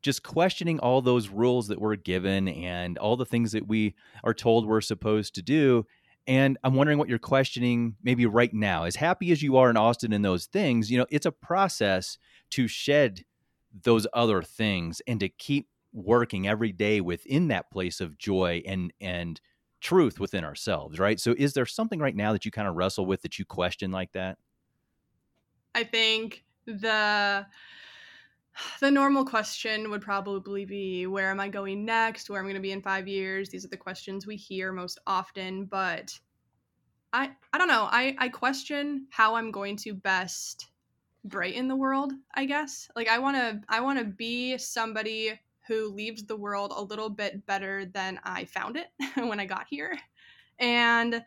just 0.02 0.24
questioning 0.24 0.80
all 0.80 1.02
those 1.02 1.30
rules 1.30 1.68
that 1.68 1.80
we're 1.80 1.96
given 1.96 2.48
and 2.48 2.98
all 2.98 3.18
the 3.18 3.26
things 3.26 3.52
that 3.52 3.68
we 3.68 3.94
are 4.24 4.34
told 4.34 4.66
we're 4.66 4.82
supposed 4.82 5.36
to 5.36 5.42
do. 5.42 5.86
And 6.30 6.60
I'm 6.64 6.76
wondering 6.76 7.00
what 7.00 7.10
you're 7.10 7.18
questioning 7.18 7.96
maybe 8.04 8.28
right 8.28 8.54
now. 8.54 8.84
As 8.84 8.96
happy 8.96 9.32
as 9.32 9.42
you 9.42 9.58
are 9.58 9.72
in 9.72 9.78
Austin 9.78 10.14
and 10.14 10.24
those 10.24 10.46
things, 10.46 10.92
you 10.92 10.98
know, 11.00 11.08
it's 11.10 11.26
a 11.26 11.32
process 11.32 12.20
to 12.52 12.68
shed 12.68 13.26
those 13.84 14.06
other 14.14 14.44
things 14.44 15.02
and 15.08 15.20
to 15.22 15.28
keep 15.28 15.70
working 15.92 16.48
every 16.48 16.72
day 16.72 17.02
within 17.02 17.48
that 17.48 17.72
place 17.72 18.00
of 18.00 18.20
joy 18.20 18.62
and 18.68 18.94
and 19.02 19.42
truth 19.82 20.20
within 20.20 20.44
ourselves, 20.44 21.00
right? 21.00 21.20
So 21.20 21.34
is 21.36 21.54
there 21.54 21.66
something 21.66 22.00
right 22.00 22.16
now 22.16 22.32
that 22.34 22.46
you 22.46 22.52
kind 22.52 22.68
of 22.68 22.76
wrestle 22.76 23.08
with 23.08 23.24
that 23.24 23.40
you 23.40 23.46
question 23.46 23.92
like 23.92 24.12
that? 24.12 24.38
I 25.74 25.84
think 25.84 26.44
the 26.68 27.48
the 28.80 28.92
normal 28.92 29.26
question 29.26 29.90
would 29.90 30.02
probably 30.02 30.66
be 30.66 31.08
where 31.08 31.30
am 31.32 31.40
I 31.40 31.50
going 31.50 31.86
next? 31.86 32.30
Where 32.30 32.40
am 32.40 32.46
I'm 32.46 32.52
going 32.52 32.62
to 32.62 32.62
be 32.62 32.72
in 32.72 32.82
5 32.82 33.08
years? 33.08 33.50
These 33.50 33.66
are 33.66 33.70
the 33.70 33.78
questions 33.78 34.26
we 34.26 34.36
hear 34.36 34.72
most 34.72 35.00
often, 35.08 35.66
but 35.66 36.18
I 37.14 37.32
I 37.54 37.58
don't 37.58 37.68
know. 37.68 37.88
I 37.90 38.16
I 38.20 38.30
question 38.30 39.08
how 39.10 39.36
I'm 39.36 39.52
going 39.52 39.76
to 39.78 39.94
best 39.94 40.68
brighten 41.26 41.68
the 41.68 41.76
world, 41.76 42.14
I 42.36 42.46
guess. 42.46 42.90
Like 42.96 43.08
I 43.08 43.20
want 43.20 43.38
to 43.38 43.62
I 43.70 43.82
want 43.82 44.00
to 44.00 44.06
be 44.06 44.58
somebody 44.58 45.40
who 45.68 45.90
leaves 45.90 46.24
the 46.24 46.36
world 46.36 46.74
a 46.76 46.82
little 46.82 47.10
bit 47.10 47.46
better 47.46 47.86
than 47.86 48.20
I 48.24 48.46
found 48.46 48.78
it 48.78 48.88
when 49.16 49.40
I 49.40 49.46
got 49.46 49.68
here. 49.70 49.98
And 50.60 51.24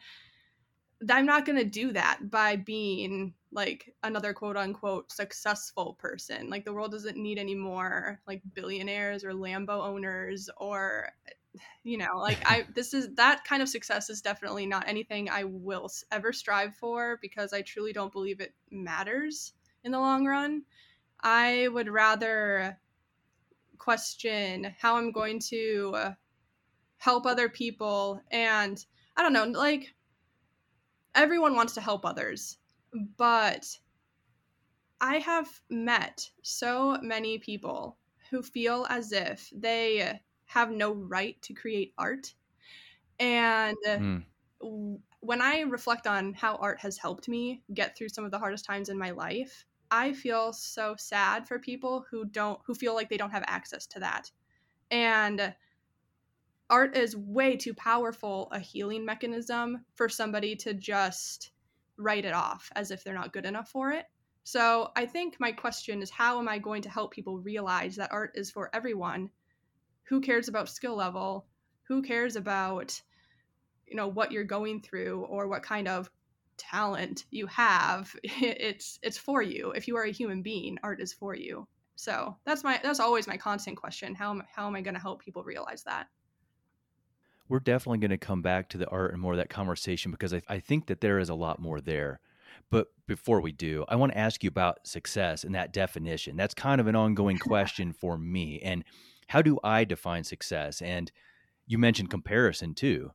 I'm 1.11 1.27
not 1.27 1.47
going 1.47 1.59
to 1.59 1.65
do 1.65 1.93
that 1.93 2.31
by 2.31 2.57
being 2.57 3.35
like 3.53 3.95
another 4.03 4.33
quote 4.33 4.57
unquote 4.57 5.13
successful 5.13 5.97
person. 6.01 6.49
Like 6.49 6.65
the 6.65 6.73
world 6.73 6.93
doesn't 6.93 7.17
need 7.17 7.39
any 7.39 7.55
more 7.55 8.21
like 8.27 8.43
billionaires 8.55 9.25
or 9.25 9.33
Lambo 9.33 9.83
owners 9.83 10.49
or 10.57 11.11
you 11.83 11.99
know, 11.99 12.17
like 12.17 12.39
I 12.51 12.67
this 12.75 12.95
is 12.95 13.15
that 13.17 13.45
kind 13.45 13.63
of 13.63 13.69
success 13.69 14.11
is 14.11 14.23
definitely 14.23 14.67
not 14.67 14.89
anything 14.89 15.29
I 15.29 15.45
will 15.45 15.91
ever 16.11 16.33
strive 16.33 16.75
for 16.77 17.19
because 17.21 17.53
I 17.53 17.63
truly 17.63 17.93
don't 17.93 18.13
believe 18.13 18.41
it 18.41 18.55
matters 18.71 19.53
in 19.85 19.93
the 19.93 20.01
long 20.01 20.27
run. 20.27 20.63
I 21.21 21.69
would 21.69 21.89
rather 21.89 22.79
question 23.79 24.75
how 24.79 24.97
I'm 24.97 25.13
going 25.13 25.41
to 25.51 26.15
help 26.99 27.27
other 27.27 27.49
people. 27.49 28.21
And 28.31 28.85
I 29.17 29.23
don't 29.23 29.33
know, 29.33 29.45
like 29.45 29.93
everyone 31.15 31.57
wants 31.57 31.75
to 31.75 31.81
help 31.81 32.05
others, 32.05 32.59
but 33.17 33.79
I 35.01 35.19
have 35.19 35.49
met 35.69 36.31
so 36.43 36.99
many 37.03 37.39
people 37.39 37.99
who 38.31 38.43
feel 38.43 38.87
as 38.89 39.13
if 39.13 39.53
they 39.55 40.21
have 40.47 40.71
no 40.71 40.93
right 40.93 41.41
to 41.43 41.55
create 41.55 41.93
art. 41.99 42.35
And 43.19 43.77
mm. 43.87 44.25
when 45.21 45.41
I 45.43 45.61
reflect 45.61 46.07
on 46.07 46.35
how 46.35 46.57
art 46.57 46.81
has 46.81 46.99
helped 46.99 47.29
me 47.29 47.63
get 47.73 47.97
through 47.97 48.11
some 48.11 48.25
of 48.25 48.31
the 48.31 48.39
hardest 48.39 48.65
times 48.65 48.89
in 48.89 48.99
my 48.99 49.11
life, 49.11 49.67
I 49.91 50.13
feel 50.13 50.53
so 50.53 50.95
sad 50.99 51.47
for 51.47 51.59
people 51.59 52.05
who 52.11 52.25
don't 52.25 52.59
who 52.65 52.75
feel 52.75 52.95
like 52.95 53.11
they 53.11 53.17
don't 53.17 53.31
have 53.31 53.45
access 53.47 53.87
to 53.89 54.01
that. 54.01 54.31
And 54.91 55.55
art 56.71 56.97
is 56.97 57.17
way 57.17 57.57
too 57.57 57.75
powerful 57.75 58.49
a 58.53 58.59
healing 58.59 59.05
mechanism 59.05 59.85
for 59.95 60.09
somebody 60.09 60.57
to 60.57 60.75
just 60.75 61.52
write 62.03 62.25
it 62.25 62.35
off 62.35 62.71
as 62.77 62.91
if 62.91 63.03
they're 63.03 63.15
not 63.15 63.33
good 63.33 63.47
enough 63.47 63.69
for 63.69 63.93
it. 63.93 64.07
So, 64.45 64.91
I 64.97 65.07
think 65.07 65.39
my 65.39 65.53
question 65.53 66.03
is 66.03 66.11
how 66.11 66.39
am 66.39 66.49
I 66.49 66.59
going 66.59 66.83
to 66.83 66.91
help 66.91 67.13
people 67.13 67.39
realize 67.39 67.97
that 67.97 68.13
art 68.13 68.33
is 68.35 68.51
for 68.51 68.71
everyone? 68.75 69.31
Who 70.05 70.21
cares 70.21 70.49
about 70.49 70.69
skill 70.69 70.97
level? 70.97 71.47
Who 71.89 72.03
cares 72.03 72.37
about 72.37 73.01
you 73.93 73.97
know 73.97 74.09
what 74.09 74.33
you're 74.33 74.45
going 74.45 74.81
through 74.81 75.27
or 75.29 75.47
what 75.47 75.63
kind 75.63 75.87
of 75.87 76.11
talent 76.57 77.27
you 77.31 77.47
have 77.47 78.15
it's 78.25 78.99
it's 79.03 79.19
for 79.19 79.43
you 79.43 79.71
if 79.73 79.87
you 79.87 79.97
are 79.97 80.05
a 80.05 80.13
human 80.13 80.43
being 80.43 80.79
art 80.83 81.01
is 81.01 81.13
for 81.13 81.35
you 81.35 81.69
so 81.95 82.37
that's 82.45 82.65
my 82.65 82.81
that's 82.83 83.01
always 83.01 83.27
my 83.27 83.37
constant 83.37 83.77
question 83.77 84.15
how 84.15 84.31
am, 84.31 84.43
how 84.55 84.67
am 84.67 84.75
i 84.75 84.81
going 84.81 84.95
to 84.95 85.01
help 85.01 85.23
people 85.23 85.45
realize 85.45 85.83
that 85.83 86.07
we're 87.53 87.61
definitely 87.61 87.99
going 87.99 88.11
to 88.11 88.17
come 88.17 88.41
back 88.41 88.71
to 88.71 88.79
the 88.79 88.89
art 88.89 89.13
and 89.13 89.21
more 89.21 89.35
of 89.35 89.37
that 89.37 89.51
conversation 89.51 90.11
because 90.11 90.33
I, 90.33 90.41
I 90.49 90.59
think 90.59 90.87
that 90.87 91.03
there 91.03 91.19
is 91.19 91.29
a 91.29 91.35
lot 91.35 91.61
more 91.61 91.83
there 91.83 92.19
but 92.71 92.87
before 93.07 93.43
we 93.43 93.53
do 93.53 93.85
i 93.89 93.95
want 93.95 94.11
to 94.11 94.17
ask 94.19 94.43
you 94.43 94.49
about 94.49 94.87
success 94.87 95.45
and 95.45 95.55
that 95.55 95.71
definition 95.71 96.35
that's 96.35 96.55
kind 96.55 96.81
of 96.81 96.87
an 96.87 96.97
ongoing 96.97 97.37
question 97.51 97.93
for 97.93 98.17
me 98.17 98.59
and 98.61 98.85
how 99.27 99.43
do 99.43 99.59
i 99.63 99.85
define 99.85 100.25
success 100.25 100.81
and 100.81 101.13
you 101.67 101.77
mentioned 101.77 102.09
comparison 102.09 102.75
too 102.75 103.13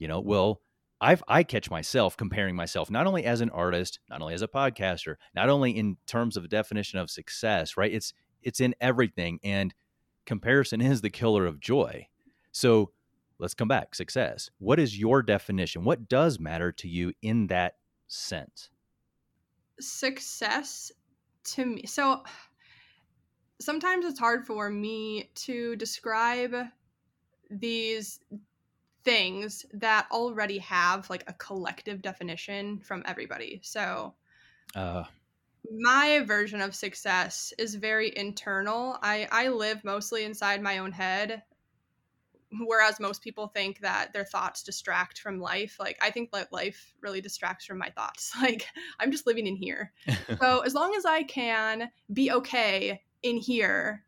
you 0.00 0.08
know 0.08 0.20
well 0.20 0.60
I've 0.98 1.22
I 1.28 1.42
catch 1.42 1.70
myself 1.70 2.16
comparing 2.16 2.56
myself 2.56 2.90
not 2.90 3.06
only 3.06 3.24
as 3.26 3.42
an 3.42 3.50
artist, 3.50 3.98
not 4.08 4.22
only 4.22 4.32
as 4.32 4.40
a 4.40 4.48
podcaster, 4.48 5.16
not 5.34 5.50
only 5.50 5.72
in 5.72 5.98
terms 6.06 6.38
of 6.38 6.44
a 6.44 6.48
definition 6.48 6.98
of 6.98 7.10
success, 7.10 7.76
right? 7.76 7.92
It's 7.92 8.14
it's 8.42 8.60
in 8.60 8.74
everything 8.80 9.38
and 9.44 9.74
comparison 10.24 10.80
is 10.92 11.02
the 11.02 11.10
killer 11.10 11.44
of 11.44 11.60
joy. 11.60 12.08
So, 12.50 12.92
let's 13.38 13.54
come 13.54 13.68
back. 13.68 13.94
Success. 13.94 14.50
What 14.58 14.78
is 14.78 14.98
your 14.98 15.22
definition? 15.22 15.84
What 15.84 16.08
does 16.08 16.38
matter 16.38 16.72
to 16.72 16.88
you 16.88 17.12
in 17.22 17.48
that 17.48 17.74
sense? 18.08 18.70
Success 19.80 20.92
to 21.44 21.66
me. 21.66 21.86
So, 21.86 22.22
sometimes 23.60 24.04
it's 24.04 24.18
hard 24.18 24.46
for 24.46 24.70
me 24.70 25.30
to 25.34 25.76
describe 25.76 26.54
these 27.50 28.20
things 29.04 29.64
that 29.72 30.08
already 30.10 30.58
have 30.58 31.08
like 31.08 31.24
a 31.26 31.32
collective 31.34 32.02
definition 32.02 32.80
from 32.80 33.02
everybody. 33.06 33.60
So, 33.62 34.14
uh, 34.74 35.04
my 35.80 36.20
version 36.26 36.60
of 36.60 36.74
success 36.74 37.52
is 37.58 37.74
very 37.74 38.16
internal. 38.16 38.98
I 39.02 39.28
I 39.30 39.48
live 39.48 39.84
mostly 39.84 40.24
inside 40.24 40.62
my 40.62 40.78
own 40.78 40.92
head, 40.92 41.42
whereas 42.64 43.00
most 43.00 43.22
people 43.22 43.48
think 43.48 43.80
that 43.80 44.12
their 44.12 44.24
thoughts 44.24 44.62
distract 44.62 45.20
from 45.20 45.40
life. 45.40 45.76
Like 45.78 45.98
I 46.00 46.10
think 46.10 46.30
that 46.32 46.52
life 46.52 46.94
really 47.00 47.20
distracts 47.20 47.64
from 47.66 47.78
my 47.78 47.90
thoughts. 47.90 48.32
Like 48.46 48.66
I'm 49.00 49.10
just 49.10 49.26
living 49.26 49.46
in 49.46 49.56
here. 49.56 49.92
so 50.40 50.60
as 50.60 50.74
long 50.74 50.94
as 50.94 51.04
I 51.04 51.24
can 51.24 51.90
be 52.12 52.30
okay 52.30 53.02
in 53.22 53.38
here 53.38 54.04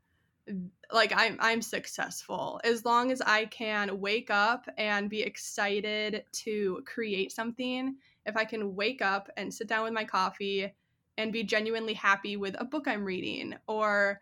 like 0.92 1.12
I'm 1.14 1.36
I'm 1.40 1.60
successful 1.60 2.60
as 2.64 2.84
long 2.84 3.10
as 3.10 3.20
I 3.20 3.46
can 3.46 4.00
wake 4.00 4.30
up 4.30 4.66
and 4.78 5.10
be 5.10 5.22
excited 5.22 6.24
to 6.32 6.82
create 6.86 7.32
something. 7.32 7.96
If 8.24 8.36
I 8.36 8.44
can 8.44 8.74
wake 8.74 9.02
up 9.02 9.28
and 9.36 9.52
sit 9.52 9.66
down 9.66 9.84
with 9.84 9.92
my 9.92 10.04
coffee 10.04 10.72
and 11.18 11.32
be 11.32 11.42
genuinely 11.42 11.94
happy 11.94 12.36
with 12.36 12.56
a 12.58 12.64
book 12.64 12.86
I'm 12.86 13.04
reading 13.04 13.54
or 13.66 14.20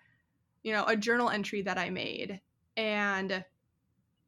you 0.63 0.73
know, 0.73 0.85
a 0.87 0.97
journal 0.97 1.31
entry 1.31 1.63
that 1.63 1.79
I 1.79 1.91
made 1.91 2.41
and 2.77 3.45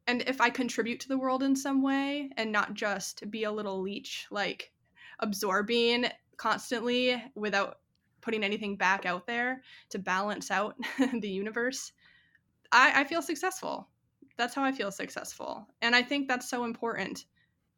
and 0.08 0.22
if 0.26 0.40
I 0.40 0.48
contribute 0.48 1.00
to 1.00 1.08
the 1.08 1.18
world 1.18 1.42
in 1.42 1.54
some 1.54 1.82
way 1.82 2.30
and 2.38 2.50
not 2.50 2.72
just 2.72 3.30
be 3.30 3.44
a 3.44 3.52
little 3.52 3.82
leech 3.82 4.26
like 4.30 4.72
absorbing 5.20 6.06
constantly 6.38 7.22
without 7.34 7.80
putting 8.22 8.42
anything 8.42 8.74
back 8.76 9.04
out 9.04 9.26
there 9.26 9.62
to 9.90 9.98
balance 9.98 10.50
out 10.50 10.76
the 11.20 11.28
universe, 11.28 11.92
I, 12.72 13.02
I 13.02 13.04
feel 13.04 13.20
successful. 13.20 13.88
That's 14.38 14.54
how 14.54 14.64
I 14.64 14.72
feel 14.72 14.90
successful. 14.90 15.66
And 15.82 15.94
I 15.94 16.02
think 16.02 16.26
that's 16.26 16.48
so 16.48 16.64
important 16.64 17.26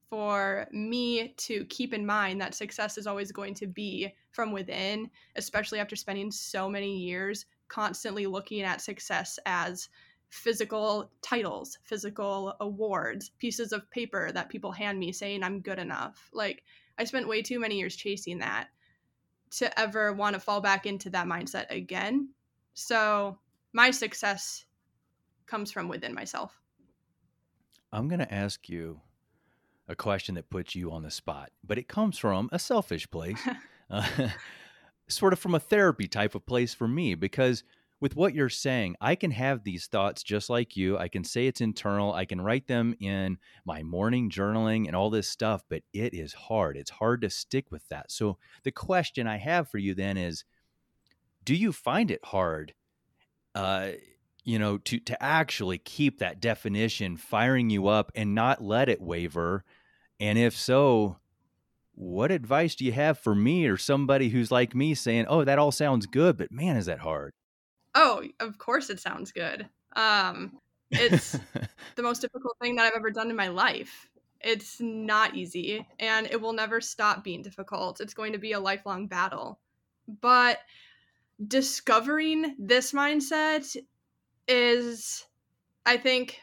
for 0.08 0.68
me 0.70 1.34
to 1.36 1.64
keep 1.66 1.92
in 1.92 2.06
mind 2.06 2.40
that 2.40 2.54
success 2.54 2.96
is 2.96 3.06
always 3.08 3.32
going 3.32 3.54
to 3.54 3.66
be 3.66 4.12
from 4.30 4.52
within, 4.52 5.10
especially 5.34 5.80
after 5.80 5.96
spending 5.96 6.30
so 6.30 6.68
many 6.68 6.96
years 6.96 7.46
constantly 7.68 8.26
looking 8.26 8.62
at 8.62 8.80
success 8.80 9.38
as 9.46 9.88
physical 10.30 11.10
titles, 11.22 11.76
physical 11.82 12.54
awards, 12.60 13.30
pieces 13.38 13.72
of 13.72 13.90
paper 13.90 14.30
that 14.32 14.48
people 14.48 14.72
hand 14.72 14.98
me 14.98 15.12
saying 15.12 15.42
I'm 15.42 15.60
good 15.60 15.78
enough. 15.78 16.30
Like, 16.32 16.62
I 16.96 17.04
spent 17.04 17.28
way 17.28 17.42
too 17.42 17.58
many 17.58 17.78
years 17.78 17.96
chasing 17.96 18.38
that 18.38 18.68
to 19.52 19.78
ever 19.78 20.12
want 20.12 20.34
to 20.34 20.40
fall 20.40 20.60
back 20.60 20.86
into 20.86 21.10
that 21.10 21.26
mindset 21.26 21.70
again. 21.70 22.28
So, 22.74 23.38
my 23.72 23.90
success 23.90 24.64
comes 25.46 25.72
from 25.72 25.88
within 25.88 26.14
myself. 26.14 26.60
I'm 27.92 28.06
going 28.06 28.20
to 28.20 28.32
ask 28.32 28.68
you 28.68 29.00
a 29.88 29.96
question 29.96 30.36
that 30.36 30.48
puts 30.48 30.76
you 30.76 30.92
on 30.92 31.02
the 31.02 31.10
spot, 31.10 31.50
but 31.64 31.76
it 31.76 31.88
comes 31.88 32.16
from 32.16 32.48
a 32.52 32.58
selfish 32.60 33.10
place, 33.10 33.40
uh, 33.90 34.06
sort 35.08 35.32
of 35.32 35.40
from 35.40 35.56
a 35.56 35.60
therapy 35.60 36.06
type 36.06 36.36
of 36.36 36.46
place 36.46 36.72
for 36.72 36.86
me, 36.86 37.16
because 37.16 37.64
with 38.00 38.16
what 38.16 38.34
you're 38.34 38.48
saying, 38.48 38.96
I 39.00 39.14
can 39.14 39.30
have 39.30 39.62
these 39.62 39.86
thoughts 39.86 40.22
just 40.22 40.48
like 40.48 40.76
you. 40.76 40.96
I 40.96 41.08
can 41.08 41.22
say 41.22 41.46
it's 41.46 41.60
internal. 41.60 42.14
I 42.14 42.24
can 42.24 42.40
write 42.40 42.66
them 42.66 42.94
in 42.98 43.38
my 43.64 43.82
morning 43.82 44.30
journaling 44.30 44.86
and 44.86 44.96
all 44.96 45.10
this 45.10 45.28
stuff, 45.28 45.62
but 45.68 45.82
it 45.92 46.14
is 46.14 46.32
hard. 46.32 46.76
It's 46.76 46.90
hard 46.90 47.20
to 47.22 47.30
stick 47.30 47.70
with 47.70 47.86
that. 47.88 48.10
So, 48.10 48.38
the 48.64 48.72
question 48.72 49.26
I 49.26 49.36
have 49.36 49.68
for 49.68 49.78
you 49.78 49.94
then 49.94 50.16
is 50.16 50.44
do 51.44 51.54
you 51.54 51.72
find 51.72 52.10
it 52.10 52.24
hard 52.24 52.74
uh 53.54 53.90
you 54.44 54.58
know 54.58 54.78
to 54.78 54.98
to 55.00 55.20
actually 55.22 55.78
keep 55.78 56.18
that 56.18 56.40
definition 56.40 57.16
firing 57.16 57.70
you 57.70 57.88
up 57.88 58.12
and 58.14 58.34
not 58.34 58.62
let 58.62 58.88
it 58.88 59.00
waver 59.00 59.64
and 60.18 60.38
if 60.38 60.56
so 60.56 61.16
what 61.94 62.30
advice 62.30 62.74
do 62.74 62.84
you 62.84 62.92
have 62.92 63.18
for 63.18 63.34
me 63.34 63.66
or 63.66 63.76
somebody 63.76 64.28
who's 64.28 64.50
like 64.50 64.74
me 64.74 64.94
saying 64.94 65.26
oh 65.28 65.44
that 65.44 65.58
all 65.58 65.72
sounds 65.72 66.06
good 66.06 66.36
but 66.36 66.52
man 66.52 66.76
is 66.76 66.86
that 66.86 67.00
hard 67.00 67.32
oh 67.94 68.22
of 68.40 68.58
course 68.58 68.90
it 68.90 69.00
sounds 69.00 69.32
good. 69.32 69.68
Um 69.96 70.58
it's 70.90 71.32
the 71.96 72.02
most 72.02 72.20
difficult 72.20 72.56
thing 72.60 72.76
that 72.76 72.86
i've 72.86 72.96
ever 72.96 73.10
done 73.10 73.30
in 73.30 73.36
my 73.36 73.48
life. 73.48 74.08
It's 74.40 74.80
not 74.80 75.36
easy 75.36 75.86
and 75.98 76.26
it 76.26 76.40
will 76.40 76.54
never 76.54 76.80
stop 76.80 77.22
being 77.22 77.42
difficult. 77.42 78.00
It's 78.00 78.14
going 78.14 78.32
to 78.32 78.38
be 78.38 78.52
a 78.52 78.60
lifelong 78.60 79.06
battle. 79.06 79.60
But 80.20 80.58
discovering 81.46 82.56
this 82.58 82.92
mindset 82.92 83.76
is 84.48 85.24
I 85.86 85.96
think 85.96 86.40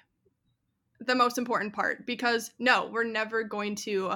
the 0.99 1.15
most 1.15 1.37
important 1.37 1.73
part 1.73 2.05
because 2.05 2.51
no, 2.59 2.89
we're 2.91 3.03
never 3.03 3.43
going 3.43 3.75
to 3.75 4.13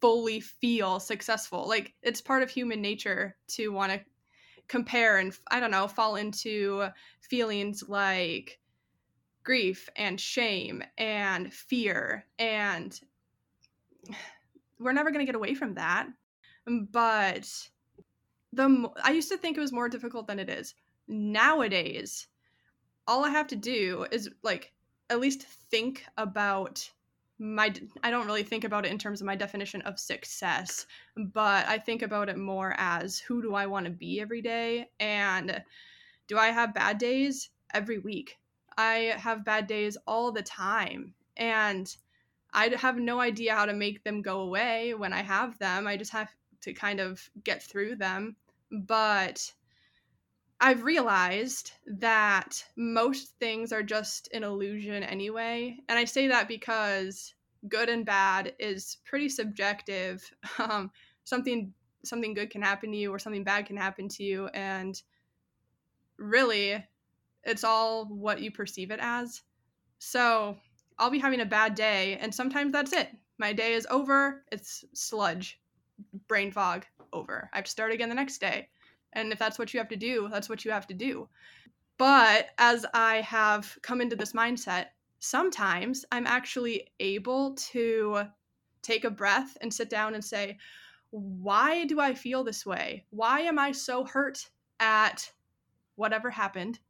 fully 0.00 0.40
feel 0.40 1.00
successful. 1.00 1.66
Like 1.66 1.94
it's 2.02 2.20
part 2.20 2.42
of 2.42 2.50
human 2.50 2.82
nature 2.82 3.36
to 3.48 3.68
want 3.68 3.92
to 3.92 4.00
compare 4.68 5.18
and 5.18 5.36
I 5.50 5.60
don't 5.60 5.70
know, 5.70 5.88
fall 5.88 6.16
into 6.16 6.88
feelings 7.20 7.84
like 7.88 8.58
grief 9.42 9.88
and 9.96 10.18
shame 10.18 10.82
and 10.96 11.52
fear 11.52 12.24
and 12.38 12.98
we're 14.78 14.92
never 14.92 15.10
going 15.10 15.24
to 15.24 15.30
get 15.30 15.36
away 15.36 15.54
from 15.54 15.74
that. 15.74 16.08
Mm, 16.68 16.90
but 16.90 17.50
the 18.52 18.88
I 19.02 19.10
used 19.10 19.30
to 19.30 19.36
think 19.36 19.56
it 19.56 19.60
was 19.60 19.72
more 19.72 19.88
difficult 19.88 20.26
than 20.26 20.38
it 20.38 20.48
is. 20.48 20.74
Nowadays, 21.08 22.26
all 23.06 23.24
I 23.24 23.30
have 23.30 23.48
to 23.48 23.56
do 23.56 24.06
is 24.10 24.30
like 24.42 24.72
at 25.10 25.20
least 25.20 25.42
think 25.42 26.04
about 26.16 26.90
my 27.38 27.72
I 28.02 28.10
don't 28.10 28.26
really 28.26 28.42
think 28.42 28.64
about 28.64 28.86
it 28.86 28.92
in 28.92 28.98
terms 28.98 29.20
of 29.20 29.26
my 29.26 29.36
definition 29.36 29.82
of 29.82 29.98
success, 29.98 30.86
but 31.16 31.66
I 31.66 31.78
think 31.78 32.02
about 32.02 32.28
it 32.28 32.38
more 32.38 32.74
as 32.78 33.18
who 33.18 33.42
do 33.42 33.54
I 33.54 33.66
want 33.66 33.86
to 33.86 33.90
be 33.90 34.20
every 34.20 34.42
day 34.42 34.88
and 35.00 35.62
do 36.28 36.38
I 36.38 36.48
have 36.48 36.74
bad 36.74 36.98
days 36.98 37.50
every 37.72 37.98
week? 37.98 38.38
I 38.76 39.14
have 39.16 39.44
bad 39.44 39.66
days 39.66 39.96
all 40.06 40.32
the 40.32 40.42
time 40.42 41.14
and 41.36 41.94
I 42.52 42.68
have 42.76 42.98
no 42.98 43.20
idea 43.20 43.54
how 43.54 43.66
to 43.66 43.72
make 43.72 44.04
them 44.04 44.22
go 44.22 44.40
away 44.40 44.94
when 44.94 45.12
I 45.12 45.22
have 45.22 45.58
them. 45.58 45.86
I 45.86 45.96
just 45.96 46.12
have 46.12 46.32
to 46.62 46.72
kind 46.72 47.00
of 47.00 47.28
get 47.42 47.62
through 47.62 47.96
them. 47.96 48.36
But 48.70 49.52
I've 50.60 50.84
realized 50.84 51.72
that 51.86 52.64
most 52.76 53.38
things 53.38 53.72
are 53.72 53.82
just 53.82 54.28
an 54.32 54.44
illusion 54.44 55.02
anyway. 55.02 55.78
And 55.88 55.98
I 55.98 56.04
say 56.04 56.28
that 56.28 56.48
because 56.48 57.34
good 57.68 57.88
and 57.88 58.04
bad 58.06 58.54
is 58.58 58.98
pretty 59.04 59.28
subjective. 59.28 60.28
Um, 60.58 60.90
something 61.24 61.72
something 62.04 62.34
good 62.34 62.50
can 62.50 62.62
happen 62.62 62.92
to 62.92 62.98
you 62.98 63.10
or 63.10 63.18
something 63.18 63.44
bad 63.44 63.66
can 63.66 63.76
happen 63.76 64.08
to 64.08 64.22
you 64.22 64.46
and 64.48 65.02
really 66.18 66.84
it's 67.44 67.64
all 67.64 68.04
what 68.06 68.40
you 68.40 68.50
perceive 68.50 68.90
it 68.90 69.00
as. 69.00 69.42
So, 69.98 70.56
I'll 70.98 71.10
be 71.10 71.18
having 71.18 71.40
a 71.40 71.46
bad 71.46 71.74
day 71.74 72.18
and 72.20 72.34
sometimes 72.34 72.72
that's 72.72 72.92
it. 72.92 73.08
My 73.38 73.52
day 73.52 73.74
is 73.74 73.86
over, 73.90 74.44
it's 74.52 74.84
sludge, 74.92 75.60
brain 76.28 76.52
fog, 76.52 76.86
over. 77.12 77.50
I 77.52 77.56
have 77.56 77.64
to 77.64 77.70
start 77.70 77.90
again 77.90 78.10
the 78.10 78.14
next 78.14 78.38
day. 78.38 78.68
And 79.14 79.32
if 79.32 79.38
that's 79.38 79.58
what 79.58 79.72
you 79.72 79.78
have 79.78 79.88
to 79.88 79.96
do, 79.96 80.28
that's 80.30 80.48
what 80.48 80.64
you 80.64 80.70
have 80.70 80.86
to 80.88 80.94
do. 80.94 81.28
But 81.96 82.48
as 82.58 82.84
I 82.92 83.20
have 83.20 83.78
come 83.82 84.00
into 84.00 84.16
this 84.16 84.32
mindset, 84.32 84.86
sometimes 85.20 86.04
I'm 86.12 86.26
actually 86.26 86.88
able 87.00 87.54
to 87.54 88.24
take 88.82 89.04
a 89.04 89.10
breath 89.10 89.56
and 89.60 89.72
sit 89.72 89.88
down 89.88 90.14
and 90.14 90.24
say, 90.24 90.58
why 91.10 91.84
do 91.84 92.00
I 92.00 92.12
feel 92.14 92.42
this 92.42 92.66
way? 92.66 93.04
Why 93.10 93.40
am 93.40 93.58
I 93.58 93.70
so 93.72 94.04
hurt 94.04 94.50
at 94.80 95.30
whatever 95.94 96.28
happened 96.28 96.80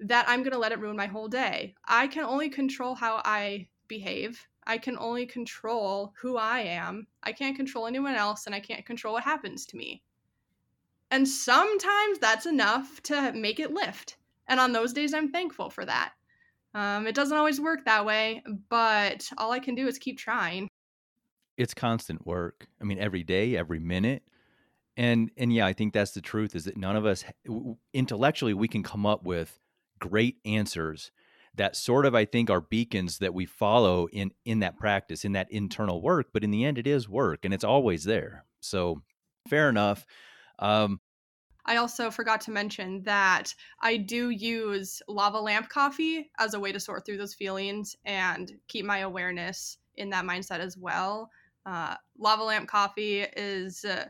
that 0.00 0.26
I'm 0.28 0.42
going 0.42 0.52
to 0.52 0.58
let 0.58 0.72
it 0.72 0.78
ruin 0.78 0.96
my 0.96 1.06
whole 1.06 1.28
day? 1.28 1.74
I 1.86 2.06
can 2.06 2.24
only 2.24 2.50
control 2.50 2.94
how 2.94 3.22
I 3.24 3.68
behave. 3.88 4.46
I 4.66 4.78
can 4.78 4.98
only 4.98 5.26
control 5.26 6.12
who 6.20 6.36
I 6.36 6.60
am. 6.60 7.06
I 7.22 7.32
can't 7.32 7.56
control 7.56 7.86
anyone 7.86 8.14
else, 8.14 8.46
and 8.46 8.54
I 8.54 8.60
can't 8.60 8.86
control 8.86 9.14
what 9.14 9.24
happens 9.24 9.66
to 9.66 9.76
me. 9.76 10.02
And 11.12 11.28
sometimes 11.28 12.18
that's 12.18 12.46
enough 12.46 13.02
to 13.02 13.32
make 13.34 13.60
it 13.60 13.70
lift. 13.70 14.16
And 14.48 14.58
on 14.58 14.72
those 14.72 14.94
days, 14.94 15.12
I'm 15.12 15.30
thankful 15.30 15.68
for 15.68 15.84
that. 15.84 16.12
Um, 16.74 17.06
it 17.06 17.14
doesn't 17.14 17.36
always 17.36 17.60
work 17.60 17.84
that 17.84 18.06
way, 18.06 18.42
but 18.70 19.30
all 19.36 19.52
I 19.52 19.58
can 19.58 19.74
do 19.74 19.86
is 19.86 19.98
keep 19.98 20.18
trying. 20.18 20.68
It's 21.58 21.74
constant 21.74 22.26
work. 22.26 22.66
I 22.80 22.84
mean, 22.84 22.98
every 22.98 23.22
day, 23.24 23.58
every 23.58 23.78
minute. 23.78 24.22
And 24.96 25.30
and 25.36 25.52
yeah, 25.52 25.66
I 25.66 25.74
think 25.74 25.92
that's 25.92 26.12
the 26.12 26.22
truth 26.22 26.54
is 26.54 26.64
that 26.64 26.78
none 26.78 26.96
of 26.96 27.04
us 27.04 27.24
intellectually 27.92 28.54
we 28.54 28.68
can 28.68 28.82
come 28.82 29.04
up 29.04 29.22
with 29.22 29.58
great 29.98 30.36
answers 30.46 31.10
that 31.54 31.76
sort 31.76 32.06
of 32.06 32.14
I 32.14 32.24
think 32.24 32.48
are 32.48 32.60
beacons 32.62 33.18
that 33.18 33.34
we 33.34 33.44
follow 33.44 34.08
in 34.08 34.32
in 34.46 34.60
that 34.60 34.78
practice, 34.78 35.26
in 35.26 35.32
that 35.32 35.52
internal 35.52 36.00
work, 36.00 36.28
but 36.32 36.42
in 36.42 36.50
the 36.50 36.64
end 36.64 36.78
it 36.78 36.86
is 36.86 37.06
work 37.06 37.44
and 37.44 37.52
it's 37.52 37.64
always 37.64 38.04
there. 38.04 38.44
So 38.60 39.02
fair 39.46 39.68
enough. 39.68 40.06
Um, 40.62 41.00
I 41.66 41.76
also 41.76 42.10
forgot 42.10 42.40
to 42.42 42.50
mention 42.50 43.02
that 43.02 43.54
I 43.80 43.96
do 43.96 44.30
use 44.30 45.02
lava 45.08 45.38
lamp 45.40 45.68
coffee 45.68 46.30
as 46.38 46.54
a 46.54 46.60
way 46.60 46.72
to 46.72 46.80
sort 46.80 47.04
through 47.04 47.18
those 47.18 47.34
feelings 47.34 47.94
and 48.04 48.50
keep 48.68 48.84
my 48.84 48.98
awareness 48.98 49.78
in 49.96 50.10
that 50.10 50.24
mindset 50.24 50.60
as 50.60 50.76
well. 50.76 51.30
Uh, 51.66 51.94
lava 52.18 52.42
lamp 52.42 52.68
coffee 52.68 53.20
is 53.20 53.84
uh, 53.84 54.06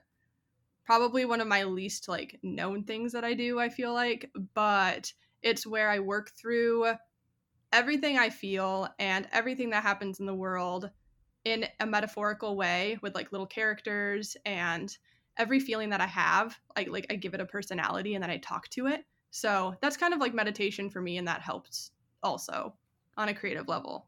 probably 0.84 1.24
one 1.24 1.40
of 1.40 1.48
my 1.48 1.64
least 1.64 2.08
like 2.08 2.38
known 2.42 2.84
things 2.84 3.12
that 3.12 3.24
I 3.24 3.34
do. 3.34 3.58
I 3.58 3.68
feel 3.68 3.92
like, 3.92 4.30
but 4.54 5.12
it's 5.42 5.66
where 5.66 5.90
I 5.90 5.98
work 5.98 6.30
through 6.40 6.94
everything 7.72 8.18
I 8.18 8.30
feel 8.30 8.88
and 8.98 9.26
everything 9.32 9.70
that 9.70 9.82
happens 9.82 10.20
in 10.20 10.26
the 10.26 10.34
world 10.34 10.90
in 11.44 11.66
a 11.80 11.86
metaphorical 11.86 12.56
way 12.56 12.98
with 13.02 13.14
like 13.14 13.32
little 13.32 13.46
characters 13.46 14.36
and 14.46 14.96
every 15.36 15.60
feeling 15.60 15.90
that 15.90 16.00
I 16.00 16.06
have, 16.06 16.58
I 16.76 16.84
like 16.84 17.06
I 17.10 17.16
give 17.16 17.34
it 17.34 17.40
a 17.40 17.46
personality 17.46 18.14
and 18.14 18.22
then 18.22 18.30
I 18.30 18.38
talk 18.38 18.68
to 18.70 18.86
it. 18.86 19.04
So 19.30 19.74
that's 19.80 19.96
kind 19.96 20.12
of 20.12 20.20
like 20.20 20.34
meditation 20.34 20.90
for 20.90 21.00
me, 21.00 21.16
and 21.16 21.26
that 21.26 21.40
helps 21.40 21.90
also 22.22 22.74
on 23.16 23.28
a 23.28 23.34
creative 23.34 23.68
level. 23.68 24.06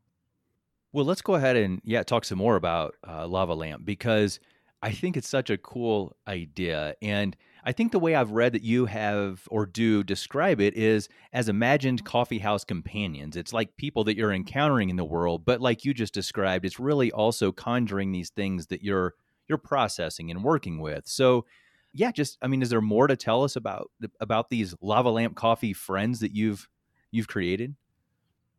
Well, 0.92 1.04
let's 1.04 1.22
go 1.22 1.34
ahead 1.34 1.56
and 1.56 1.80
yeah, 1.84 2.02
talk 2.02 2.24
some 2.24 2.38
more 2.38 2.56
about 2.56 2.94
uh, 3.06 3.26
Lava 3.26 3.54
Lamp 3.54 3.84
because 3.84 4.38
I 4.82 4.92
think 4.92 5.16
it's 5.16 5.28
such 5.28 5.50
a 5.50 5.58
cool 5.58 6.14
idea, 6.28 6.94
and 7.00 7.36
I 7.64 7.72
think 7.72 7.92
the 7.92 7.98
way 7.98 8.14
I've 8.14 8.32
read 8.32 8.52
that 8.52 8.62
you 8.62 8.84
have 8.84 9.48
or 9.50 9.64
do 9.64 10.04
describe 10.04 10.60
it 10.60 10.76
is 10.76 11.08
as 11.32 11.48
imagined 11.48 12.04
coffee 12.04 12.38
house 12.38 12.62
companions. 12.62 13.36
It's 13.36 13.54
like 13.54 13.78
people 13.78 14.04
that 14.04 14.16
you're 14.16 14.32
encountering 14.32 14.90
in 14.90 14.96
the 14.96 15.04
world, 15.04 15.46
but 15.46 15.62
like 15.62 15.86
you 15.86 15.94
just 15.94 16.12
described, 16.12 16.66
it's 16.66 16.78
really 16.78 17.10
also 17.10 17.50
conjuring 17.50 18.12
these 18.12 18.28
things 18.28 18.66
that 18.66 18.82
you're 18.82 19.14
you're 19.48 19.58
processing 19.58 20.30
and 20.30 20.42
working 20.44 20.78
with. 20.78 21.06
So, 21.06 21.44
yeah, 21.92 22.10
just 22.10 22.38
I 22.42 22.48
mean, 22.48 22.62
is 22.62 22.70
there 22.70 22.80
more 22.80 23.06
to 23.06 23.16
tell 23.16 23.44
us 23.44 23.56
about 23.56 23.90
about 24.20 24.50
these 24.50 24.74
lava 24.80 25.10
lamp 25.10 25.36
coffee 25.36 25.72
friends 25.72 26.20
that 26.20 26.34
you've 26.34 26.68
you've 27.10 27.28
created? 27.28 27.74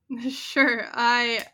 Sure. 0.30 0.86
I 0.93 1.45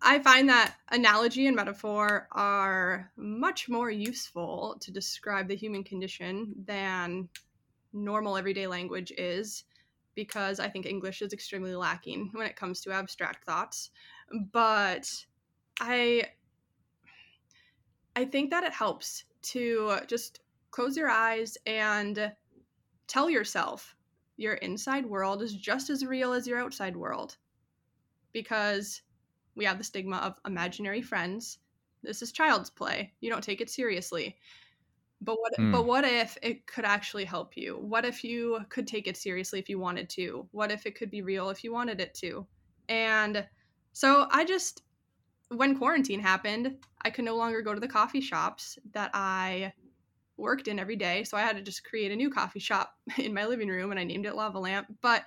I 0.00 0.18
find 0.18 0.48
that 0.48 0.74
analogy 0.90 1.46
and 1.46 1.56
metaphor 1.56 2.28
are 2.32 3.10
much 3.16 3.68
more 3.68 3.90
useful 3.90 4.76
to 4.80 4.90
describe 4.90 5.48
the 5.48 5.56
human 5.56 5.84
condition 5.84 6.54
than 6.66 7.28
normal 7.92 8.36
everyday 8.36 8.66
language 8.66 9.12
is 9.16 9.64
because 10.14 10.60
I 10.60 10.68
think 10.68 10.86
English 10.86 11.22
is 11.22 11.32
extremely 11.32 11.74
lacking 11.74 12.30
when 12.32 12.46
it 12.46 12.56
comes 12.56 12.80
to 12.82 12.92
abstract 12.92 13.44
thoughts. 13.44 13.90
But 14.52 15.08
I 15.80 16.24
I 18.14 18.24
think 18.24 18.50
that 18.50 18.64
it 18.64 18.72
helps 18.72 19.24
to 19.42 19.98
just 20.06 20.40
close 20.70 20.96
your 20.96 21.10
eyes 21.10 21.56
and 21.66 22.32
tell 23.06 23.28
yourself 23.28 23.94
your 24.36 24.54
inside 24.54 25.06
world 25.06 25.42
is 25.42 25.54
just 25.54 25.90
as 25.90 26.04
real 26.04 26.32
as 26.32 26.46
your 26.46 26.58
outside 26.58 26.96
world. 26.96 27.36
Because 28.32 29.02
we 29.54 29.64
have 29.64 29.78
the 29.78 29.84
stigma 29.84 30.16
of 30.16 30.34
imaginary 30.46 31.02
friends. 31.02 31.58
This 32.02 32.22
is 32.22 32.32
child's 32.32 32.70
play. 32.70 33.12
You 33.20 33.30
don't 33.30 33.44
take 33.44 33.60
it 33.60 33.70
seriously. 33.70 34.36
But 35.20 35.38
what 35.38 35.52
mm. 35.58 35.70
but 35.70 35.86
what 35.86 36.04
if 36.04 36.36
it 36.42 36.66
could 36.66 36.84
actually 36.84 37.24
help 37.24 37.56
you? 37.56 37.76
What 37.76 38.04
if 38.04 38.24
you 38.24 38.58
could 38.70 38.88
take 38.88 39.06
it 39.06 39.16
seriously 39.16 39.60
if 39.60 39.68
you 39.68 39.78
wanted 39.78 40.08
to? 40.10 40.48
What 40.50 40.72
if 40.72 40.84
it 40.84 40.96
could 40.96 41.10
be 41.10 41.22
real 41.22 41.50
if 41.50 41.62
you 41.62 41.72
wanted 41.72 42.00
it 42.00 42.14
to? 42.14 42.46
And 42.88 43.46
so 43.92 44.26
I 44.30 44.44
just 44.44 44.82
when 45.56 45.78
quarantine 45.78 46.20
happened, 46.20 46.76
I 47.02 47.10
could 47.10 47.24
no 47.24 47.36
longer 47.36 47.62
go 47.62 47.74
to 47.74 47.80
the 47.80 47.88
coffee 47.88 48.20
shops 48.20 48.78
that 48.92 49.10
I 49.14 49.72
worked 50.36 50.68
in 50.68 50.78
every 50.78 50.96
day. 50.96 51.24
So 51.24 51.36
I 51.36 51.42
had 51.42 51.56
to 51.56 51.62
just 51.62 51.84
create 51.84 52.12
a 52.12 52.16
new 52.16 52.30
coffee 52.30 52.58
shop 52.58 52.94
in 53.18 53.34
my 53.34 53.46
living 53.46 53.68
room 53.68 53.90
and 53.90 54.00
I 54.00 54.04
named 54.04 54.26
it 54.26 54.34
Lava 54.34 54.58
Lamp. 54.58 54.86
But 55.00 55.24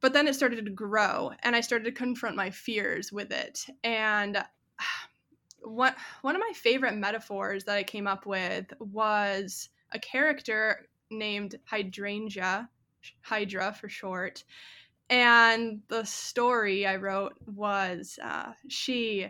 but 0.00 0.14
then 0.14 0.26
it 0.26 0.34
started 0.34 0.64
to 0.64 0.70
grow 0.70 1.30
and 1.42 1.54
I 1.54 1.60
started 1.60 1.84
to 1.84 1.92
confront 1.92 2.34
my 2.34 2.50
fears 2.50 3.12
with 3.12 3.30
it. 3.32 3.66
And 3.84 4.42
what 5.62 5.94
one 6.22 6.34
of 6.34 6.40
my 6.40 6.52
favorite 6.54 6.94
metaphors 6.94 7.64
that 7.64 7.76
I 7.76 7.82
came 7.82 8.06
up 8.06 8.24
with 8.24 8.72
was 8.78 9.68
a 9.92 9.98
character 9.98 10.88
named 11.10 11.56
Hydrangea, 11.64 12.68
Hydra 13.22 13.74
for 13.74 13.88
short. 13.88 14.44
And 15.10 15.82
the 15.88 16.04
story 16.04 16.86
I 16.86 16.96
wrote 16.96 17.34
was 17.44 18.18
uh, 18.22 18.52
she 18.68 19.28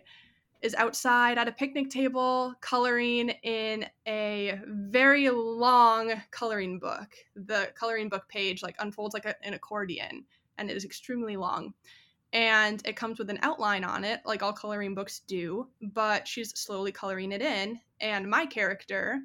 is 0.60 0.74
outside 0.74 1.38
at 1.38 1.48
a 1.48 1.52
picnic 1.52 1.88
table 1.88 2.54
coloring 2.60 3.30
in 3.42 3.86
a 4.06 4.60
very 4.66 5.30
long 5.30 6.12
coloring 6.30 6.78
book. 6.78 7.08
The 7.34 7.72
coloring 7.74 8.10
book 8.10 8.28
page 8.28 8.62
like 8.62 8.76
unfolds 8.78 9.14
like 9.14 9.24
a, 9.24 9.34
an 9.42 9.54
accordion 9.54 10.26
and 10.58 10.70
it 10.70 10.76
is 10.76 10.84
extremely 10.84 11.38
long. 11.38 11.72
And 12.32 12.80
it 12.86 12.94
comes 12.94 13.18
with 13.18 13.30
an 13.30 13.38
outline 13.42 13.82
on 13.82 14.04
it, 14.04 14.20
like 14.24 14.42
all 14.42 14.52
coloring 14.52 14.94
books 14.94 15.22
do, 15.26 15.66
but 15.80 16.28
she's 16.28 16.56
slowly 16.60 16.92
coloring 16.92 17.32
it 17.32 17.42
in. 17.42 17.80
And 18.00 18.30
my 18.30 18.46
character 18.46 19.20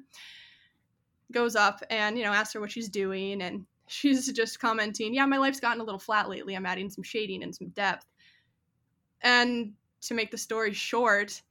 goes 1.30 1.54
up 1.54 1.82
and, 1.90 2.16
you 2.16 2.24
know, 2.24 2.32
asks 2.32 2.54
her 2.54 2.60
what 2.60 2.72
she's 2.72 2.88
doing. 2.88 3.42
And 3.42 3.66
she's 3.86 4.32
just 4.32 4.60
commenting, 4.60 5.14
Yeah, 5.14 5.26
my 5.26 5.38
life's 5.38 5.60
gotten 5.60 5.80
a 5.80 5.84
little 5.84 5.98
flat 5.98 6.28
lately. 6.28 6.54
I'm 6.54 6.66
adding 6.66 6.90
some 6.90 7.04
shading 7.04 7.42
and 7.42 7.54
some 7.54 7.68
depth. 7.68 8.06
And 9.22 9.72
to 10.02 10.14
make 10.14 10.30
the 10.30 10.38
story 10.38 10.72
short, 10.72 11.42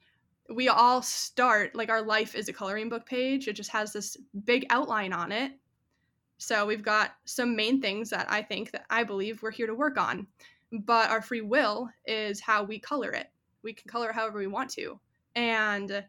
we 0.53 0.69
all 0.69 1.01
start 1.01 1.75
like 1.75 1.89
our 1.89 2.01
life 2.01 2.35
is 2.35 2.47
a 2.47 2.53
coloring 2.53 2.89
book 2.89 3.05
page. 3.05 3.47
It 3.47 3.53
just 3.53 3.71
has 3.71 3.91
this 3.91 4.15
big 4.45 4.65
outline 4.69 5.13
on 5.13 5.31
it 5.31 5.53
so 6.37 6.65
we've 6.65 6.83
got 6.83 7.15
some 7.25 7.55
main 7.55 7.81
things 7.81 8.09
that 8.09 8.29
I 8.29 8.41
think 8.41 8.71
that 8.71 8.85
I 8.89 9.03
believe 9.03 9.41
we're 9.41 9.51
here 9.51 9.67
to 9.67 9.75
work 9.75 9.97
on. 9.97 10.27
But 10.71 11.09
our 11.09 11.21
free 11.21 11.41
will 11.41 11.89
is 12.05 12.41
how 12.41 12.63
we 12.63 12.79
color 12.79 13.11
it. 13.11 13.27
We 13.63 13.73
can 13.73 13.89
color 13.89 14.09
it 14.09 14.15
however 14.15 14.39
we 14.39 14.47
want 14.47 14.69
to. 14.71 14.99
And 15.35 16.03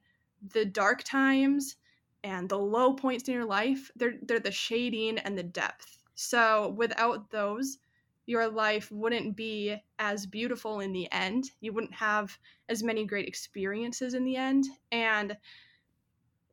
the 0.52 0.64
dark 0.64 1.04
times 1.04 1.76
and 2.24 2.48
the 2.48 2.58
low 2.58 2.94
points 2.94 3.28
in 3.28 3.34
your 3.34 3.44
life, 3.44 3.90
they're 3.96 4.16
they're 4.22 4.40
the 4.40 4.50
shading 4.50 5.18
and 5.18 5.38
the 5.38 5.42
depth. 5.42 6.02
So 6.16 6.74
without 6.76 7.30
those, 7.30 7.78
your 8.26 8.48
life 8.48 8.90
wouldn't 8.90 9.36
be 9.36 9.76
as 10.00 10.26
beautiful 10.26 10.80
in 10.80 10.92
the 10.92 11.10
end. 11.12 11.52
You 11.60 11.72
wouldn't 11.72 11.94
have 11.94 12.36
as 12.68 12.82
many 12.82 13.06
great 13.06 13.28
experiences 13.28 14.14
in 14.14 14.24
the 14.24 14.36
end. 14.36 14.66
And 14.90 15.36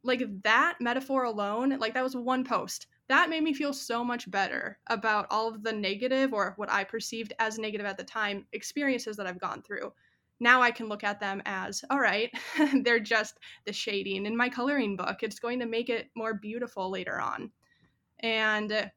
like 0.03 0.21
that 0.43 0.75
metaphor 0.79 1.23
alone, 1.23 1.77
like 1.79 1.95
that 1.95 2.03
was 2.03 2.15
one 2.15 2.43
post 2.43 2.87
that 3.09 3.29
made 3.29 3.43
me 3.43 3.53
feel 3.53 3.73
so 3.73 4.03
much 4.03 4.29
better 4.31 4.79
about 4.87 5.27
all 5.29 5.47
of 5.47 5.61
the 5.61 5.73
negative 5.73 6.33
or 6.33 6.53
what 6.55 6.71
I 6.71 6.83
perceived 6.83 7.33
as 7.39 7.59
negative 7.59 7.85
at 7.85 7.97
the 7.97 8.03
time 8.03 8.47
experiences 8.53 9.17
that 9.17 9.27
I've 9.27 9.39
gone 9.39 9.61
through. 9.61 9.93
Now 10.39 10.61
I 10.61 10.71
can 10.71 10.87
look 10.87 11.03
at 11.03 11.19
them 11.19 11.41
as, 11.45 11.83
all 11.89 11.99
right, 11.99 12.31
they're 12.83 12.99
just 12.99 13.39
the 13.65 13.73
shading 13.73 14.25
in 14.25 14.35
my 14.35 14.49
coloring 14.49 14.95
book. 14.95 15.21
It's 15.21 15.39
going 15.39 15.59
to 15.59 15.65
make 15.65 15.89
it 15.89 16.09
more 16.15 16.33
beautiful 16.33 16.89
later 16.89 17.19
on. 17.19 17.51
And 18.19 18.91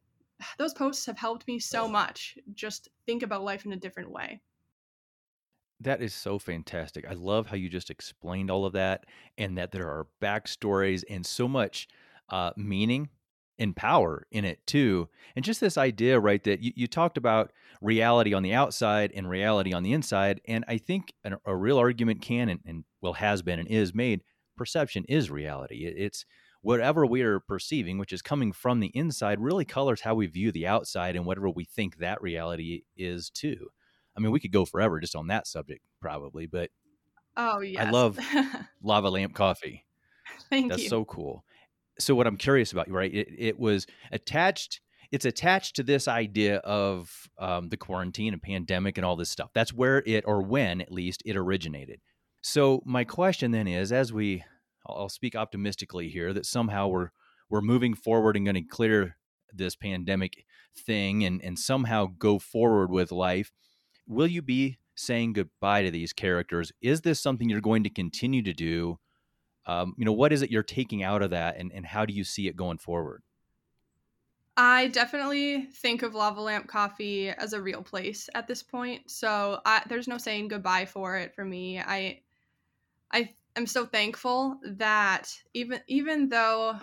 those 0.58 0.74
posts 0.74 1.06
have 1.06 1.18
helped 1.18 1.46
me 1.46 1.58
so 1.58 1.88
much 1.88 2.36
just 2.54 2.88
think 3.06 3.22
about 3.22 3.44
life 3.44 3.64
in 3.64 3.72
a 3.72 3.76
different 3.76 4.10
way. 4.10 4.40
That 5.80 6.00
is 6.00 6.14
so 6.14 6.38
fantastic. 6.38 7.06
I 7.08 7.12
love 7.12 7.46
how 7.46 7.56
you 7.56 7.68
just 7.68 7.90
explained 7.90 8.50
all 8.50 8.64
of 8.64 8.72
that 8.72 9.04
and 9.36 9.58
that 9.58 9.72
there 9.72 9.88
are 9.88 10.06
backstories 10.22 11.04
and 11.08 11.24
so 11.24 11.46
much 11.46 11.86
uh, 12.30 12.52
meaning 12.56 13.10
and 13.58 13.74
power 13.74 14.26
in 14.30 14.44
it 14.44 14.66
too. 14.66 15.08
And 15.34 15.44
just 15.44 15.60
this 15.60 15.78
idea, 15.78 16.18
right, 16.18 16.42
that 16.44 16.60
you, 16.60 16.72
you 16.74 16.86
talked 16.86 17.16
about 17.16 17.52
reality 17.80 18.34
on 18.34 18.42
the 18.42 18.54
outside 18.54 19.12
and 19.14 19.28
reality 19.28 19.72
on 19.72 19.82
the 19.82 19.92
inside. 19.92 20.40
And 20.46 20.64
I 20.68 20.78
think 20.78 21.12
an, 21.24 21.36
a 21.44 21.54
real 21.54 21.78
argument 21.78 22.22
can 22.22 22.48
and, 22.48 22.60
and, 22.66 22.84
well 23.02 23.14
has 23.14 23.42
been 23.42 23.58
and 23.58 23.68
is 23.68 23.94
made 23.94 24.22
perception 24.56 25.04
is 25.08 25.30
reality. 25.30 25.84
It, 25.84 25.94
it's 25.96 26.24
whatever 26.66 27.06
we 27.06 27.22
are 27.22 27.40
perceiving, 27.40 27.98
which 27.98 28.12
is 28.12 28.22
coming 28.22 28.52
from 28.52 28.80
the 28.80 28.92
inside, 28.94 29.40
really 29.40 29.64
colors 29.64 30.00
how 30.00 30.14
we 30.14 30.26
view 30.26 30.52
the 30.52 30.66
outside 30.66 31.16
and 31.16 31.24
whatever 31.24 31.48
we 31.48 31.64
think 31.64 31.98
that 31.98 32.20
reality 32.20 32.82
is 32.96 33.30
too. 33.30 33.68
I 34.16 34.20
mean, 34.20 34.32
we 34.32 34.40
could 34.40 34.52
go 34.52 34.64
forever 34.64 34.98
just 35.00 35.16
on 35.16 35.26
that 35.28 35.46
subject, 35.46 35.84
probably, 36.00 36.46
but 36.46 36.70
oh 37.36 37.60
yeah, 37.60 37.86
I 37.86 37.90
love 37.90 38.18
lava 38.82 39.10
lamp 39.10 39.34
coffee. 39.34 39.84
Thank 40.50 40.70
That's 40.70 40.84
you. 40.84 40.88
so 40.88 41.04
cool 41.04 41.44
so 41.98 42.14
what 42.14 42.26
I'm 42.26 42.36
curious 42.36 42.72
about, 42.72 42.90
right? 42.90 43.12
It, 43.12 43.28
it 43.36 43.58
was 43.58 43.86
attached. 44.12 44.80
It's 45.12 45.24
attached 45.24 45.76
to 45.76 45.82
this 45.82 46.08
idea 46.08 46.56
of 46.58 47.28
um, 47.38 47.68
the 47.68 47.76
quarantine 47.76 48.32
and 48.32 48.42
pandemic 48.42 48.98
and 48.98 49.04
all 49.04 49.16
this 49.16 49.30
stuff. 49.30 49.50
That's 49.54 49.72
where 49.72 50.02
it, 50.04 50.24
or 50.26 50.42
when 50.42 50.80
at 50.80 50.92
least, 50.92 51.22
it 51.24 51.36
originated. 51.36 52.00
So 52.42 52.82
my 52.84 53.04
question 53.04 53.52
then 53.52 53.66
is, 53.68 53.92
as 53.92 54.12
we, 54.12 54.44
I'll 54.88 55.08
speak 55.08 55.34
optimistically 55.34 56.08
here, 56.08 56.32
that 56.32 56.46
somehow 56.46 56.88
we're 56.88 57.10
we're 57.48 57.60
moving 57.60 57.94
forward 57.94 58.36
and 58.36 58.44
going 58.44 58.56
to 58.56 58.62
clear 58.62 59.16
this 59.52 59.76
pandemic 59.76 60.44
thing 60.76 61.24
and 61.24 61.42
and 61.42 61.58
somehow 61.58 62.06
go 62.18 62.38
forward 62.38 62.90
with 62.90 63.12
life. 63.12 63.52
Will 64.06 64.26
you 64.26 64.42
be 64.42 64.78
saying 64.94 65.34
goodbye 65.34 65.82
to 65.82 65.90
these 65.90 66.12
characters? 66.12 66.72
Is 66.80 67.02
this 67.02 67.20
something 67.20 67.48
you're 67.48 67.60
going 67.60 67.84
to 67.84 67.90
continue 67.90 68.42
to 68.42 68.52
do? 68.52 68.98
um, 69.66 69.94
you 69.96 70.04
know 70.04 70.12
what 70.12 70.32
is 70.32 70.42
it 70.42 70.50
you're 70.50 70.62
taking 70.62 71.02
out 71.02 71.22
of 71.22 71.30
that 71.30 71.56
and, 71.58 71.72
and 71.72 71.84
how 71.84 72.06
do 72.06 72.14
you 72.14 72.24
see 72.24 72.48
it 72.48 72.56
going 72.56 72.78
forward 72.78 73.22
I 74.58 74.88
definitely 74.88 75.66
think 75.66 76.02
of 76.02 76.14
Lava 76.14 76.40
Lamp 76.40 76.66
Coffee 76.66 77.28
as 77.28 77.52
a 77.52 77.60
real 77.60 77.82
place 77.82 78.30
at 78.34 78.48
this 78.48 78.62
point. 78.62 79.10
So 79.10 79.60
I, 79.66 79.82
there's 79.86 80.08
no 80.08 80.16
saying 80.16 80.48
goodbye 80.48 80.86
for 80.86 81.18
it 81.18 81.34
for 81.34 81.44
me. 81.44 81.78
I 81.78 82.20
I 83.12 83.34
am 83.56 83.66
so 83.66 83.86
thankful 83.86 84.58
that 84.62 85.32
even 85.54 85.80
even 85.86 86.28
though 86.28 86.78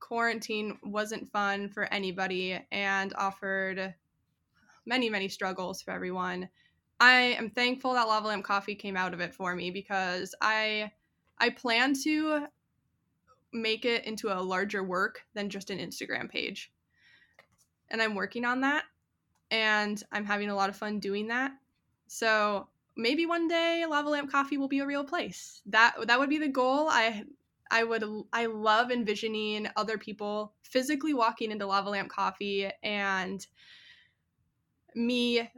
quarantine 0.00 0.78
wasn't 0.82 1.30
fun 1.30 1.68
for 1.68 1.84
anybody 1.92 2.60
and 2.70 3.12
offered 3.16 3.94
many 4.86 5.08
many 5.08 5.28
struggles 5.28 5.82
for 5.82 5.90
everyone, 5.90 6.48
I 7.00 7.36
am 7.38 7.50
thankful 7.50 7.94
that 7.94 8.06
Lava 8.06 8.28
Lamp 8.28 8.44
Coffee 8.44 8.74
came 8.74 8.96
out 8.96 9.14
of 9.14 9.20
it 9.20 9.34
for 9.34 9.54
me 9.54 9.70
because 9.70 10.34
I 10.40 10.92
I 11.38 11.50
plan 11.50 11.94
to 12.04 12.46
make 13.52 13.84
it 13.84 14.04
into 14.04 14.32
a 14.32 14.42
larger 14.42 14.82
work 14.82 15.22
than 15.34 15.48
just 15.48 15.70
an 15.70 15.78
Instagram 15.78 16.28
page. 16.30 16.72
And 17.90 18.02
I'm 18.02 18.14
working 18.14 18.44
on 18.44 18.62
that 18.62 18.84
and 19.50 20.02
I'm 20.10 20.24
having 20.24 20.50
a 20.50 20.54
lot 20.54 20.70
of 20.70 20.76
fun 20.76 20.98
doing 20.98 21.28
that. 21.28 21.52
So 22.08 22.68
maybe 22.96 23.26
one 23.26 23.48
day 23.48 23.84
Lava 23.88 24.08
Lamp 24.08 24.30
Coffee 24.30 24.58
will 24.58 24.68
be 24.68 24.80
a 24.80 24.86
real 24.86 25.04
place. 25.04 25.62
That 25.66 25.94
that 26.06 26.18
would 26.18 26.30
be 26.30 26.38
the 26.38 26.48
goal. 26.48 26.88
I 26.88 27.24
I 27.70 27.84
would 27.84 28.04
I 28.32 28.46
love 28.46 28.90
envisioning 28.90 29.68
other 29.76 29.98
people 29.98 30.54
physically 30.62 31.14
walking 31.14 31.50
into 31.50 31.66
Lava 31.66 31.90
Lamp 31.90 32.10
Coffee 32.10 32.70
and 32.82 33.46
me 34.94 35.50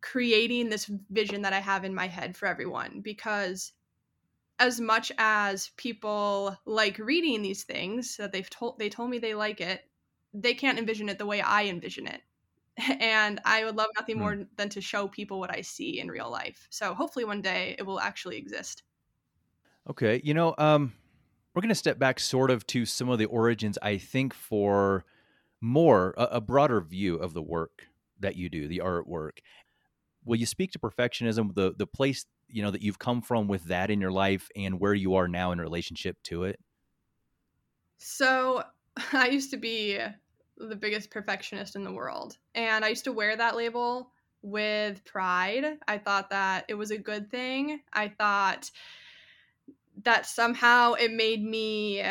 creating 0.00 0.68
this 0.68 0.90
vision 1.10 1.42
that 1.42 1.52
I 1.52 1.60
have 1.60 1.84
in 1.84 1.94
my 1.94 2.06
head 2.06 2.36
for 2.36 2.46
everyone 2.46 3.00
because 3.00 3.72
as 4.58 4.80
much 4.80 5.10
as 5.18 5.70
people 5.76 6.56
like 6.64 6.98
reading 6.98 7.42
these 7.42 7.64
things 7.64 8.16
that 8.16 8.32
they've 8.32 8.50
told 8.50 8.78
they 8.78 8.88
told 8.88 9.10
me 9.10 9.18
they 9.18 9.34
like 9.34 9.60
it 9.60 9.88
they 10.32 10.54
can't 10.54 10.78
envision 10.78 11.08
it 11.08 11.18
the 11.18 11.26
way 11.26 11.40
i 11.40 11.64
envision 11.64 12.06
it 12.06 12.20
and 13.00 13.40
i 13.44 13.64
would 13.64 13.76
love 13.76 13.88
nothing 13.96 14.16
hmm. 14.16 14.22
more 14.22 14.38
than 14.56 14.68
to 14.68 14.80
show 14.80 15.08
people 15.08 15.38
what 15.38 15.54
i 15.54 15.60
see 15.60 16.00
in 16.00 16.08
real 16.08 16.30
life. 16.30 16.66
So 16.70 16.94
hopefully 16.94 17.24
one 17.24 17.42
day 17.42 17.76
it 17.78 17.84
will 17.84 18.00
actually 18.00 18.36
exist. 18.36 18.82
Okay 19.88 20.20
you 20.24 20.34
know 20.34 20.54
um 20.58 20.92
we're 21.54 21.62
going 21.62 21.68
to 21.68 21.74
step 21.74 21.98
back 21.98 22.18
sort 22.18 22.50
of 22.50 22.66
to 22.66 22.84
some 22.84 23.08
of 23.08 23.18
the 23.18 23.26
origins 23.26 23.78
i 23.80 23.96
think 23.96 24.34
for 24.34 25.04
more 25.60 26.14
a, 26.16 26.24
a 26.24 26.40
broader 26.40 26.80
view 26.80 27.16
of 27.16 27.32
the 27.32 27.42
work 27.42 27.86
that 28.20 28.36
you 28.36 28.48
do 28.48 28.68
the 28.68 28.82
artwork. 28.84 29.38
Will 30.24 30.36
you 30.36 30.46
speak 30.46 30.72
to 30.72 30.78
perfectionism 30.78 31.54
the 31.54 31.74
the 31.76 31.86
place 31.86 32.26
you 32.48 32.62
know 32.62 32.70
that 32.70 32.82
you've 32.82 32.98
come 32.98 33.22
from 33.22 33.48
with 33.48 33.64
that 33.64 33.90
in 33.90 34.00
your 34.00 34.12
life 34.12 34.48
and 34.54 34.78
where 34.78 34.94
you 34.94 35.14
are 35.14 35.26
now 35.26 35.52
in 35.52 35.60
relationship 35.60 36.16
to 36.24 36.44
it? 36.44 36.60
So 37.98 38.62
i 39.12 39.28
used 39.28 39.50
to 39.50 39.56
be 39.56 39.98
the 40.56 40.76
biggest 40.76 41.10
perfectionist 41.10 41.76
in 41.76 41.84
the 41.84 41.92
world 41.92 42.36
and 42.54 42.84
i 42.84 42.88
used 42.88 43.04
to 43.04 43.12
wear 43.12 43.36
that 43.36 43.56
label 43.56 44.10
with 44.42 45.04
pride 45.04 45.78
i 45.88 45.98
thought 45.98 46.30
that 46.30 46.64
it 46.68 46.74
was 46.74 46.90
a 46.90 46.98
good 46.98 47.30
thing 47.30 47.80
i 47.92 48.08
thought 48.08 48.70
that 50.02 50.26
somehow 50.26 50.92
it 50.94 51.12
made 51.12 51.42
me 51.42 52.02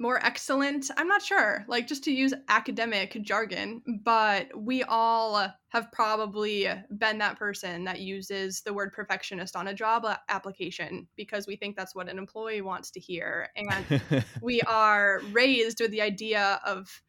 more 0.00 0.24
excellent. 0.24 0.90
I'm 0.96 1.06
not 1.06 1.22
sure, 1.22 1.64
like 1.68 1.86
just 1.86 2.04
to 2.04 2.10
use 2.10 2.32
academic 2.48 3.18
jargon, 3.22 3.82
but 4.02 4.48
we 4.56 4.82
all 4.82 5.46
have 5.68 5.92
probably 5.92 6.68
been 6.96 7.18
that 7.18 7.38
person 7.38 7.84
that 7.84 8.00
uses 8.00 8.62
the 8.62 8.72
word 8.72 8.94
perfectionist 8.94 9.54
on 9.54 9.68
a 9.68 9.74
job 9.74 10.06
application 10.30 11.06
because 11.16 11.46
we 11.46 11.54
think 11.54 11.76
that's 11.76 11.94
what 11.94 12.08
an 12.08 12.16
employee 12.16 12.62
wants 12.62 12.90
to 12.92 13.00
hear. 13.00 13.50
And 13.54 14.02
we 14.42 14.62
are 14.62 15.20
raised 15.32 15.80
with 15.80 15.90
the 15.90 16.00
idea 16.00 16.60
of 16.64 17.02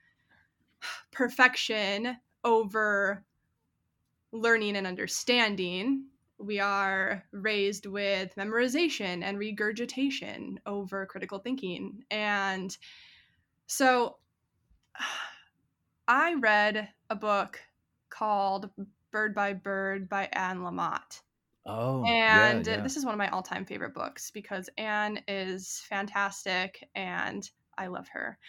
perfection 1.12 2.18
over 2.44 3.24
learning 4.32 4.78
and 4.78 4.88
understanding 4.88 6.06
we 6.42 6.60
are 6.60 7.24
raised 7.32 7.86
with 7.86 8.36
memorization 8.36 9.24
and 9.24 9.38
regurgitation 9.38 10.60
over 10.66 11.06
critical 11.06 11.40
thinking. 11.40 12.04
And 12.10 12.76
so 13.68 14.18
I 16.08 16.34
read 16.36 16.90
a 17.10 17.16
book 17.16 17.60
called 18.10 18.70
Bird 19.12 19.36
by 19.36 19.54
Bird 19.54 20.10
by 20.10 20.28
Anne 20.34 20.60
Lamott. 20.60 21.22
Oh, 21.66 22.04
and 22.06 22.66
yeah, 22.66 22.78
yeah. 22.78 22.82
this 22.82 22.98
is 22.98 23.06
one 23.06 23.14
of 23.14 23.20
my 23.20 23.30
all 23.30 23.44
time 23.44 23.66
favorite 23.66 23.94
books 23.94 24.32
because 24.32 24.70
Anne 24.78 25.22
is 25.28 25.84
fantastic 25.88 26.90
and 26.96 27.48
I 27.78 27.88
love 27.88 28.08
her. 28.10 28.40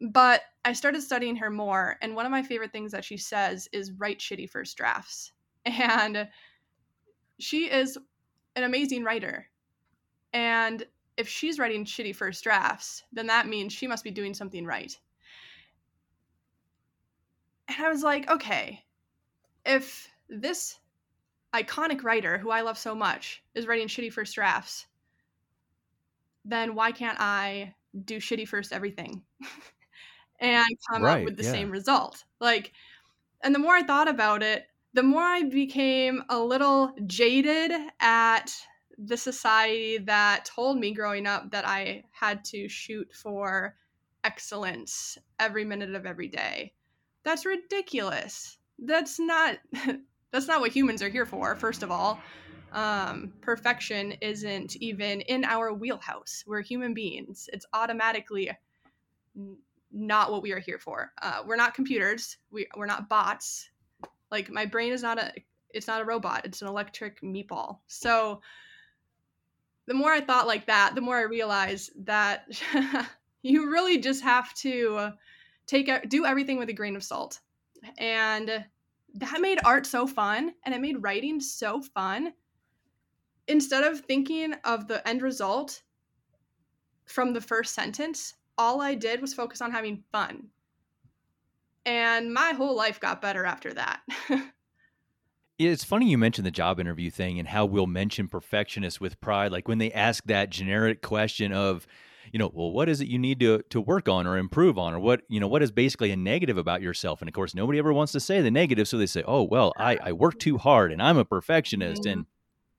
But 0.00 0.42
I 0.64 0.72
started 0.72 1.02
studying 1.02 1.36
her 1.36 1.50
more, 1.50 1.96
and 2.02 2.14
one 2.14 2.26
of 2.26 2.32
my 2.32 2.42
favorite 2.42 2.72
things 2.72 2.92
that 2.92 3.04
she 3.04 3.16
says 3.16 3.68
is 3.72 3.92
write 3.92 4.18
shitty 4.18 4.48
first 4.48 4.76
drafts. 4.76 5.32
And 5.66 6.28
she 7.38 7.70
is 7.70 7.96
an 8.54 8.64
amazing 8.64 9.02
writer. 9.02 9.46
And 10.34 10.84
if 11.16 11.28
she's 11.28 11.58
writing 11.58 11.84
shitty 11.84 12.14
first 12.14 12.44
drafts, 12.44 13.02
then 13.12 13.28
that 13.28 13.48
means 13.48 13.72
she 13.72 13.86
must 13.86 14.04
be 14.04 14.10
doing 14.10 14.34
something 14.34 14.66
right. 14.66 14.98
And 17.68 17.84
I 17.84 17.88
was 17.88 18.02
like, 18.02 18.28
okay, 18.30 18.84
if 19.64 20.08
this 20.28 20.78
iconic 21.54 22.02
writer 22.02 22.36
who 22.38 22.50
I 22.50 22.62
love 22.62 22.76
so 22.78 22.94
much 22.94 23.42
is 23.54 23.66
writing 23.66 23.88
shitty 23.88 24.12
first 24.12 24.34
drafts, 24.34 24.86
then 26.44 26.74
why 26.74 26.92
can't 26.92 27.18
I 27.20 27.74
do 28.04 28.18
shitty 28.18 28.46
first 28.46 28.72
everything 28.72 29.22
and 30.40 30.66
come 30.90 31.02
right, 31.02 31.18
up 31.18 31.24
with 31.24 31.36
the 31.36 31.44
yeah. 31.44 31.50
same 31.50 31.70
result? 31.70 32.24
Like, 32.40 32.72
and 33.42 33.54
the 33.54 33.58
more 33.58 33.74
I 33.74 33.82
thought 33.82 34.08
about 34.08 34.42
it, 34.42 34.66
the 34.94 35.02
more 35.02 35.22
I 35.22 35.42
became 35.42 36.22
a 36.28 36.38
little 36.38 36.94
jaded 37.06 37.72
at 38.00 38.54
the 38.96 39.16
society 39.16 39.98
that 39.98 40.44
told 40.44 40.78
me 40.78 40.92
growing 40.92 41.26
up 41.26 41.50
that 41.50 41.66
I 41.66 42.04
had 42.12 42.44
to 42.46 42.68
shoot 42.68 43.12
for 43.12 43.74
excellence 44.22 45.18
every 45.38 45.64
minute 45.64 45.94
of 45.94 46.06
every 46.06 46.28
day. 46.28 46.72
That's 47.24 47.44
ridiculous. 47.44 48.58
That's 48.78 49.18
not 49.18 49.58
that's 50.30 50.46
not 50.46 50.60
what 50.60 50.72
humans 50.72 51.02
are 51.02 51.08
here 51.08 51.26
for, 51.26 51.54
first 51.56 51.82
of 51.82 51.90
all. 51.90 52.20
Um, 52.72 53.32
perfection 53.40 54.12
isn't 54.20 54.76
even 54.76 55.20
in 55.22 55.44
our 55.44 55.72
wheelhouse. 55.72 56.42
We're 56.46 56.62
human 56.62 56.92
beings. 56.92 57.48
It's 57.52 57.66
automatically 57.72 58.50
not 59.94 60.32
what 60.32 60.42
we 60.42 60.52
are 60.52 60.58
here 60.58 60.78
for. 60.78 61.12
Uh, 61.22 61.42
we're 61.46 61.56
not 61.56 61.74
computers. 61.74 62.36
We, 62.50 62.66
we're 62.76 62.86
not 62.86 63.08
bots. 63.08 63.70
Like 64.30 64.50
my 64.50 64.66
brain 64.66 64.92
is 64.92 65.02
not 65.02 65.18
a 65.18 65.32
it's 65.70 65.86
not 65.88 66.00
a 66.00 66.04
robot, 66.04 66.42
it's 66.44 66.62
an 66.62 66.68
electric 66.68 67.20
meatball. 67.20 67.78
So 67.88 68.40
the 69.86 69.94
more 69.94 70.10
I 70.10 70.20
thought 70.20 70.46
like 70.46 70.66
that, 70.66 70.94
the 70.94 71.00
more 71.00 71.16
I 71.16 71.22
realized 71.22 71.90
that 72.06 72.46
you 73.42 73.70
really 73.70 73.98
just 73.98 74.22
have 74.22 74.54
to 74.54 75.10
take 75.66 76.08
do 76.08 76.24
everything 76.24 76.58
with 76.58 76.68
a 76.68 76.72
grain 76.72 76.96
of 76.96 77.02
salt. 77.02 77.40
And 77.98 78.64
that 79.14 79.40
made 79.40 79.58
art 79.64 79.86
so 79.86 80.06
fun 80.06 80.54
and 80.64 80.74
it 80.74 80.80
made 80.80 81.02
writing 81.02 81.40
so 81.40 81.82
fun. 81.82 82.32
Instead 83.46 83.84
of 83.84 84.00
thinking 84.00 84.54
of 84.64 84.88
the 84.88 85.06
end 85.06 85.22
result 85.22 85.82
from 87.04 87.32
the 87.32 87.40
first 87.40 87.74
sentence, 87.74 88.34
all 88.56 88.80
I 88.80 88.94
did 88.94 89.20
was 89.20 89.34
focus 89.34 89.60
on 89.60 89.70
having 89.72 90.02
fun 90.12 90.48
and 91.86 92.32
my 92.32 92.52
whole 92.52 92.74
life 92.74 93.00
got 93.00 93.20
better 93.20 93.44
after 93.44 93.72
that. 93.74 94.00
it's 95.58 95.84
funny 95.84 96.08
you 96.08 96.18
mentioned 96.18 96.46
the 96.46 96.50
job 96.50 96.80
interview 96.80 97.10
thing 97.10 97.38
and 97.38 97.48
how 97.48 97.66
we'll 97.66 97.86
mention 97.86 98.28
perfectionists 98.28 99.00
with 99.00 99.20
pride. 99.20 99.52
Like 99.52 99.68
when 99.68 99.78
they 99.78 99.92
ask 99.92 100.24
that 100.24 100.50
generic 100.50 101.02
question 101.02 101.52
of, 101.52 101.86
you 102.32 102.38
know, 102.38 102.50
well, 102.52 102.72
what 102.72 102.88
is 102.88 103.00
it 103.00 103.08
you 103.08 103.18
need 103.18 103.38
to 103.40 103.62
to 103.70 103.80
work 103.80 104.08
on 104.08 104.26
or 104.26 104.38
improve 104.38 104.78
on, 104.78 104.94
or 104.94 104.98
what 104.98 105.22
you 105.28 105.38
know, 105.38 105.46
what 105.46 105.62
is 105.62 105.70
basically 105.70 106.10
a 106.10 106.16
negative 106.16 106.56
about 106.56 106.80
yourself? 106.80 107.20
And 107.20 107.28
of 107.28 107.34
course, 107.34 107.54
nobody 107.54 107.78
ever 107.78 107.92
wants 107.92 108.12
to 108.12 108.20
say 108.20 108.40
the 108.40 108.50
negative, 108.50 108.88
so 108.88 108.96
they 108.96 109.06
say, 109.06 109.22
oh, 109.26 109.42
well, 109.42 109.72
I 109.78 109.98
I 110.02 110.12
work 110.12 110.38
too 110.38 110.56
hard 110.56 110.90
and 110.90 111.02
I'm 111.02 111.18
a 111.18 111.24
perfectionist, 111.24 112.02
mm-hmm. 112.02 112.18
and 112.18 112.26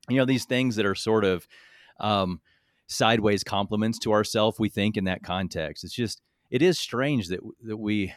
you 0.10 0.18
know 0.18 0.26
these 0.26 0.46
things 0.46 0.76
that 0.78 0.86
are 0.86 0.96
sort 0.96 1.24
of 1.24 1.48
um, 2.00 2.42
sideways 2.88 3.44
compliments 3.44 4.00
to 4.00 4.12
ourselves. 4.12 4.60
We 4.60 4.70
think 4.70 4.98
in 4.98 5.06
that 5.06 5.24
context, 5.24 5.84
it's 5.84 5.94
just 5.94 6.22
it 6.50 6.62
is 6.62 6.80
strange 6.80 7.28
that 7.30 7.40
that 7.64 7.78
we 7.78 8.14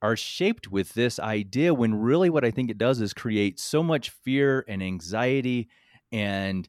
are 0.00 0.16
shaped 0.16 0.70
with 0.70 0.94
this 0.94 1.20
idea 1.20 1.72
when 1.72 1.94
really 1.94 2.28
what 2.28 2.44
I 2.44 2.50
think 2.50 2.70
it 2.70 2.78
does 2.78 3.00
is 3.00 3.14
create 3.14 3.60
so 3.60 3.82
much 3.82 4.10
fear 4.10 4.64
and 4.66 4.82
anxiety 4.82 5.68
and 6.10 6.68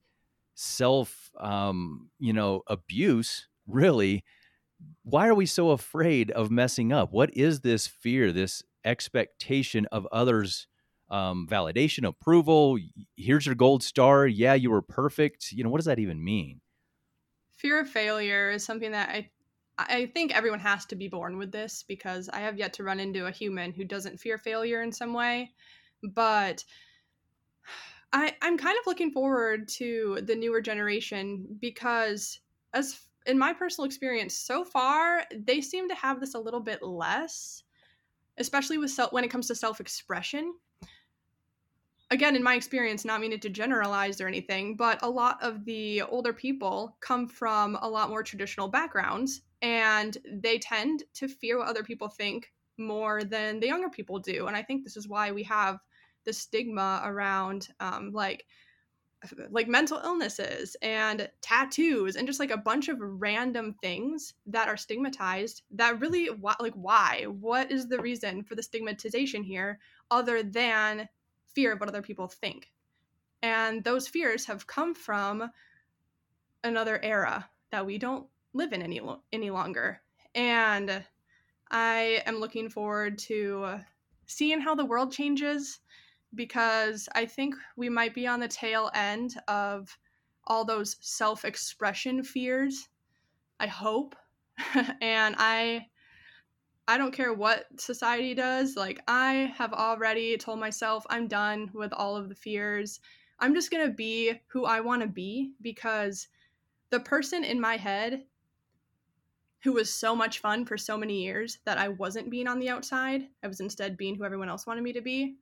self 0.53 1.31
um, 1.39 2.09
you 2.19 2.33
know 2.33 2.61
abuse 2.67 3.47
really. 3.67 4.23
Why 5.03 5.29
are 5.29 5.33
we 5.33 5.45
so 5.45 5.71
afraid 5.71 6.29
of 6.31 6.51
messing 6.51 6.91
up? 6.91 7.13
What 7.13 7.35
is 7.37 7.61
this 7.61 7.87
fear 7.87 8.33
this 8.33 8.61
expectation 8.83 9.85
of 9.93 10.05
others 10.11 10.67
um, 11.09 11.47
validation 11.49 12.05
approval? 12.05 12.77
Here's 13.15 13.45
your 13.45 13.55
gold 13.55 13.81
star. 13.81 14.27
Yeah 14.27 14.53
you 14.55 14.69
were 14.69 14.81
perfect. 14.81 15.51
You 15.53 15.63
know 15.63 15.69
what 15.69 15.77
does 15.77 15.85
that 15.85 15.99
even 15.99 16.23
mean 16.23 16.59
fear 17.63 17.79
of 17.79 17.89
failure 17.89 18.51
is 18.51 18.63
something 18.63 18.91
that 18.91 19.09
i 19.09 19.27
I 19.75 20.05
think 20.13 20.35
everyone 20.35 20.59
has 20.59 20.85
to 20.85 20.95
be 20.95 21.07
born 21.07 21.37
with 21.37 21.51
this 21.51 21.83
because 21.87 22.29
I 22.29 22.41
have 22.41 22.59
yet 22.59 22.73
to 22.73 22.83
run 22.83 22.99
into 22.99 23.25
a 23.25 23.31
human 23.31 23.73
who 23.73 23.83
doesn't 23.83 24.19
fear 24.19 24.37
failure 24.37 24.83
in 24.83 24.91
some 24.91 25.13
way. 25.13 25.51
But 26.03 26.63
I, 28.11 28.35
I'm 28.41 28.57
kind 28.57 28.77
of 28.77 28.85
looking 28.85 29.11
forward 29.11 29.67
to 29.79 30.19
the 30.23 30.35
newer 30.35 30.61
generation 30.61 31.57
because, 31.59 32.39
as 32.73 32.99
in 33.25 33.39
my 33.39 33.53
personal 33.53 33.87
experience 33.87 34.37
so 34.37 34.63
far, 34.63 35.23
they 35.35 35.61
seem 35.61 35.89
to 35.89 35.95
have 35.95 36.19
this 36.19 36.35
a 36.35 36.39
little 36.39 36.59
bit 36.59 36.83
less, 36.83 37.63
especially 38.37 38.77
with 38.77 38.91
self 38.91 39.11
when 39.11 39.23
it 39.23 39.31
comes 39.31 39.47
to 39.47 39.55
self 39.55 39.79
expression 39.79 40.53
again 42.13 42.35
in 42.35 42.43
my 42.43 42.55
experience 42.55 43.03
not 43.03 43.19
meaning 43.19 43.39
to 43.39 43.49
generalize 43.49 44.21
or 44.21 44.27
anything 44.27 44.75
but 44.75 44.99
a 45.01 45.09
lot 45.09 45.41
of 45.41 45.65
the 45.65 46.01
older 46.03 46.31
people 46.31 46.95
come 47.01 47.27
from 47.27 47.75
a 47.81 47.89
lot 47.89 48.09
more 48.09 48.21
traditional 48.21 48.67
backgrounds 48.67 49.41
and 49.63 50.17
they 50.31 50.59
tend 50.59 51.03
to 51.13 51.27
fear 51.27 51.57
what 51.57 51.67
other 51.67 51.83
people 51.83 52.07
think 52.07 52.51
more 52.77 53.23
than 53.23 53.59
the 53.59 53.67
younger 53.67 53.89
people 53.89 54.19
do. 54.19 54.47
And 54.47 54.55
i 54.55 54.61
think 54.61 54.83
this 54.83 54.95
is 54.95 55.07
why 55.07 55.31
we 55.31 55.43
have 55.43 55.79
the 56.25 56.33
stigma 56.33 57.01
around 57.03 57.69
um, 57.79 58.11
like 58.13 58.45
like 59.49 59.67
mental 59.67 60.01
illnesses 60.03 60.75
and 60.81 61.29
tattoos 61.41 62.17
and 62.17 62.27
just 62.27 62.41
like 62.41 62.51
a 62.51 62.57
bunch 62.57 62.89
of 62.89 62.97
random 62.99 63.73
things 63.81 64.33
that 64.45 64.67
are 64.67 64.75
stigmatized 64.75 65.61
that 65.71 65.99
really 66.01 66.29
like 66.59 66.73
why? 66.73 67.25
What 67.27 67.71
is 67.71 67.87
the 67.87 67.99
reason 67.99 68.43
for 68.43 68.55
the 68.55 68.63
stigmatization 68.63 69.43
here 69.43 69.79
other 70.11 70.43
than 70.43 71.07
fear 71.55 71.73
of 71.73 71.79
what 71.79 71.89
other 71.89 72.01
people 72.01 72.27
think 72.27 72.71
and 73.43 73.83
those 73.83 74.07
fears 74.07 74.45
have 74.45 74.65
come 74.65 74.95
from 74.95 75.51
another 76.63 76.99
era 77.03 77.47
that 77.71 77.85
we 77.85 77.97
don't 77.97 78.25
live 78.53 78.71
in 78.71 78.81
any 78.81 79.01
any 79.33 79.51
longer. 79.51 80.01
And 80.33 81.03
I 81.69 82.23
am 82.25 82.37
looking 82.37 82.69
forward 82.69 83.17
to 83.19 83.79
seeing 84.25 84.61
how 84.61 84.73
the 84.73 84.85
world 84.85 85.11
changes 85.11 85.81
because 86.33 87.09
I 87.13 87.25
think 87.25 87.55
we 87.75 87.89
might 87.89 88.15
be 88.15 88.25
on 88.25 88.39
the 88.39 88.47
tail 88.47 88.89
end 88.95 89.35
of 89.47 89.95
all 90.47 90.63
those 90.63 90.95
self-expression 91.01 92.23
fears. 92.23 92.87
I 93.59 93.67
hope. 93.67 94.15
and 95.01 95.35
I 95.37 95.87
I 96.87 96.97
don't 96.97 97.13
care 97.13 97.33
what 97.33 97.65
society 97.77 98.33
does. 98.33 98.75
Like 98.75 99.01
I 99.07 99.53
have 99.55 99.73
already 99.73 100.37
told 100.37 100.59
myself 100.59 101.05
I'm 101.09 101.27
done 101.27 101.71
with 101.73 101.93
all 101.93 102.17
of 102.17 102.29
the 102.29 102.35
fears. 102.35 102.99
I'm 103.39 103.53
just 103.53 103.71
going 103.71 103.87
to 103.87 103.93
be 103.93 104.33
who 104.47 104.65
I 104.65 104.81
want 104.81 105.01
to 105.01 105.07
be 105.07 105.53
because 105.61 106.27
the 106.89 106.99
person 106.99 107.43
in 107.43 107.59
my 107.59 107.77
head 107.77 108.23
who 109.63 109.71
was 109.73 109.93
so 109.93 110.13
much 110.13 110.39
fun 110.39 110.65
for 110.65 110.77
so 110.77 110.97
many 110.97 111.23
years 111.23 111.59
that 111.63 111.77
I 111.77 111.87
wasn't 111.87 112.29
being 112.29 112.47
on 112.47 112.59
the 112.59 112.69
outside. 112.69 113.23
I 113.41 113.47
was 113.47 113.61
instead 113.61 113.95
being 113.95 114.15
who 114.15 114.25
everyone 114.25 114.49
else 114.49 114.67
wanted 114.67 114.83
me 114.83 114.91
to 114.93 115.01
be. 115.01 115.37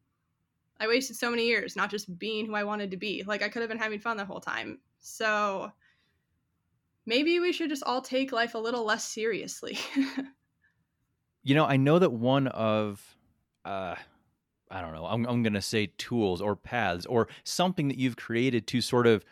I 0.80 0.88
wasted 0.88 1.16
so 1.16 1.32
many 1.32 1.48
years 1.48 1.76
not 1.76 1.90
just 1.90 2.20
being 2.20 2.46
who 2.46 2.54
I 2.54 2.64
wanted 2.64 2.92
to 2.92 2.98
be. 2.98 3.24
Like 3.26 3.42
I 3.42 3.50
could 3.50 3.64
have 3.64 3.70
been 3.70 3.80
having 3.80 4.00
fun 4.00 4.18
the 4.18 4.26
whole 4.26 4.40
time. 4.40 4.80
So 5.00 5.72
maybe 7.08 7.40
we 7.40 7.52
should 7.52 7.70
just 7.70 7.84
all 7.84 8.02
take 8.02 8.32
life 8.32 8.54
a 8.54 8.60
little 8.60 8.86
less 8.86 9.04
seriously. 9.04 9.80
you 11.44 11.56
know, 11.56 11.66
I 11.66 11.78
know 11.78 12.00
that 12.00 12.12
one 12.12 12.48
of, 12.48 13.18
uh, 13.66 13.96
I 14.70 14.82
don't 14.82 14.94
know, 14.94 15.06
I'm, 15.06 15.26
I'm 15.26 15.44
going 15.44 15.54
to 15.54 15.62
say 15.62 15.88
tools 15.98 16.42
or 16.42 16.56
paths 16.56 17.06
or 17.06 17.28
something 17.44 17.88
that 17.90 17.98
you've 17.98 18.16
created 18.16 18.68
to 18.68 18.82
sort 18.82 19.08
of 19.08 19.26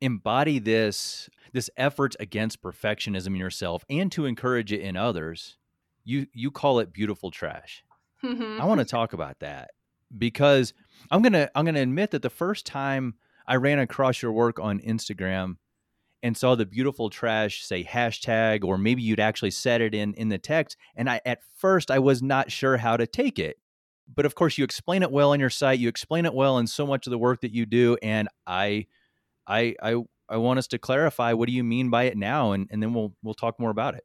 embody 0.00 0.58
this 0.58 1.28
this 1.52 1.70
effort 1.76 2.16
against 2.18 2.60
perfectionism 2.62 3.26
in 3.28 3.36
yourself 3.36 3.84
and 3.88 4.10
to 4.10 4.24
encourage 4.24 4.72
it 4.72 4.80
in 4.80 4.96
others 4.96 5.58
you 6.04 6.26
you 6.32 6.50
call 6.50 6.78
it 6.80 6.92
beautiful 6.92 7.30
trash 7.30 7.84
Mm-hmm. 8.24 8.60
i 8.60 8.64
want 8.64 8.78
to 8.80 8.84
talk 8.84 9.12
about 9.12 9.38
that 9.40 9.70
because 10.16 10.74
i'm 11.10 11.22
gonna 11.22 11.48
i'm 11.54 11.64
gonna 11.64 11.82
admit 11.82 12.10
that 12.12 12.22
the 12.22 12.30
first 12.30 12.66
time 12.66 13.14
i 13.46 13.54
ran 13.54 13.78
across 13.78 14.22
your 14.22 14.32
work 14.32 14.58
on 14.58 14.80
instagram 14.80 15.56
and 16.22 16.36
saw 16.36 16.54
the 16.54 16.66
beautiful 16.66 17.10
trash 17.10 17.64
say 17.64 17.84
hashtag 17.84 18.64
or 18.64 18.78
maybe 18.78 19.02
you'd 19.02 19.20
actually 19.20 19.50
set 19.50 19.80
it 19.80 19.94
in 19.94 20.14
in 20.14 20.28
the 20.28 20.38
text 20.38 20.76
and 20.96 21.08
i 21.08 21.20
at 21.24 21.40
first 21.56 21.90
i 21.90 21.98
was 21.98 22.22
not 22.22 22.50
sure 22.50 22.76
how 22.76 22.96
to 22.96 23.06
take 23.06 23.38
it 23.38 23.58
but 24.14 24.26
of 24.26 24.34
course 24.34 24.58
you 24.58 24.64
explain 24.64 25.02
it 25.02 25.10
well 25.10 25.32
on 25.32 25.40
your 25.40 25.50
site 25.50 25.78
you 25.78 25.88
explain 25.88 26.24
it 26.24 26.34
well 26.34 26.58
in 26.58 26.66
so 26.66 26.86
much 26.86 27.06
of 27.06 27.10
the 27.10 27.18
work 27.18 27.40
that 27.40 27.52
you 27.52 27.66
do 27.66 27.96
and 28.02 28.28
i 28.46 28.86
i 29.46 29.74
i, 29.82 29.96
I 30.28 30.36
want 30.36 30.58
us 30.58 30.66
to 30.68 30.78
clarify 30.78 31.32
what 31.32 31.48
do 31.48 31.52
you 31.54 31.64
mean 31.64 31.90
by 31.90 32.04
it 32.04 32.16
now 32.16 32.52
and, 32.52 32.68
and 32.70 32.82
then 32.82 32.94
we'll 32.94 33.14
we'll 33.22 33.34
talk 33.34 33.58
more 33.58 33.70
about 33.70 33.94
it 33.94 34.04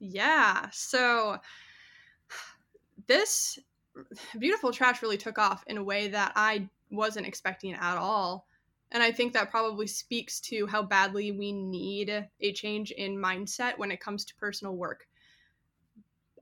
Yeah. 0.00 0.68
So 0.72 1.36
this 3.06 3.58
beautiful 4.38 4.72
trash 4.72 5.02
really 5.02 5.18
took 5.18 5.38
off 5.38 5.62
in 5.66 5.76
a 5.76 5.84
way 5.84 6.08
that 6.08 6.32
I 6.34 6.68
wasn't 6.90 7.26
expecting 7.26 7.74
at 7.74 7.96
all. 7.96 8.46
And 8.92 9.02
I 9.02 9.12
think 9.12 9.32
that 9.32 9.50
probably 9.50 9.86
speaks 9.86 10.40
to 10.42 10.66
how 10.66 10.82
badly 10.82 11.30
we 11.32 11.52
need 11.52 12.28
a 12.40 12.52
change 12.52 12.90
in 12.90 13.16
mindset 13.16 13.78
when 13.78 13.90
it 13.90 14.00
comes 14.00 14.24
to 14.26 14.34
personal 14.34 14.76
work. 14.76 15.06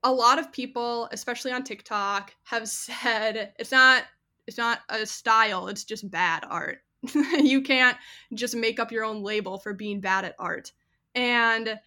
A 0.03 0.13
lot 0.13 0.39
of 0.39 0.53
people, 0.53 1.09
especially 1.13 1.53
on 1.53 1.65
TikTok, 1.65 2.35
have 2.45 2.69
said 2.69 3.53
it's 3.59 3.73
not 3.73 4.05
it's 4.47 4.57
not 4.57 4.81
a 4.89 5.05
style, 5.05 5.69
it's 5.69 5.85
just 5.85 6.11
bad 6.11 6.45
art. 6.49 6.79
you 7.15 7.61
can't 7.61 7.99
just 8.33 8.57
make 8.57 8.81
up 8.81 8.91
your 8.91 9.05
own 9.05 9.23
label 9.23 9.59
for 9.59 9.75
being 9.75 10.01
bad 10.01 10.25
at 10.25 10.35
art. 10.39 10.73
And 11.15 11.79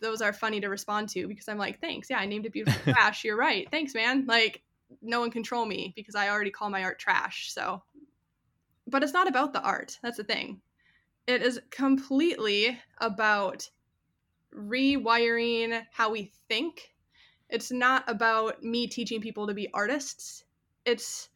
those 0.00 0.22
are 0.22 0.32
funny 0.32 0.60
to 0.60 0.68
respond 0.68 1.08
to 1.10 1.28
because 1.28 1.48
I'm 1.48 1.58
like, 1.58 1.80
thanks. 1.80 2.08
Yeah, 2.08 2.18
I 2.18 2.26
named 2.26 2.46
it 2.46 2.52
beautiful 2.52 2.92
trash. 2.94 3.24
You're 3.24 3.36
right. 3.36 3.68
Thanks, 3.70 3.94
man. 3.94 4.24
Like, 4.26 4.62
no 5.02 5.20
one 5.20 5.30
control 5.30 5.66
me 5.66 5.92
because 5.96 6.14
I 6.14 6.28
already 6.28 6.50
call 6.50 6.70
my 6.70 6.82
art 6.82 6.98
trash. 6.98 7.52
So, 7.52 7.82
but 8.86 9.02
it's 9.02 9.12
not 9.12 9.28
about 9.28 9.52
the 9.52 9.62
art. 9.62 9.98
That's 10.02 10.16
the 10.16 10.24
thing. 10.24 10.60
It 11.26 11.42
is 11.42 11.60
completely 11.70 12.78
about 12.98 13.68
rewiring 14.54 15.84
how 15.92 16.10
we 16.10 16.30
think. 16.48 16.94
It's 17.48 17.70
not 17.70 18.04
about 18.08 18.62
me 18.62 18.86
teaching 18.86 19.20
people 19.20 19.46
to 19.46 19.54
be 19.54 19.68
artists. 19.74 20.44
It's 20.84 21.28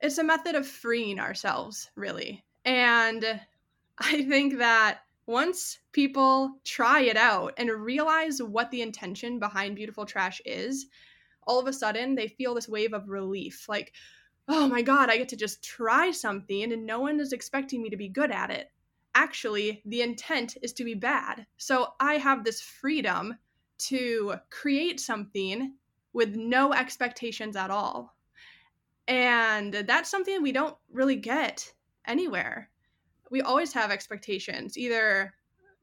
it's 0.00 0.18
a 0.18 0.24
method 0.24 0.54
of 0.54 0.66
freeing 0.66 1.18
ourselves, 1.18 1.90
really. 1.94 2.44
And 2.64 3.24
I 3.98 4.22
think 4.24 4.58
that 4.58 5.00
once 5.26 5.78
people 5.92 6.58
try 6.64 7.00
it 7.00 7.16
out 7.16 7.54
and 7.56 7.70
realize 7.70 8.42
what 8.42 8.70
the 8.70 8.82
intention 8.82 9.38
behind 9.38 9.76
beautiful 9.76 10.04
trash 10.04 10.42
is, 10.44 10.86
all 11.46 11.58
of 11.58 11.66
a 11.66 11.72
sudden 11.72 12.14
they 12.14 12.28
feel 12.28 12.54
this 12.54 12.68
wave 12.68 12.92
of 12.92 13.08
relief 13.08 13.66
like, 13.68 13.92
oh 14.48 14.68
my 14.68 14.82
God, 14.82 15.10
I 15.10 15.16
get 15.16 15.28
to 15.30 15.36
just 15.36 15.62
try 15.62 16.10
something 16.10 16.72
and 16.72 16.86
no 16.86 17.00
one 17.00 17.20
is 17.20 17.32
expecting 17.32 17.82
me 17.82 17.90
to 17.90 17.96
be 17.96 18.08
good 18.08 18.30
at 18.30 18.50
it. 18.50 18.70
Actually, 19.14 19.82
the 19.84 20.02
intent 20.02 20.56
is 20.62 20.72
to 20.74 20.84
be 20.84 20.94
bad. 20.94 21.46
So 21.56 21.94
I 22.00 22.14
have 22.14 22.44
this 22.44 22.60
freedom 22.60 23.36
to 23.78 24.34
create 24.50 25.00
something 25.00 25.74
with 26.12 26.36
no 26.36 26.72
expectations 26.72 27.56
at 27.56 27.70
all. 27.70 28.16
And 29.06 29.72
that's 29.72 30.10
something 30.10 30.42
we 30.42 30.52
don't 30.52 30.76
really 30.90 31.16
get 31.16 31.72
anywhere 32.06 32.70
we 33.34 33.42
always 33.42 33.72
have 33.72 33.90
expectations, 33.90 34.78
either 34.78 35.34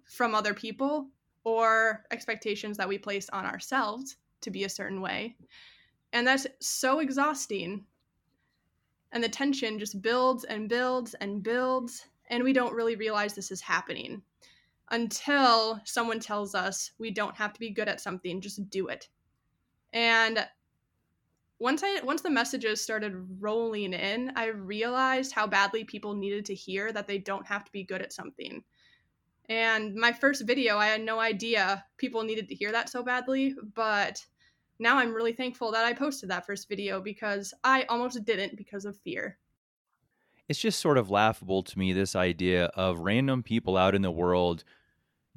from 0.05 0.33
other 0.33 0.53
people 0.53 1.09
or 1.43 2.05
expectations 2.09 2.77
that 2.77 2.87
we 2.87 2.97
place 2.97 3.29
on 3.29 3.45
ourselves 3.45 4.15
to 4.39 4.51
be 4.51 4.63
a 4.63 4.69
certain 4.69 5.01
way. 5.01 5.35
And 6.13 6.25
that's 6.25 6.47
so 6.61 6.99
exhausting. 6.99 7.83
And 9.11 9.23
the 9.23 9.29
tension 9.29 9.77
just 9.77 10.01
builds 10.01 10.43
and 10.45 10.69
builds 10.69 11.13
and 11.15 11.43
builds. 11.43 12.05
And 12.29 12.43
we 12.43 12.53
don't 12.53 12.73
really 12.73 12.95
realize 12.95 13.33
this 13.33 13.51
is 13.51 13.61
happening 13.61 14.21
until 14.91 15.81
someone 15.85 16.19
tells 16.19 16.53
us 16.53 16.91
we 16.99 17.11
don't 17.11 17.35
have 17.35 17.53
to 17.53 17.59
be 17.59 17.71
good 17.71 17.87
at 17.87 18.01
something, 18.01 18.41
just 18.41 18.69
do 18.69 18.87
it. 18.87 19.07
And 19.93 20.45
once 21.59 21.83
I 21.83 22.01
once 22.03 22.21
the 22.21 22.29
messages 22.29 22.81
started 22.81 23.13
rolling 23.39 23.93
in, 23.93 24.31
I 24.35 24.47
realized 24.47 25.31
how 25.31 25.47
badly 25.47 25.83
people 25.83 26.15
needed 26.15 26.45
to 26.45 26.55
hear 26.55 26.91
that 26.91 27.07
they 27.07 27.19
don't 27.19 27.45
have 27.45 27.63
to 27.65 27.71
be 27.71 27.83
good 27.83 28.01
at 28.01 28.13
something. 28.13 28.63
And 29.47 29.95
my 29.95 30.11
first 30.11 30.47
video, 30.47 30.77
I 30.77 30.87
had 30.87 31.01
no 31.01 31.19
idea 31.19 31.83
people 31.97 32.23
needed 32.23 32.47
to 32.49 32.55
hear 32.55 32.71
that 32.71 32.89
so 32.89 33.03
badly, 33.03 33.55
but 33.75 34.25
now 34.81 34.97
I'm 34.97 35.13
really 35.13 35.33
thankful 35.33 35.71
that 35.71 35.85
I 35.85 35.93
posted 35.93 36.29
that 36.31 36.45
first 36.45 36.67
video 36.67 36.99
because 36.99 37.53
I 37.63 37.83
almost 37.83 38.25
didn't 38.25 38.57
because 38.57 38.83
of 38.83 38.97
fear. 38.97 39.37
It's 40.49 40.59
just 40.59 40.79
sort 40.79 40.97
of 40.97 41.09
laughable 41.09 41.63
to 41.63 41.79
me 41.79 41.93
this 41.93 42.15
idea 42.15 42.65
of 42.65 42.99
random 42.99 43.43
people 43.43 43.77
out 43.77 43.95
in 43.95 44.01
the 44.01 44.11
world 44.11 44.63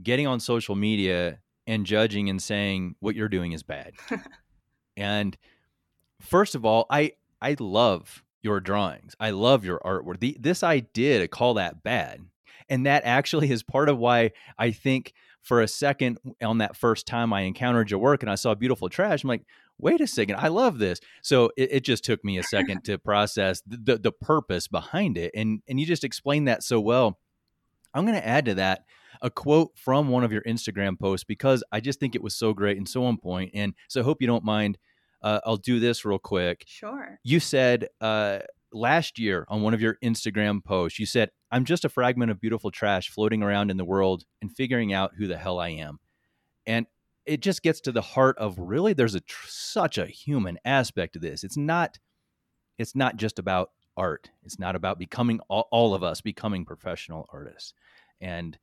getting 0.03 0.27
on 0.27 0.41
social 0.41 0.75
media 0.75 1.39
and 1.67 1.87
judging 1.87 2.29
and 2.31 2.43
saying 2.43 2.97
what 3.01 3.15
you're 3.15 3.29
doing 3.29 3.53
is 3.53 3.63
bad. 3.63 3.93
and 4.97 5.37
first 6.21 6.55
of 6.55 6.65
all, 6.65 6.87
I 6.91 7.13
I 7.41 7.57
love 7.61 8.25
your 8.43 8.61
drawings. 8.61 9.15
I 9.21 9.31
love 9.31 9.65
your 9.65 9.79
artwork. 9.81 10.21
The, 10.21 10.37
this 10.41 10.63
idea 10.63 11.21
to 11.21 11.29
call 11.29 11.55
that 11.55 11.83
bad, 11.83 12.21
and 12.69 12.87
that 12.87 13.05
actually 13.05 13.51
is 13.51 13.63
part 13.63 13.89
of 13.89 13.99
why 13.99 14.33
I 14.59 14.71
think 14.71 15.13
for 15.45 15.61
a 15.61 15.69
second 15.69 16.19
on 16.43 16.59
that 16.59 16.77
first 16.77 17.07
time 17.07 17.33
I 17.33 17.43
encountered 17.43 17.91
your 17.91 18.01
work 18.01 18.23
and 18.23 18.31
I 18.31 18.35
saw 18.35 18.55
beautiful 18.55 18.89
trash, 18.89 19.23
I'm 19.23 19.29
like, 19.29 19.45
wait 19.79 20.01
a 20.01 20.07
second, 20.07 20.37
I 20.37 20.49
love 20.49 20.79
this. 20.79 21.01
So 21.23 21.51
it, 21.57 21.73
it 21.73 21.85
just 21.85 22.05
took 22.05 22.25
me 22.25 22.39
a 22.39 22.43
second 22.43 22.83
to 22.85 22.99
process 22.99 23.63
the, 23.67 23.77
the, 23.77 23.99
the 23.99 24.13
purpose 24.13 24.67
behind 24.67 25.17
it, 25.17 25.31
and 25.35 25.61
and 25.69 25.79
you 25.79 25.87
just 25.87 26.05
explained 26.05 26.49
that 26.49 26.65
so 26.65 26.81
well. 26.81 27.21
I'm 27.93 28.05
going 28.05 28.19
to 28.21 28.27
add 28.27 28.47
to 28.47 28.55
that 28.57 28.87
a 29.23 29.31
quote 29.31 29.71
from 29.77 30.09
one 30.09 30.25
of 30.25 30.33
your 30.33 30.43
Instagram 30.43 30.99
posts 30.99 31.23
because 31.23 31.63
I 31.71 31.79
just 31.79 32.01
think 32.01 32.17
it 32.17 32.23
was 32.23 32.35
so 32.35 32.53
great 32.53 32.77
and 32.77 32.89
so 32.89 33.05
on 33.05 33.19
point. 33.19 33.53
And 33.55 33.75
so 33.89 34.01
I 34.01 34.05
hope 34.05 34.21
you 34.21 34.27
don't 34.27 34.45
mind 34.45 34.79
uh, 35.23 35.41
I'll 35.47 35.57
do 35.57 35.81
this 35.81 36.05
real 36.05 36.19
quick. 36.19 36.65
Sure. 36.67 37.19
You 37.23 37.41
said 37.41 37.89
uh, 38.01 38.41
last 38.73 39.19
year 39.19 39.47
on 39.49 39.63
one 39.63 39.73
of 39.73 39.81
your 39.81 39.97
Instagram 40.05 40.63
posts, 40.63 40.99
you 40.99 41.07
said, 41.07 41.31
I'm 41.55 41.65
just 41.65 41.85
a 41.85 41.89
fragment 41.89 42.33
of 42.33 42.41
beautiful 42.41 42.73
trash 42.73 43.11
floating 43.11 43.41
around 43.41 43.71
in 43.71 43.77
the 43.77 43.85
world 43.85 44.25
and 44.43 44.53
figuring 44.53 44.93
out 44.93 45.13
who 45.17 45.29
the 45.29 45.37
hell 45.37 45.61
I 45.61 45.69
am. 45.69 46.01
And 46.67 46.87
it 47.27 47.43
just 47.43 47.63
gets 47.63 47.81
to 47.83 47.93
the 47.93 48.03
heart 48.03 48.37
of 48.39 48.59
really 48.59 48.93
there's 48.93 49.15
a 49.15 49.21
tr- 49.21 49.47
such 49.47 49.97
a 49.97 50.07
human 50.07 50.59
aspect 50.65 51.13
to 51.13 51.21
this. 51.21 51.45
It's 51.45 51.57
not 51.57 52.01
it's 52.77 52.97
not 52.97 53.19
just 53.19 53.39
about 53.39 53.71
art. 53.97 54.31
It's 54.43 54.59
not 54.59 54.75
about 54.75 54.99
becoming 54.99 55.39
all, 55.49 55.69
all 55.71 55.95
of 55.95 56.03
us 56.03 56.21
becoming 56.21 56.65
professional 56.65 57.29
artists. 57.33 57.73
And 58.21 58.59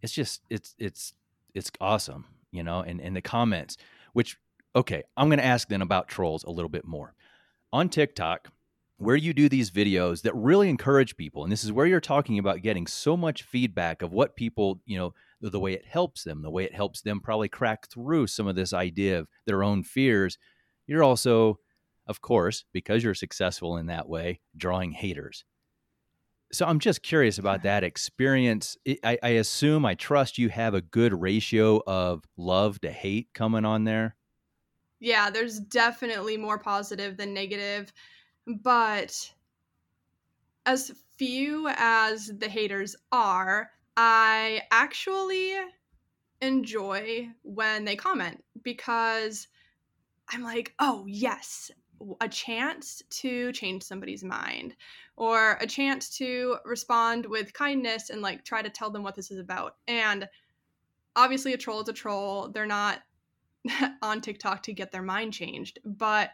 it's 0.00 0.14
just 0.14 0.40
it's 0.48 0.74
it's 0.78 1.12
it's 1.52 1.70
awesome, 1.78 2.24
you 2.50 2.62
know, 2.62 2.80
and 2.80 3.02
and 3.02 3.14
the 3.14 3.20
comments 3.20 3.76
which 4.14 4.38
okay, 4.74 5.02
I'm 5.14 5.28
going 5.28 5.40
to 5.40 5.44
ask 5.44 5.68
then 5.68 5.82
about 5.82 6.08
trolls 6.08 6.42
a 6.44 6.50
little 6.50 6.70
bit 6.70 6.86
more. 6.86 7.12
On 7.70 7.90
TikTok, 7.90 8.48
where 8.96 9.16
you 9.16 9.32
do 9.32 9.48
these 9.48 9.70
videos 9.70 10.22
that 10.22 10.34
really 10.34 10.68
encourage 10.68 11.16
people, 11.16 11.42
and 11.42 11.52
this 11.52 11.64
is 11.64 11.72
where 11.72 11.86
you're 11.86 12.00
talking 12.00 12.38
about 12.38 12.62
getting 12.62 12.86
so 12.86 13.16
much 13.16 13.42
feedback 13.42 14.02
of 14.02 14.12
what 14.12 14.36
people, 14.36 14.80
you 14.86 14.96
know, 14.96 15.12
the, 15.40 15.50
the 15.50 15.60
way 15.60 15.72
it 15.72 15.84
helps 15.84 16.24
them, 16.24 16.42
the 16.42 16.50
way 16.50 16.64
it 16.64 16.74
helps 16.74 17.02
them 17.02 17.20
probably 17.20 17.48
crack 17.48 17.88
through 17.88 18.26
some 18.26 18.46
of 18.46 18.56
this 18.56 18.72
idea 18.72 19.18
of 19.18 19.28
their 19.46 19.62
own 19.62 19.82
fears. 19.82 20.38
You're 20.86 21.02
also, 21.02 21.58
of 22.06 22.20
course, 22.20 22.64
because 22.72 23.02
you're 23.02 23.14
successful 23.14 23.76
in 23.76 23.86
that 23.86 24.08
way, 24.08 24.40
drawing 24.56 24.92
haters. 24.92 25.44
So 26.52 26.66
I'm 26.66 26.78
just 26.78 27.02
curious 27.02 27.38
about 27.38 27.64
that 27.64 27.82
experience. 27.82 28.76
I, 29.02 29.18
I 29.22 29.28
assume, 29.30 29.84
I 29.84 29.94
trust 29.94 30.38
you 30.38 30.50
have 30.50 30.74
a 30.74 30.80
good 30.80 31.20
ratio 31.20 31.82
of 31.86 32.24
love 32.36 32.80
to 32.82 32.92
hate 32.92 33.28
coming 33.34 33.64
on 33.64 33.84
there 33.84 34.14
yeah, 35.04 35.28
there's 35.28 35.60
definitely 35.60 36.38
more 36.38 36.58
positive 36.58 37.18
than 37.18 37.34
negative, 37.34 37.92
but 38.46 39.32
as 40.66 40.92
few 41.16 41.68
as 41.76 42.32
the 42.38 42.48
haters 42.48 42.96
are, 43.12 43.70
I 43.96 44.62
actually 44.70 45.54
enjoy 46.40 47.28
when 47.42 47.84
they 47.84 47.96
comment 47.96 48.42
because 48.62 49.46
I'm 50.30 50.42
like, 50.42 50.74
oh, 50.78 51.04
yes, 51.06 51.70
a 52.20 52.28
chance 52.28 53.02
to 53.08 53.52
change 53.52 53.82
somebody's 53.82 54.24
mind 54.24 54.74
or 55.16 55.52
a 55.60 55.66
chance 55.66 56.16
to 56.18 56.56
respond 56.64 57.24
with 57.26 57.52
kindness 57.52 58.10
and 58.10 58.20
like 58.20 58.44
try 58.44 58.62
to 58.62 58.70
tell 58.70 58.90
them 58.90 59.02
what 59.02 59.14
this 59.14 59.30
is 59.30 59.38
about. 59.38 59.76
And 59.86 60.28
obviously, 61.14 61.52
a 61.52 61.58
troll 61.58 61.82
is 61.82 61.88
a 61.88 61.92
troll. 61.92 62.48
They're 62.48 62.66
not 62.66 63.00
on 64.02 64.20
TikTok 64.20 64.64
to 64.64 64.72
get 64.72 64.92
their 64.92 65.02
mind 65.02 65.32
changed. 65.32 65.78
But 65.84 66.30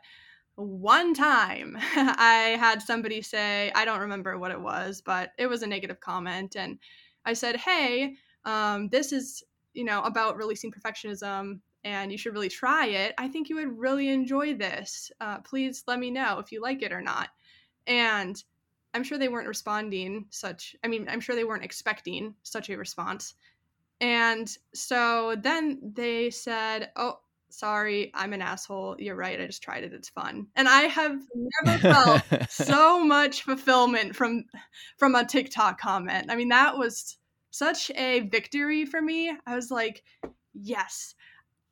one 0.61 1.15
time 1.15 1.77
I 1.97 2.57
had 2.59 2.83
somebody 2.83 3.23
say, 3.23 3.73
I 3.75 3.85
don't 3.85 4.01
remember 4.01 4.39
what 4.39 4.51
it 4.51 4.61
was, 4.61 5.01
but 5.01 5.33
it 5.39 5.47
was 5.47 5.63
a 5.63 5.67
negative 5.67 6.01
comment. 6.01 6.57
And 6.57 6.79
I 7.25 7.33
said, 7.33 7.57
Hey, 7.57 8.15
um, 8.45 8.89
this 8.89 9.13
is, 9.13 9.43
you 9.73 9.85
know, 9.85 10.03
about 10.03 10.37
releasing 10.37 10.73
perfectionism 10.73 11.61
and 11.85 12.13
you 12.13 12.19
should 12.19 12.35
really 12.35 12.49
try 12.49 12.87
it. 12.87 13.15
I 13.17 13.29
think 13.29 13.49
you 13.49 13.57
would 13.57 13.79
really 13.79 14.09
enjoy 14.09 14.55
this. 14.55 15.11
Uh, 15.21 15.39
please 15.39 15.85
let 15.87 15.99
me 15.99 16.11
know 16.11 16.39
if 16.39 16.53
you 16.53 16.61
like 16.61 16.83
it 16.83 16.93
or 16.93 17.01
not. 17.01 17.29
And 17.87 18.43
I'm 18.93 19.05
sure 19.05 19.19
they 19.19 19.29
weren't 19.29 19.49
responding 19.49 20.27
such, 20.31 20.77
I 20.85 20.89
mean, 20.89 21.07
I'm 21.09 21.21
sure 21.21 21.35
they 21.35 21.45
weren't 21.45 21.65
expecting 21.65 22.35
such 22.43 22.69
a 22.69 22.77
response. 22.77 23.35
And 24.01 24.51
so 24.75 25.37
then 25.41 25.93
they 25.95 26.31
said, 26.31 26.91
Oh, 26.97 27.21
sorry, 27.51 28.11
I'm 28.15 28.33
an 28.33 28.43
asshole. 28.43 28.97
You're 28.99 29.17
right. 29.17 29.41
I 29.41 29.47
just 29.47 29.63
tried 29.63 29.85
it. 29.85 29.93
It's 29.93 30.09
fun. 30.09 30.47
And 30.57 30.69
I 30.69 30.83
have 30.83 31.21
never 31.35 31.79
felt 31.79 32.23
so 32.51 33.05
much 33.05 33.43
fulfillment 33.43 34.17
from 34.17 34.45
from 34.99 35.15
a 35.15 35.25
TikTok 35.25 35.81
comment. 35.81 36.27
I 36.31 36.37
mean, 36.37 36.49
that 36.49 36.77
was 36.77 37.19
such 37.51 37.91
a 37.93 38.21
victory 38.21 38.87
for 38.87 39.01
me. 39.01 39.33
I 39.47 39.55
was 39.55 39.71
like, 39.71 40.03
yes, 40.55 41.15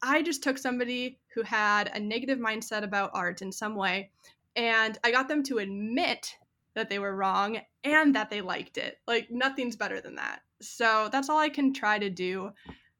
I 0.02 0.22
just 0.22 0.42
took 0.42 0.58
somebody 0.58 1.18
who 1.34 1.42
had 1.42 1.90
a 1.94 2.00
negative 2.00 2.38
mindset 2.38 2.82
about 2.82 3.10
art 3.14 3.42
in 3.42 3.52
some 3.52 3.74
way, 3.74 4.10
and 4.56 4.98
I 5.04 5.10
got 5.10 5.28
them 5.28 5.42
to 5.44 5.58
admit 5.58 6.34
that 6.74 6.88
they 6.88 6.98
were 6.98 7.14
wrong 7.14 7.58
and 7.82 8.14
that 8.14 8.30
they 8.30 8.40
liked 8.40 8.78
it. 8.78 8.98
Like, 9.06 9.30
nothing's 9.30 9.76
better 9.76 10.00
than 10.00 10.16
that. 10.16 10.40
So 10.60 11.08
that's 11.10 11.28
all 11.28 11.38
I 11.38 11.48
can 11.48 11.72
try 11.72 11.98
to 11.98 12.10
do. 12.10 12.50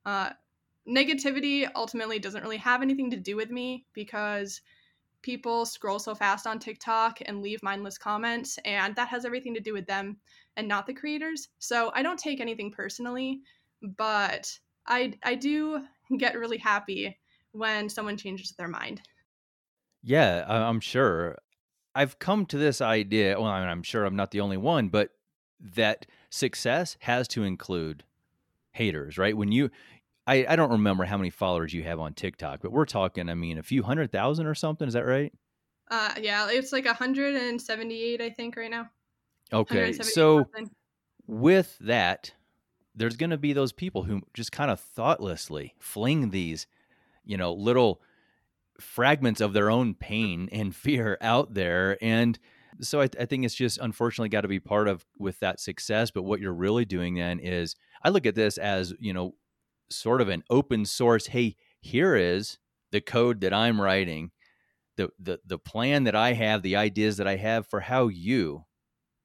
Uh, 0.04 0.30
negativity 0.88 1.68
ultimately 1.74 2.18
doesn't 2.18 2.42
really 2.42 2.56
have 2.56 2.82
anything 2.82 3.10
to 3.10 3.16
do 3.16 3.36
with 3.36 3.50
me 3.50 3.84
because 3.92 4.60
people 5.22 5.66
scroll 5.66 5.98
so 5.98 6.14
fast 6.14 6.46
on 6.46 6.58
TikTok 6.58 7.18
and 7.26 7.42
leave 7.42 7.62
mindless 7.62 7.98
comments, 7.98 8.58
and 8.64 8.94
that 8.96 9.08
has 9.08 9.24
everything 9.24 9.54
to 9.54 9.60
do 9.60 9.72
with 9.72 9.86
them 9.86 10.16
and 10.56 10.66
not 10.66 10.86
the 10.86 10.94
creators. 10.94 11.48
So 11.58 11.90
I 11.94 12.02
don't 12.02 12.18
take 12.18 12.40
anything 12.40 12.70
personally, 12.70 13.40
but 13.82 14.58
I 14.86 15.14
I 15.22 15.34
do 15.34 15.84
get 16.18 16.38
really 16.38 16.58
happy 16.58 17.18
when 17.52 17.88
someone 17.88 18.16
changes 18.16 18.52
their 18.52 18.68
mind. 18.68 19.02
Yeah, 20.02 20.44
I'm 20.48 20.80
sure. 20.80 21.38
I've 21.94 22.18
come 22.18 22.46
to 22.46 22.58
this 22.58 22.80
idea. 22.80 23.38
Well, 23.38 23.50
I 23.50 23.60
mean, 23.60 23.68
I'm 23.68 23.82
sure 23.82 24.04
I'm 24.04 24.16
not 24.16 24.30
the 24.30 24.40
only 24.40 24.56
one, 24.56 24.88
but 24.88 25.10
that 25.60 26.06
success 26.30 26.96
has 27.00 27.26
to 27.28 27.42
include 27.42 28.04
haters, 28.72 29.18
right? 29.18 29.36
When 29.36 29.50
you, 29.50 29.70
I, 30.28 30.44
I 30.46 30.56
don't 30.56 30.72
remember 30.72 31.04
how 31.04 31.16
many 31.16 31.30
followers 31.30 31.72
you 31.72 31.82
have 31.84 31.98
on 31.98 32.12
TikTok, 32.12 32.60
but 32.60 32.70
we're 32.70 32.84
talking, 32.84 33.30
I 33.30 33.34
mean, 33.34 33.56
a 33.56 33.62
few 33.62 33.82
hundred 33.82 34.12
thousand 34.12 34.46
or 34.46 34.54
something. 34.54 34.86
Is 34.86 34.92
that 34.92 35.06
right? 35.06 35.32
Uh, 35.90 36.12
yeah, 36.20 36.48
it's 36.50 36.70
like 36.70 36.84
178, 36.84 38.20
I 38.20 38.28
think, 38.28 38.56
right 38.56 38.70
now. 38.70 38.90
Okay, 39.50 39.92
so 39.92 40.44
with 41.26 41.78
that, 41.80 42.34
there's 42.94 43.16
going 43.16 43.30
to 43.30 43.38
be 43.38 43.54
those 43.54 43.72
people 43.72 44.02
who 44.02 44.20
just 44.34 44.52
kind 44.52 44.70
of 44.70 44.78
thoughtlessly 44.78 45.74
fling 45.78 46.28
these, 46.28 46.66
you 47.24 47.38
know, 47.38 47.54
little 47.54 48.02
fragments 48.78 49.40
of 49.40 49.54
their 49.54 49.70
own 49.70 49.94
pain 49.94 50.50
and 50.52 50.76
fear 50.76 51.16
out 51.22 51.54
there. 51.54 51.96
And 52.02 52.38
so 52.80 53.00
I, 53.00 53.08
I 53.18 53.24
think 53.24 53.46
it's 53.46 53.54
just 53.54 53.78
unfortunately 53.78 54.28
got 54.28 54.42
to 54.42 54.48
be 54.48 54.60
part 54.60 54.88
of 54.88 55.06
with 55.18 55.40
that 55.40 55.58
success. 55.58 56.10
But 56.10 56.24
what 56.24 56.40
you're 56.40 56.52
really 56.52 56.84
doing 56.84 57.14
then 57.14 57.38
is 57.38 57.76
I 58.04 58.10
look 58.10 58.26
at 58.26 58.34
this 58.34 58.58
as, 58.58 58.92
you 59.00 59.14
know, 59.14 59.34
sort 59.90 60.20
of 60.20 60.28
an 60.28 60.42
open 60.50 60.84
source. 60.84 61.28
Hey, 61.28 61.56
here 61.80 62.16
is 62.16 62.58
the 62.92 63.00
code 63.00 63.40
that 63.40 63.52
I'm 63.54 63.80
writing, 63.80 64.30
the 64.96 65.10
the 65.18 65.40
the 65.44 65.58
plan 65.58 66.04
that 66.04 66.14
I 66.14 66.32
have, 66.32 66.62
the 66.62 66.76
ideas 66.76 67.16
that 67.18 67.26
I 67.26 67.36
have 67.36 67.66
for 67.66 67.80
how 67.80 68.08
you 68.08 68.64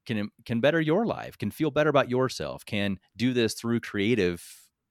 can 0.06 0.30
can 0.44 0.60
better 0.60 0.80
your 0.80 1.06
life, 1.06 1.38
can 1.38 1.50
feel 1.50 1.70
better 1.70 1.90
about 1.90 2.10
yourself, 2.10 2.64
can 2.64 2.98
do 3.16 3.32
this 3.32 3.54
through 3.54 3.80
creative 3.80 4.44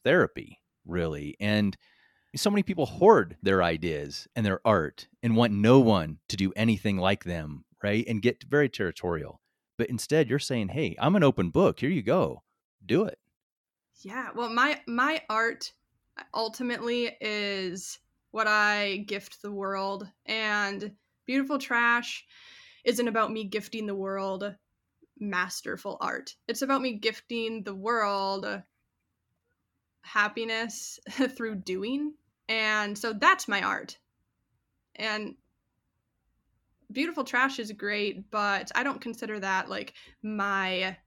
therapy, 0.03 0.59
really. 0.85 1.35
And 1.39 1.77
so 2.35 2.49
many 2.49 2.63
people 2.63 2.85
hoard 2.87 3.37
their 3.43 3.61
ideas 3.63 4.27
and 4.35 4.45
their 4.45 4.59
art 4.65 5.07
and 5.21 5.35
want 5.35 5.53
no 5.53 5.79
one 5.79 6.19
to 6.29 6.37
do 6.37 6.51
anything 6.55 6.97
like 6.97 7.23
them, 7.23 7.63
right? 7.83 8.05
And 8.07 8.21
get 8.21 8.43
very 8.43 8.69
territorial. 8.69 9.39
But 9.77 9.89
instead, 9.89 10.29
you're 10.29 10.39
saying, 10.39 10.69
"Hey, 10.69 10.95
I'm 10.99 11.15
an 11.15 11.23
open 11.23 11.49
book. 11.51 11.79
Here 11.79 11.89
you 11.89 12.03
go. 12.03 12.43
Do 12.85 13.05
it." 13.05 13.19
Yeah. 14.01 14.29
Well, 14.35 14.49
my 14.49 14.81
my 14.87 15.21
art 15.29 15.71
ultimately 16.33 17.15
is 17.21 17.99
what 18.31 18.47
I 18.47 18.97
gift 19.07 19.41
the 19.41 19.51
world 19.51 20.07
and 20.25 20.91
beautiful 21.25 21.57
trash 21.57 22.25
isn't 22.83 23.07
about 23.07 23.31
me 23.31 23.45
gifting 23.45 23.85
the 23.85 23.95
world 23.95 24.55
masterful 25.19 25.97
art. 26.01 26.35
It's 26.47 26.61
about 26.61 26.81
me 26.81 26.93
gifting 26.93 27.63
the 27.63 27.75
world 27.75 28.45
happiness 30.01 30.99
through 31.09 31.55
doing. 31.55 32.13
And 32.49 32.97
so 32.97 33.13
that's 33.13 33.47
my 33.47 33.61
art. 33.61 33.97
And 34.95 35.35
beautiful 36.91 37.23
trash 37.23 37.59
is 37.59 37.71
great, 37.71 38.29
but 38.29 38.71
I 38.75 38.83
don't 38.83 39.01
consider 39.01 39.39
that 39.39 39.69
like 39.69 39.93
my 40.21 40.97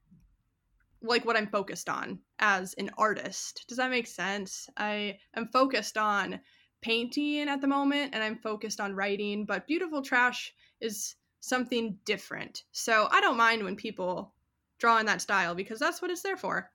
like 1.03 1.25
what 1.25 1.37
I'm 1.37 1.49
focused 1.49 1.89
on 1.89 2.21
as 2.39 2.75
an 2.75 2.91
artist. 2.99 3.65
Does 3.69 3.79
that 3.79 3.91
make 3.91 4.07
sense? 4.07 4.69
I 4.77 5.19
am 5.35 5.49
focused 5.49 5.97
on 5.97 6.41
painting 6.83 7.49
at 7.49 7.61
the 7.61 7.67
moment 7.67 8.15
and 8.15 8.23
I'm 8.23 8.37
focused 8.37 8.81
on 8.81 8.95
writing, 8.95 9.45
but 9.45 9.67
beautiful 9.67 10.03
trash 10.03 10.55
is 10.81 11.17
something 11.41 11.99
different. 12.05 12.65
So 12.73 13.09
I 13.11 13.21
don't 13.21 13.37
mind 13.37 13.63
when 13.63 13.77
people 13.77 14.33
draw 14.79 14.99
in 14.99 15.07
that 15.07 15.21
style 15.21 15.55
because 15.55 15.79
that's 15.79 16.03
what 16.03 16.11
it's 16.11 16.23
there 16.23 16.37
for. 16.37 16.71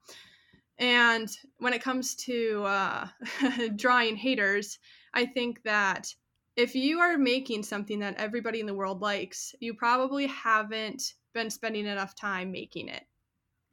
And 0.77 1.29
when 1.57 1.73
it 1.73 1.83
comes 1.83 2.15
to 2.15 2.63
uh, 2.65 3.07
drawing 3.75 4.15
haters, 4.15 4.79
I 5.13 5.25
think 5.25 5.61
that 5.63 6.13
if 6.55 6.75
you 6.75 6.99
are 6.99 7.17
making 7.17 7.63
something 7.63 7.99
that 7.99 8.17
everybody 8.17 8.59
in 8.59 8.65
the 8.65 8.73
world 8.73 9.01
likes, 9.01 9.53
you 9.59 9.73
probably 9.73 10.27
haven't 10.27 11.13
been 11.33 11.49
spending 11.49 11.85
enough 11.85 12.15
time 12.15 12.51
making 12.51 12.87
it. 12.87 13.03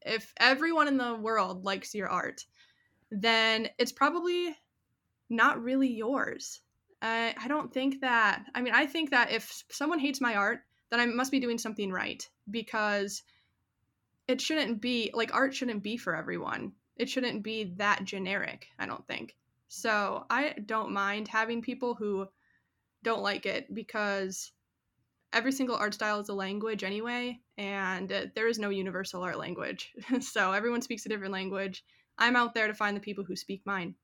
If 0.04 0.32
everyone 0.38 0.88
in 0.88 0.96
the 0.96 1.14
world 1.14 1.64
likes 1.64 1.94
your 1.94 2.08
art, 2.08 2.44
then 3.10 3.68
it's 3.78 3.92
probably 3.92 4.56
not 5.30 5.62
really 5.62 5.88
yours. 5.88 6.60
I, 7.00 7.34
I 7.40 7.48
don't 7.48 7.72
think 7.72 8.00
that, 8.00 8.44
I 8.54 8.60
mean, 8.60 8.74
I 8.74 8.86
think 8.86 9.10
that 9.10 9.30
if 9.30 9.64
someone 9.70 9.98
hates 9.98 10.20
my 10.20 10.34
art, 10.34 10.60
then 10.90 11.00
I 11.00 11.06
must 11.06 11.30
be 11.30 11.40
doing 11.40 11.58
something 11.58 11.92
right 11.92 12.26
because 12.50 13.22
it 14.26 14.40
shouldn't 14.40 14.80
be 14.80 15.10
like 15.14 15.34
art 15.34 15.54
shouldn't 15.54 15.82
be 15.82 15.96
for 15.96 16.14
everyone. 16.14 16.72
It 16.96 17.08
shouldn't 17.08 17.42
be 17.42 17.74
that 17.76 18.04
generic, 18.04 18.68
I 18.78 18.86
don't 18.86 19.06
think. 19.06 19.36
So 19.68 20.24
I 20.30 20.54
don't 20.66 20.92
mind 20.92 21.28
having 21.28 21.62
people 21.62 21.94
who 21.94 22.26
don't 23.02 23.22
like 23.22 23.46
it 23.46 23.72
because 23.72 24.50
every 25.32 25.52
single 25.52 25.76
art 25.76 25.94
style 25.94 26.20
is 26.20 26.28
a 26.28 26.34
language 26.34 26.84
anyway, 26.84 27.40
and 27.56 28.10
uh, 28.10 28.26
there 28.34 28.48
is 28.48 28.58
no 28.58 28.70
universal 28.70 29.22
art 29.22 29.38
language. 29.38 29.92
so 30.20 30.52
everyone 30.52 30.82
speaks 30.82 31.06
a 31.06 31.08
different 31.08 31.32
language. 31.32 31.84
I'm 32.18 32.36
out 32.36 32.54
there 32.54 32.66
to 32.66 32.74
find 32.74 32.96
the 32.96 33.00
people 33.00 33.24
who 33.24 33.36
speak 33.36 33.62
mine. 33.64 33.94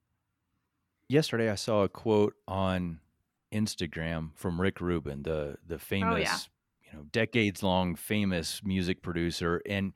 Yesterday, 1.09 1.51
I 1.51 1.57
saw 1.57 1.83
a 1.83 1.89
quote 1.89 2.35
on 2.47 3.01
Instagram 3.53 4.31
from 4.35 4.61
Rick 4.61 4.81
Rubin, 4.81 5.22
the 5.22 5.57
the 5.66 5.79
famous, 5.79 6.14
oh, 6.14 6.18
yeah. 6.18 6.39
you 6.85 6.99
know, 6.99 7.05
decades 7.12 7.62
long 7.62 7.95
famous 7.95 8.62
music 8.64 9.03
producer, 9.03 9.62
and 9.68 9.93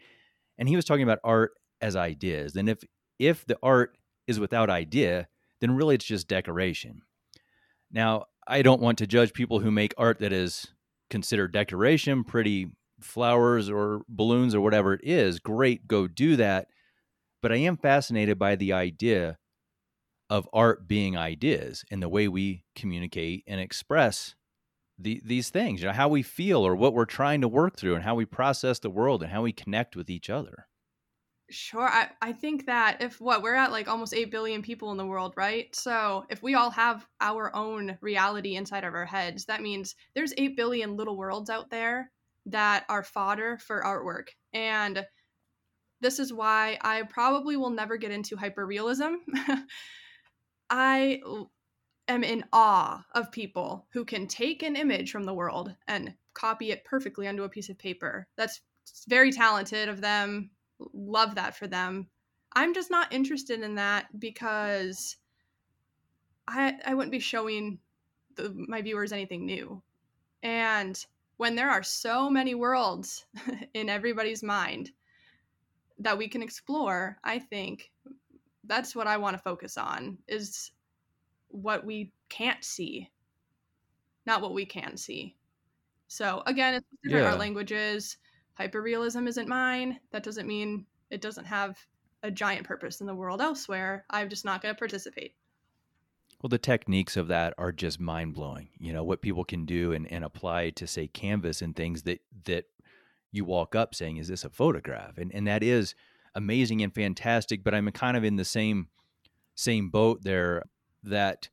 and 0.59 0.69
he 0.69 0.77
was 0.77 0.85
talking 0.85 1.03
about 1.03 1.21
art 1.25 1.53
as 1.81 1.97
ideas. 1.97 2.57
And 2.57 2.69
if 2.69 2.85
if 3.19 3.47
the 3.47 3.59
art 3.63 3.97
is 4.27 4.39
without 4.39 4.71
idea, 4.71 5.29
then 5.61 5.75
really 5.75 5.95
it's 5.95 6.05
just 6.05 6.29
decoration. 6.29 7.03
Now, 7.91 8.27
I 8.47 8.63
don't 8.63 8.83
want 8.83 8.99
to 8.99 9.07
judge 9.07 9.33
people 9.33 9.61
who 9.61 9.71
make 9.71 9.95
art 9.97 10.19
that 10.19 10.33
is 10.33 10.69
considered 11.11 11.53
decoration, 11.53 12.25
pretty 12.25 12.69
flowers 13.01 13.71
or 13.71 14.03
balloons 14.09 14.55
or 14.55 14.61
whatever 14.61 14.95
it 14.95 15.01
is. 15.03 15.39
Great, 15.39 15.87
go 15.87 16.07
do 16.07 16.37
that. 16.37 16.69
But 17.41 17.53
I 17.53 17.57
am 17.57 17.77
fascinated 17.77 18.39
by 18.39 18.57
the 18.57 18.73
idea 18.73 19.39
of 20.31 20.49
art 20.53 20.87
being 20.87 21.17
ideas 21.17 21.85
and 21.91 22.03
the 22.03 22.09
way 22.09 22.29
we 22.29 22.65
communicate 22.75 23.45
and 23.47 23.61
express 23.61 24.35
the, 24.99 25.23
these 25.25 25.49
things, 25.49 25.81
you 25.81 25.87
know, 25.87 25.93
how 25.93 26.09
we 26.09 26.23
feel 26.23 26.67
or 26.67 26.75
what 26.75 26.93
we're 26.93 27.05
trying 27.05 27.41
to 27.41 27.49
work 27.49 27.77
through 27.77 27.95
and 27.95 28.05
how 28.05 28.15
we 28.15 28.25
process 28.25 28.81
the 28.81 28.91
world 28.91 29.23
and 29.23 29.31
how 29.31 29.43
we 29.43 29.53
connect 29.53 29.95
with 29.95 30.11
each 30.11 30.29
other. 30.29 30.67
Sure. 31.51 31.89
I, 31.89 32.11
I 32.21 32.33
think 32.33 32.67
that 32.67 33.01
if 33.01 33.21
what 33.21 33.43
we're 33.43 33.55
at 33.55 33.73
like 33.73 33.89
almost 33.89 34.13
8 34.13 34.31
billion 34.31 34.61
people 34.61 34.91
in 34.91 34.99
the 34.99 35.07
world, 35.07 35.33
right? 35.37 35.75
So 35.75 36.27
if 36.29 36.43
we 36.43 36.55
all 36.55 36.71
have 36.71 37.07
our 37.23 37.55
own 37.57 37.97
reality 38.03 38.57
inside 38.57 38.85
of 38.85 38.95
our 38.95 39.07
heads, 39.07 39.47
that 39.47 39.63
means 39.63 39.95
there's 40.15 40.35
8 40.37 40.57
billion 40.57 40.97
little 40.97 41.17
worlds 41.17 41.49
out 41.49 41.71
there 41.71 42.11
that 42.47 42.85
are 42.91 43.03
fodder 43.03 43.57
for 43.59 43.83
artwork. 43.83 44.29
And 44.53 45.07
this 46.01 46.19
is 46.19 46.33
why 46.33 46.79
I 46.83 47.03
probably 47.03 47.57
will 47.57 47.71
never 47.71 47.97
get 47.97 48.11
into 48.11 48.37
hyperrealism. 48.37 49.17
I 50.71 51.21
am 52.09 52.25
in 52.25 52.45
awe 52.53 53.05
of 53.15 53.33
people 53.33 53.87
who 53.93 54.05
can 54.05 54.27
take 54.27 54.63
an 54.63 54.77
image 54.77 55.11
from 55.11 55.25
the 55.25 55.35
world 55.35 55.75
and 55.87 56.15
copy 56.35 56.71
it 56.73 56.85
perfectly 56.85 57.27
onto 57.27 57.45
a 57.45 57.49
piece 57.49 57.69
of 57.69 57.79
paper. 57.79 58.29
That's 58.37 58.61
very 59.09 59.33
talented 59.33 59.89
of 59.89 60.01
them 60.01 60.51
love 60.93 61.35
that 61.37 61.57
for 61.57 61.67
them. 61.67 62.09
I'm 62.53 62.75
just 62.75 62.91
not 62.91 63.13
interested 63.13 63.61
in 63.61 63.75
that 63.77 64.07
because 64.19 65.17
I 66.47 66.75
I 66.85 66.95
wouldn't 66.95 67.13
be 67.13 67.21
showing 67.21 67.79
the, 68.37 68.53
my 68.69 68.83
viewers 68.83 69.13
anything 69.13 69.45
new. 69.45 69.83
And 70.43 71.05
when 71.37 71.55
there 71.55 71.71
are 71.71 71.83
so 71.83 72.31
many 72.31 72.55
worlds 72.55 73.27
in 73.75 73.89
everybody's 73.89 74.43
mind 74.43 74.91
that 75.99 76.19
we 76.19 76.29
can 76.29 76.43
explore, 76.43 77.19
I 77.25 77.39
think 77.39 77.91
that's 78.65 78.95
what 78.95 79.07
I 79.07 79.17
want 79.17 79.37
to 79.37 79.43
focus 79.43 79.77
on 79.77 80.19
is 80.29 80.71
what 81.49 81.85
we 81.85 82.13
can't 82.29 82.63
see, 82.65 83.11
not 84.27 84.43
what 84.43 84.55
we 84.55 84.67
can 84.67 84.97
see. 84.97 85.35
So 86.07 86.43
again, 86.47 86.75
it's 86.75 86.87
different 87.03 87.25
yeah. 87.25 87.31
art 87.31 87.39
languages 87.39 88.17
hyperrealism 88.59 89.29
isn't 89.29 89.49
mine. 89.49 90.01
That 90.11 90.23
doesn't 90.23 90.47
mean 90.47 90.87
it 91.11 91.21
doesn't 91.21 91.45
have 91.45 91.79
a 92.23 92.31
giant 92.31 92.67
purpose 92.67 93.01
in 93.01 93.07
the 93.07 93.15
world 93.15 93.41
elsewhere. 93.41 94.05
I'm 94.11 94.29
just 94.29 94.45
not 94.45 94.61
going 94.61 94.75
to 94.75 94.79
participate. 94.79 95.35
Well, 96.43 96.49
the 96.49 96.59
techniques 96.59 97.17
of 97.17 97.29
that 97.29 97.55
are 97.59 97.73
just 97.73 97.99
mind 97.99 98.35
blowing. 98.35 98.69
You 98.79 98.93
know 98.93 99.03
what 99.03 99.23
people 99.23 99.45
can 99.45 99.65
do 99.65 99.93
and, 99.93 100.11
and 100.11 100.25
apply 100.25 100.71
to 100.71 100.87
say 100.87 101.09
canvas 101.09 101.63
and 101.63 101.75
things 101.75 102.03
that 102.03 102.21
that 102.45 102.67
you 103.33 103.45
walk 103.45 103.75
up 103.75 103.95
saying, 103.95 104.19
"Is 104.19 104.29
this 104.29 104.45
a 104.45 104.51
photograph?" 104.51 105.19
And 105.19 105.35
and 105.35 105.47
that 105.49 105.65
is 105.65 105.97
amazing 106.35 106.83
and 106.83 106.95
fantastic. 106.95 107.65
But 107.65 107.75
I'm 107.75 107.91
kind 107.91 108.17
of 108.17 108.23
in 108.23 108.37
the 108.37 108.45
same 108.45 108.89
same 109.57 109.91
boat 109.91 110.23
there. 110.23 110.63
That 111.03 111.49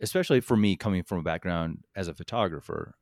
especially 0.00 0.40
for 0.40 0.58
me, 0.58 0.76
coming 0.76 1.04
from 1.04 1.18
a 1.18 1.22
background 1.22 1.84
as 1.96 2.08
a 2.08 2.14
photographer, 2.14 2.94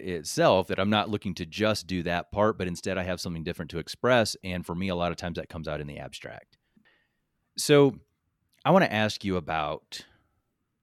itself 0.00 0.68
that 0.68 0.78
I'm 0.78 0.90
not 0.90 1.08
looking 1.08 1.34
to 1.34 1.46
just 1.46 1.86
do 1.86 2.02
that 2.04 2.32
part, 2.32 2.58
but 2.58 2.66
instead 2.66 2.98
I 2.98 3.02
have 3.04 3.20
something 3.20 3.44
different 3.44 3.70
to 3.72 3.78
express. 3.78 4.36
And 4.42 4.64
for 4.64 4.74
me, 4.74 4.88
a 4.88 4.94
lot 4.94 5.10
of 5.10 5.16
times 5.16 5.36
that 5.36 5.48
comes 5.48 5.68
out 5.68 5.80
in 5.80 5.86
the 5.86 5.98
abstract. 5.98 6.56
So 7.56 7.94
I 8.64 8.70
want 8.70 8.84
to 8.84 8.92
ask 8.92 9.24
you 9.24 9.36
about 9.36 10.04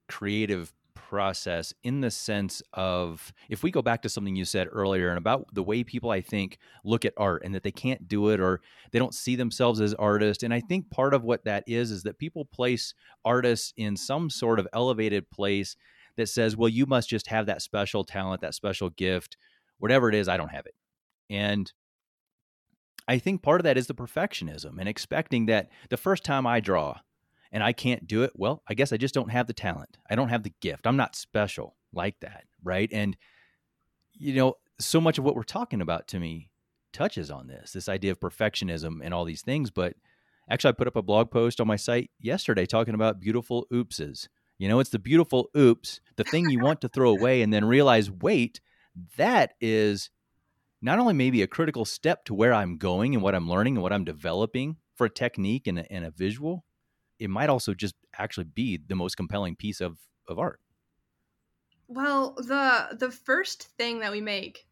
creative 0.08 0.74
process 1.10 1.74
in 1.84 2.02
the 2.02 2.12
sense 2.12 2.62
of 2.74 3.34
if 3.50 3.64
we 3.64 3.72
go 3.72 3.82
back 3.82 4.04
to 4.04 4.10
something 4.10 4.36
you 4.36 4.46
said 4.46 4.68
earlier 4.72 5.10
and 5.10 5.18
about 5.18 5.48
the 5.54 5.64
way 5.64 5.84
people 5.84 6.12
I 6.12 6.22
think 6.22 6.60
look 6.84 7.04
at 7.04 7.14
art 7.18 7.42
and 7.44 7.56
that 7.56 7.64
they 7.64 7.72
can't 7.72 8.08
do 8.08 8.30
it 8.30 8.40
or 8.40 8.62
they 8.92 9.00
don't 9.00 9.14
see 9.14 9.36
themselves 9.36 9.82
as 9.82 9.96
artists 9.96 10.44
and 10.44 10.54
I 10.54 10.60
think 10.60 10.92
part 10.92 11.16
of 11.16 11.24
what 11.24 11.46
that 11.46 11.64
is 11.66 11.90
is 11.90 12.04
that 12.04 12.20
people 12.20 12.46
place 12.46 12.94
artists 13.26 13.74
in 13.76 13.98
some 13.98 14.30
sort 14.30 14.60
of 14.60 14.68
elevated 14.72 15.32
place 15.32 15.76
that 16.20 16.30
says, 16.30 16.56
well, 16.56 16.70
you 16.70 16.86
must 16.86 17.10
just 17.10 17.28
have 17.28 17.48
that 17.48 17.62
special 17.62 18.04
talent, 18.04 18.42
that 18.42 18.56
special 18.56 18.90
gift, 18.90 19.38
whatever 19.80 20.10
it 20.10 20.16
is, 20.16 20.28
I 20.28 20.38
don't 20.38 20.52
have 20.52 20.66
it. 20.66 20.76
And 21.30 21.72
I 23.08 23.18
think 23.18 23.42
part 23.42 23.60
of 23.60 23.64
that 23.64 23.78
is 23.78 23.88
the 23.88 23.96
perfectionism 23.96 24.78
and 24.80 24.88
expecting 24.88 25.48
that 25.48 25.70
the 25.90 25.98
first 25.98 26.24
time 26.24 26.46
I 26.46 26.60
draw 26.60 27.00
and 27.52 27.64
I 27.64 27.74
can't 27.74 28.08
do 28.08 28.24
it, 28.24 28.32
well, 28.36 28.62
I 28.70 28.76
guess 28.76 28.94
I 28.94 28.98
just 28.98 29.16
don't 29.16 29.32
have 29.32 29.48
the 29.48 29.54
talent. 29.54 29.98
I 30.10 30.16
don't 30.16 30.30
have 30.30 30.44
the 30.44 30.54
gift. 30.62 30.86
I'm 30.86 30.98
not 30.98 31.16
special 31.16 31.76
like 31.92 32.20
that. 32.20 32.44
Right. 32.64 32.90
And, 32.92 33.18
you 34.14 34.36
know, 34.36 34.56
so 34.80 35.02
much 35.02 35.18
of 35.18 35.24
what 35.24 35.36
we're 35.36 35.44
talking 35.44 35.82
about 35.82 36.08
to 36.10 36.20
me 36.20 36.50
touches 36.92 37.30
on 37.30 37.48
this 37.48 37.72
this 37.72 37.90
idea 37.90 38.12
of 38.12 38.20
perfectionism 38.20 39.00
and 39.04 39.14
all 39.14 39.26
these 39.26 39.42
things. 39.42 39.72
But 39.72 39.94
actually, 40.50 40.70
I 40.70 40.74
put 40.74 40.88
up 40.88 40.96
a 40.96 41.02
blog 41.02 41.32
post 41.32 41.60
on 41.60 41.68
my 41.68 41.76
site 41.76 42.12
yesterday 42.20 42.66
talking 42.66 42.94
about 42.94 43.20
beautiful 43.20 43.66
oopses 43.72 44.28
you 44.60 44.68
know, 44.68 44.80
it's 44.80 44.92
the 44.92 45.00
beautiful 45.00 45.50
oops, 45.58 46.02
the 46.18 46.26
thing 46.26 46.50
you 46.50 46.60
want 46.60 46.82
to 46.82 46.90
throw 46.90 47.10
away 47.10 47.42
and 47.42 47.52
then 47.52 47.66
realize, 47.66 48.12
wait, 48.12 48.60
that 49.18 49.54
is 49.62 50.12
not 50.82 51.00
only 51.00 51.14
maybe 51.14 51.42
a 51.42 51.48
critical 51.48 51.86
step 51.86 52.26
to 52.26 52.34
where 52.34 52.54
I'm 52.54 52.78
going 52.78 53.16
and 53.16 53.24
what 53.24 53.34
I'm 53.34 53.50
learning 53.50 53.78
and 53.78 53.84
what 53.84 53.94
I'm 53.94 54.04
developing 54.04 54.76
for 54.96 55.06
a 55.06 55.10
technique 55.10 55.66
and 55.66 55.80
a, 55.80 55.92
and 55.92 56.06
a 56.06 56.12
visual, 56.12 56.66
it 57.20 57.30
might 57.30 57.50
also 57.50 57.74
just 57.74 57.96
actually 58.18 58.46
be 58.46 58.78
the 58.86 58.96
most 58.96 59.16
compelling 59.16 59.56
piece 59.56 59.80
of, 59.80 59.98
of 60.28 60.38
art. 60.38 60.60
Well, 61.88 62.36
the 62.38 62.96
the 63.00 63.10
first 63.10 63.64
thing 63.78 64.00
that 64.02 64.12
we 64.12 64.22
make 64.22 64.68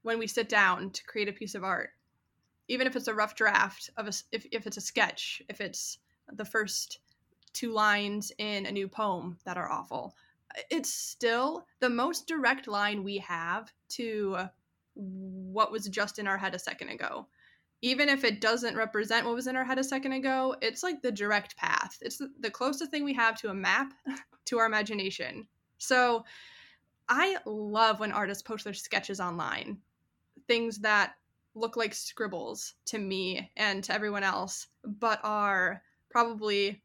when 0.00 0.18
we 0.18 0.26
sit 0.26 0.48
down 0.48 0.90
to 0.90 1.04
create 1.04 1.28
a 1.28 1.32
piece 1.32 1.54
of 1.54 1.62
art, 1.62 1.90
even 2.68 2.86
if 2.86 2.96
it's 2.96 3.08
a 3.08 3.14
rough 3.14 3.34
draft 3.34 3.90
of 3.98 4.06
a 4.06 4.12
if, 4.32 4.46
if 4.50 4.66
it's 4.66 4.78
a 4.78 4.80
sketch, 4.80 5.42
if 5.50 5.60
it's 5.60 5.98
the 6.32 6.44
first 6.44 7.00
two 7.54 7.72
lines 7.72 8.30
in 8.38 8.66
a 8.66 8.72
new 8.72 8.88
poem 8.88 9.38
that 9.44 9.56
are 9.56 9.70
awful. 9.70 10.14
It's 10.70 10.92
still 10.92 11.66
the 11.80 11.88
most 11.88 12.26
direct 12.26 12.68
line 12.68 13.02
we 13.02 13.18
have 13.18 13.72
to 13.90 14.48
what 14.94 15.72
was 15.72 15.88
just 15.88 16.18
in 16.18 16.26
our 16.26 16.38
head 16.38 16.54
a 16.54 16.58
second 16.58 16.90
ago. 16.90 17.26
Even 17.82 18.08
if 18.08 18.24
it 18.24 18.40
doesn't 18.40 18.76
represent 18.76 19.26
what 19.26 19.34
was 19.34 19.46
in 19.46 19.56
our 19.56 19.64
head 19.64 19.78
a 19.78 19.84
second 19.84 20.12
ago, 20.12 20.54
it's 20.62 20.82
like 20.82 21.02
the 21.02 21.12
direct 21.12 21.56
path. 21.56 21.98
It's 22.00 22.20
the 22.40 22.50
closest 22.50 22.90
thing 22.90 23.04
we 23.04 23.14
have 23.14 23.38
to 23.40 23.50
a 23.50 23.54
map 23.54 23.92
to 24.46 24.58
our 24.58 24.66
imagination. 24.66 25.46
So 25.78 26.24
I 27.08 27.36
love 27.44 28.00
when 28.00 28.12
artists 28.12 28.42
post 28.42 28.64
their 28.64 28.74
sketches 28.74 29.20
online, 29.20 29.78
things 30.46 30.78
that 30.78 31.14
look 31.54 31.76
like 31.76 31.94
scribbles 31.94 32.74
to 32.86 32.98
me 32.98 33.50
and 33.56 33.84
to 33.84 33.92
everyone 33.92 34.24
else, 34.24 34.66
but 34.84 35.20
are 35.22 35.82
probably 36.10 36.82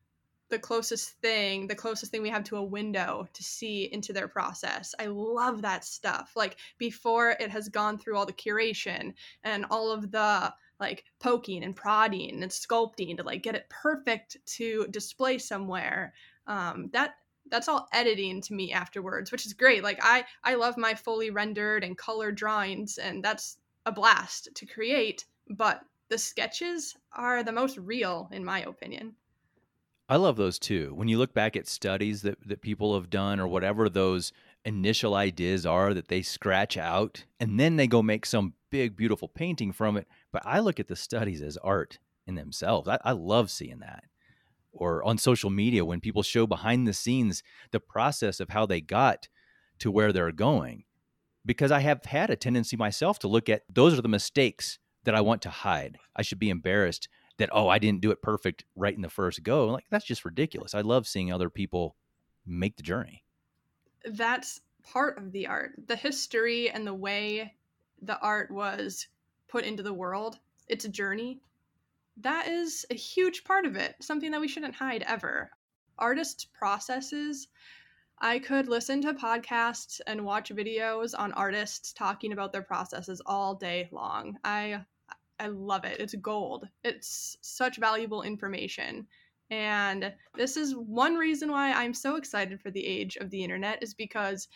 the 0.49 0.59
closest 0.59 1.11
thing, 1.21 1.67
the 1.67 1.75
closest 1.75 2.11
thing 2.11 2.21
we 2.21 2.29
have 2.29 2.43
to 2.45 2.57
a 2.57 2.63
window 2.63 3.27
to 3.33 3.43
see 3.43 3.89
into 3.91 4.13
their 4.13 4.27
process. 4.27 4.95
I 4.99 5.05
love 5.05 5.61
that 5.61 5.85
stuff. 5.85 6.31
Like 6.35 6.57
before 6.77 7.31
it 7.31 7.49
has 7.51 7.69
gone 7.69 7.97
through 7.97 8.17
all 8.17 8.25
the 8.25 8.33
curation 8.33 9.13
and 9.43 9.65
all 9.69 9.91
of 9.91 10.11
the 10.11 10.53
like 10.79 11.03
poking 11.19 11.63
and 11.63 11.75
prodding 11.75 12.41
and 12.41 12.51
sculpting 12.51 13.17
to 13.17 13.23
like 13.23 13.43
get 13.43 13.55
it 13.55 13.69
perfect 13.69 14.37
to 14.45 14.87
display 14.89 15.37
somewhere. 15.37 16.13
Um, 16.47 16.89
that 16.93 17.15
that's 17.51 17.67
all 17.67 17.87
editing 17.93 18.41
to 18.41 18.53
me 18.53 18.71
afterwards, 18.71 19.31
which 19.31 19.45
is 19.45 19.53
great. 19.53 19.83
Like 19.83 19.99
I 20.01 20.25
I 20.43 20.55
love 20.55 20.77
my 20.77 20.93
fully 20.95 21.29
rendered 21.29 21.83
and 21.83 21.97
color 21.97 22.31
drawings, 22.31 22.97
and 22.97 23.23
that's 23.23 23.57
a 23.85 23.91
blast 23.91 24.49
to 24.55 24.65
create. 24.65 25.25
But 25.49 25.81
the 26.09 26.17
sketches 26.17 26.95
are 27.13 27.43
the 27.43 27.51
most 27.51 27.77
real, 27.77 28.29
in 28.31 28.43
my 28.43 28.61
opinion. 28.61 29.15
I 30.09 30.15
love 30.15 30.37
those 30.37 30.57
too. 30.57 30.91
When 30.95 31.07
you 31.07 31.19
look 31.19 31.35
back 31.35 31.55
at 31.55 31.67
studies 31.67 32.23
that, 32.23 32.39
that 32.47 32.63
people 32.63 32.95
have 32.95 33.11
done 33.11 33.39
or 33.39 33.47
whatever 33.47 33.87
those 33.87 34.33
initial 34.65 35.13
ideas 35.13 35.67
are 35.67 35.93
that 35.93 36.07
they 36.07 36.23
scratch 36.23 36.77
out 36.77 37.25
and 37.39 37.59
then 37.59 37.75
they 37.75 37.85
go 37.85 38.01
make 38.01 38.25
some 38.25 38.55
big, 38.71 38.95
beautiful 38.95 39.27
painting 39.27 39.71
from 39.71 39.97
it. 39.97 40.07
But 40.31 40.41
I 40.45 40.59
look 40.59 40.79
at 40.79 40.87
the 40.87 40.95
studies 40.95 41.43
as 41.43 41.57
art 41.57 41.99
in 42.25 42.33
themselves. 42.33 42.87
I, 42.87 42.97
I 43.05 43.11
love 43.11 43.51
seeing 43.51 43.79
that. 43.79 44.05
Or 44.71 45.03
on 45.03 45.19
social 45.19 45.51
media, 45.51 45.85
when 45.85 46.01
people 46.01 46.23
show 46.23 46.47
behind 46.47 46.87
the 46.87 46.93
scenes 46.93 47.43
the 47.69 47.79
process 47.79 48.39
of 48.39 48.49
how 48.49 48.65
they 48.65 48.81
got 48.81 49.27
to 49.77 49.91
where 49.91 50.11
they're 50.11 50.31
going. 50.31 50.85
Because 51.45 51.71
I 51.71 51.79
have 51.81 52.03
had 52.05 52.31
a 52.31 52.35
tendency 52.35 52.75
myself 52.75 53.19
to 53.19 53.27
look 53.27 53.47
at 53.47 53.61
those 53.71 53.97
are 53.97 54.01
the 54.01 54.07
mistakes 54.07 54.79
that 55.03 55.15
I 55.15 55.21
want 55.21 55.43
to 55.43 55.49
hide. 55.49 55.99
I 56.15 56.23
should 56.23 56.39
be 56.39 56.49
embarrassed 56.49 57.07
that 57.39 57.49
oh 57.51 57.67
I 57.67 57.79
didn't 57.79 58.01
do 58.01 58.11
it 58.11 58.21
perfect 58.21 58.65
right 58.75 58.95
in 58.95 59.01
the 59.01 59.09
first 59.09 59.43
go. 59.43 59.65
Like 59.67 59.85
that's 59.89 60.05
just 60.05 60.25
ridiculous. 60.25 60.75
I 60.75 60.81
love 60.81 61.07
seeing 61.07 61.31
other 61.31 61.49
people 61.49 61.95
make 62.45 62.77
the 62.77 62.83
journey. 62.83 63.23
That's 64.05 64.61
part 64.83 65.17
of 65.17 65.31
the 65.31 65.47
art. 65.47 65.71
The 65.87 65.95
history 65.95 66.69
and 66.69 66.85
the 66.85 66.93
way 66.93 67.53
the 68.01 68.19
art 68.19 68.51
was 68.51 69.07
put 69.47 69.65
into 69.65 69.83
the 69.83 69.93
world. 69.93 70.39
It's 70.67 70.85
a 70.85 70.89
journey. 70.89 71.41
That 72.17 72.47
is 72.47 72.85
a 72.89 72.95
huge 72.95 73.43
part 73.43 73.65
of 73.65 73.75
it. 73.75 73.95
Something 74.01 74.31
that 74.31 74.41
we 74.41 74.47
shouldn't 74.47 74.75
hide 74.75 75.03
ever. 75.07 75.51
Artists' 75.97 76.45
processes 76.45 77.47
I 78.21 78.39
could 78.39 78.67
listen 78.67 79.01
to 79.03 79.13
podcasts 79.13 80.01
and 80.05 80.25
watch 80.25 80.49
videos 80.49 81.17
on 81.17 81.31
artists 81.33 81.93
talking 81.93 82.33
about 82.33 82.51
their 82.51 82.61
processes 82.61 83.21
all 83.25 83.55
day 83.55 83.87
long. 83.93 84.37
I 84.43 84.83
I 85.39 85.47
love 85.47 85.85
it. 85.85 85.99
It's 85.99 86.15
gold. 86.15 86.67
It's 86.83 87.37
such 87.41 87.77
valuable 87.77 88.23
information. 88.23 89.07
And 89.49 90.13
this 90.35 90.57
is 90.57 90.75
one 90.75 91.15
reason 91.15 91.51
why 91.51 91.71
I'm 91.71 91.93
so 91.93 92.17
excited 92.17 92.61
for 92.61 92.69
the 92.71 92.85
age 92.85 93.15
of 93.17 93.29
the 93.29 93.43
internet 93.43 93.81
is 93.81 93.93
because 93.93 94.47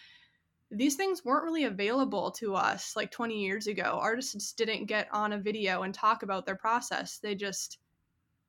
these 0.70 0.96
things 0.96 1.24
weren't 1.24 1.46
really 1.46 1.66
available 1.66 2.32
to 2.32 2.56
us 2.56 2.96
like 2.96 3.12
20 3.12 3.40
years 3.40 3.68
ago. 3.68 4.00
Artists 4.02 4.54
didn't 4.54 4.86
get 4.86 5.08
on 5.12 5.34
a 5.34 5.40
video 5.40 5.84
and 5.84 5.94
talk 5.94 6.24
about 6.24 6.46
their 6.46 6.56
process. 6.56 7.20
They 7.20 7.36
just 7.36 7.80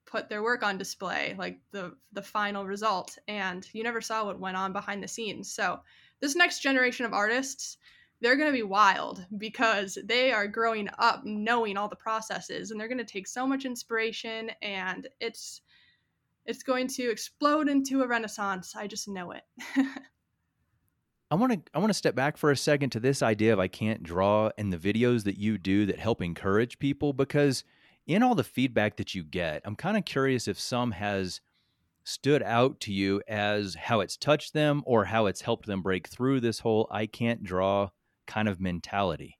put 0.06 0.28
their 0.28 0.42
work 0.42 0.62
on 0.62 0.78
display, 0.78 1.34
like 1.38 1.60
the 1.70 1.96
the 2.12 2.22
final 2.22 2.64
result, 2.66 3.18
and 3.26 3.66
you 3.72 3.82
never 3.82 4.00
saw 4.00 4.24
what 4.24 4.40
went 4.40 4.56
on 4.56 4.72
behind 4.72 5.02
the 5.02 5.08
scenes. 5.08 5.52
So 5.52 5.80
this 6.20 6.36
next 6.36 6.60
generation 6.60 7.04
of 7.06 7.12
artists, 7.12 7.78
they're 8.20 8.36
going 8.36 8.48
to 8.48 8.56
be 8.56 8.62
wild 8.62 9.26
because 9.38 9.98
they 10.04 10.32
are 10.32 10.46
growing 10.46 10.88
up 10.98 11.22
knowing 11.24 11.76
all 11.76 11.88
the 11.88 11.96
processes 11.96 12.70
and 12.70 12.80
they're 12.80 12.88
going 12.88 12.98
to 12.98 13.04
take 13.04 13.26
so 13.26 13.46
much 13.46 13.64
inspiration 13.64 14.50
and 14.62 15.08
it's 15.20 15.60
it's 16.46 16.62
going 16.62 16.86
to 16.88 17.10
explode 17.10 17.68
into 17.68 18.02
a 18.02 18.06
renaissance. 18.06 18.74
I 18.76 18.86
just 18.86 19.08
know 19.08 19.32
it. 19.32 19.42
I 21.30 21.36
want 21.36 21.52
to 21.52 21.60
I 21.74 21.78
want 21.78 21.90
to 21.90 21.94
step 21.94 22.14
back 22.14 22.36
for 22.36 22.50
a 22.50 22.56
second 22.56 22.90
to 22.90 23.00
this 23.00 23.22
idea 23.22 23.52
of 23.52 23.58
I 23.58 23.68
can't 23.68 24.02
draw 24.02 24.50
and 24.58 24.72
the 24.72 24.78
videos 24.78 25.24
that 25.24 25.38
you 25.38 25.58
do 25.58 25.86
that 25.86 25.98
help 25.98 26.22
encourage 26.22 26.78
people 26.78 27.12
because 27.12 27.64
in 28.06 28.22
all 28.22 28.34
the 28.34 28.44
feedback 28.44 28.96
that 28.96 29.14
you 29.14 29.24
get, 29.24 29.62
I'm 29.64 29.76
kind 29.76 29.96
of 29.96 30.04
curious 30.04 30.46
if 30.46 30.60
some 30.60 30.92
has 30.92 31.40
stood 32.04 32.42
out 32.42 32.78
to 32.80 32.92
you 32.92 33.22
as 33.26 33.74
how 33.74 34.00
it's 34.00 34.16
touched 34.16 34.52
them 34.52 34.82
or 34.84 35.06
how 35.06 35.26
it's 35.26 35.40
helped 35.40 35.66
them 35.66 35.80
break 35.80 36.06
through 36.06 36.40
this 36.40 36.60
whole 36.60 36.86
I 36.90 37.06
can't 37.06 37.42
draw 37.42 37.88
kind 38.26 38.48
of 38.48 38.60
mentality. 38.60 39.38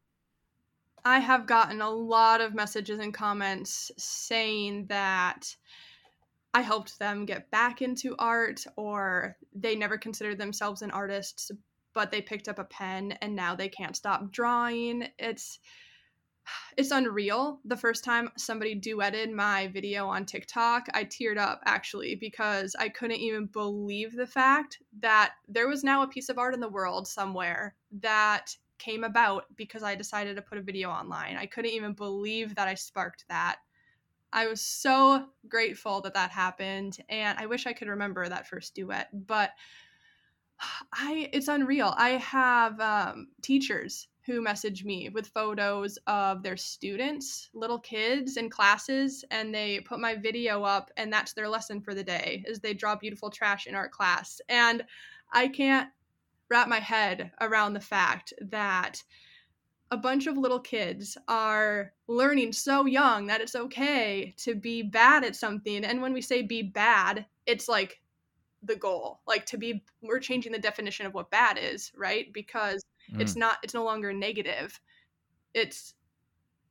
I 1.05 1.19
have 1.19 1.47
gotten 1.47 1.83
a 1.83 1.91
lot 1.91 2.41
of 2.41 2.55
messages 2.55 2.99
and 2.99 3.13
comments 3.13 3.91
saying 3.99 4.87
that 4.87 5.55
I 6.55 6.63
helped 6.63 6.99
them 6.99 7.27
get 7.27 7.51
back 7.51 7.83
into 7.83 8.15
art 8.19 8.65
or 8.77 9.37
they 9.55 9.77
never 9.77 9.99
considered 9.99 10.39
themselves 10.39 10.83
an 10.83 10.91
artist 10.93 11.53
but 11.95 12.11
they 12.11 12.21
picked 12.21 12.49
up 12.49 12.59
a 12.59 12.65
pen 12.65 13.13
and 13.23 13.35
now 13.35 13.55
they 13.55 13.69
can't 13.69 13.97
stop 13.97 14.31
drawing. 14.31 15.09
It's 15.19 15.61
it's 16.77 16.91
unreal. 16.91 17.61
The 17.65 17.77
first 17.77 18.05
time 18.05 18.29
somebody 18.37 18.79
duetted 18.79 19.33
my 19.33 19.69
video 19.69 20.07
on 20.07 20.27
TikTok, 20.27 20.89
I 20.93 21.05
teared 21.05 21.39
up 21.39 21.63
actually 21.65 22.17
because 22.17 22.77
I 22.79 22.91
couldn't 22.91 23.21
even 23.21 23.47
believe 23.47 24.15
the 24.15 24.27
fact 24.27 24.83
that 25.01 25.35
there 25.49 25.69
was 25.69 25.83
now 25.83 26.03
a 26.03 26.09
piece 26.09 26.29
of 26.29 26.37
art 26.37 26.53
in 26.53 26.61
the 26.61 26.69
world 26.69 27.09
somewhere 27.09 27.77
that 28.03 28.55
came 28.79 29.05
about 29.05 29.45
because 29.57 29.83
I 29.83 29.95
decided 29.95 30.37
to 30.37 30.43
put 30.43 30.59
a 30.59 30.63
video 30.63 30.91
online. 30.91 31.37
I 31.37 31.47
couldn't 31.47 31.73
even 31.73 31.93
believe 31.93 32.55
that 32.55 32.69
I 32.69 32.75
sparked 32.75 33.25
that. 33.29 33.57
I 34.33 34.47
was 34.49 34.61
so 34.61 35.27
grateful 35.49 36.01
that 36.01 36.15
that 36.15 36.31
happened 36.31 36.99
and 37.09 37.39
I 37.39 37.47
wish 37.47 37.67
I 37.67 37.73
could 37.73 37.89
remember 37.89 38.29
that 38.29 38.49
first 38.49 38.75
duet, 38.75 39.09
but 39.27 39.51
I 40.93 41.31
it's 41.33 41.49
unreal. 41.49 41.95
I 41.97 42.11
have 42.11 42.81
um, 42.81 43.29
teachers 43.43 44.09
who 44.27 44.41
message 44.41 44.85
me 44.85 45.11
with 45.11 45.29
photos 45.29 45.99
of 46.07 46.43
their 46.43 46.57
students, 46.57 47.51
little 47.53 47.79
kids 47.79 48.39
in 48.39 48.49
classes, 48.49 49.23
and 49.31 49.55
they 49.55 49.81
put 49.81 50.01
my 50.01 50.15
video 50.15 50.63
up, 50.63 50.91
and 50.97 51.13
that's 51.13 51.35
their 51.35 51.49
lesson 51.49 51.81
for 51.81 51.95
the 51.95 52.03
day 52.03 52.43
is 52.47 52.59
they 52.59 52.73
draw 52.73 52.97
beautiful 52.97 53.29
trash 53.29 53.67
in 53.67 53.75
art 53.75 53.93
class. 53.93 54.41
And 54.49 54.83
I 55.33 55.49
can't 55.49 55.91
wrap 56.55 56.69
my 56.69 56.79
head 56.79 57.33
around 57.41 57.73
the 57.75 57.81
fact 57.81 58.33
that 58.41 59.03
a 59.91 59.97
bunch 59.97 60.29
of 60.29 60.39
little 60.39 60.61
kids 60.61 61.19
are 61.27 61.93
learning 62.07 62.53
so 62.53 62.87
young 62.87 63.27
that 63.27 63.41
it's 63.41 63.57
okay 63.57 64.33
to 64.39 64.55
be 64.55 64.83
bad 64.83 65.25
at 65.25 65.35
something. 65.35 65.85
And 65.85 66.01
when 66.01 66.13
we 66.13 66.21
say 66.21 66.43
be 66.43 66.63
bad, 66.63 67.27
it's 67.45 67.69
like 67.69 68.01
the 68.63 68.77
goal 68.77 69.21
like 69.27 69.45
to 69.45 69.59
be 69.59 69.85
we're 70.01 70.19
changing 70.19 70.53
the 70.53 70.59
definition 70.59 71.05
of 71.05 71.13
what 71.13 71.31
bad 71.31 71.59
is 71.61 71.93
right 71.95 72.33
because 72.33 72.83
mm. 73.13 73.21
it's 73.21 73.37
not 73.37 73.59
it's 73.63 73.75
no 73.75 73.85
longer 73.85 74.11
negative 74.11 74.81
it's 75.53 75.93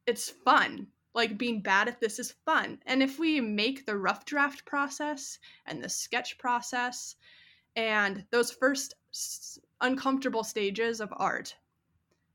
it's 0.07 0.29
fun 0.43 0.87
like 1.13 1.37
being 1.37 1.61
bad 1.61 1.87
at 1.87 2.01
this 2.01 2.17
is 2.17 2.33
fun 2.45 2.79
and 2.87 3.03
if 3.03 3.19
we 3.19 3.39
make 3.39 3.85
the 3.85 3.95
rough 3.95 4.25
draft 4.25 4.65
process 4.65 5.37
and 5.67 5.83
the 5.83 5.89
sketch 5.89 6.35
process 6.39 7.15
and 7.75 8.25
those 8.31 8.51
first 8.51 8.95
uncomfortable 9.83 10.43
stages 10.43 10.99
of 10.99 11.13
art 11.17 11.55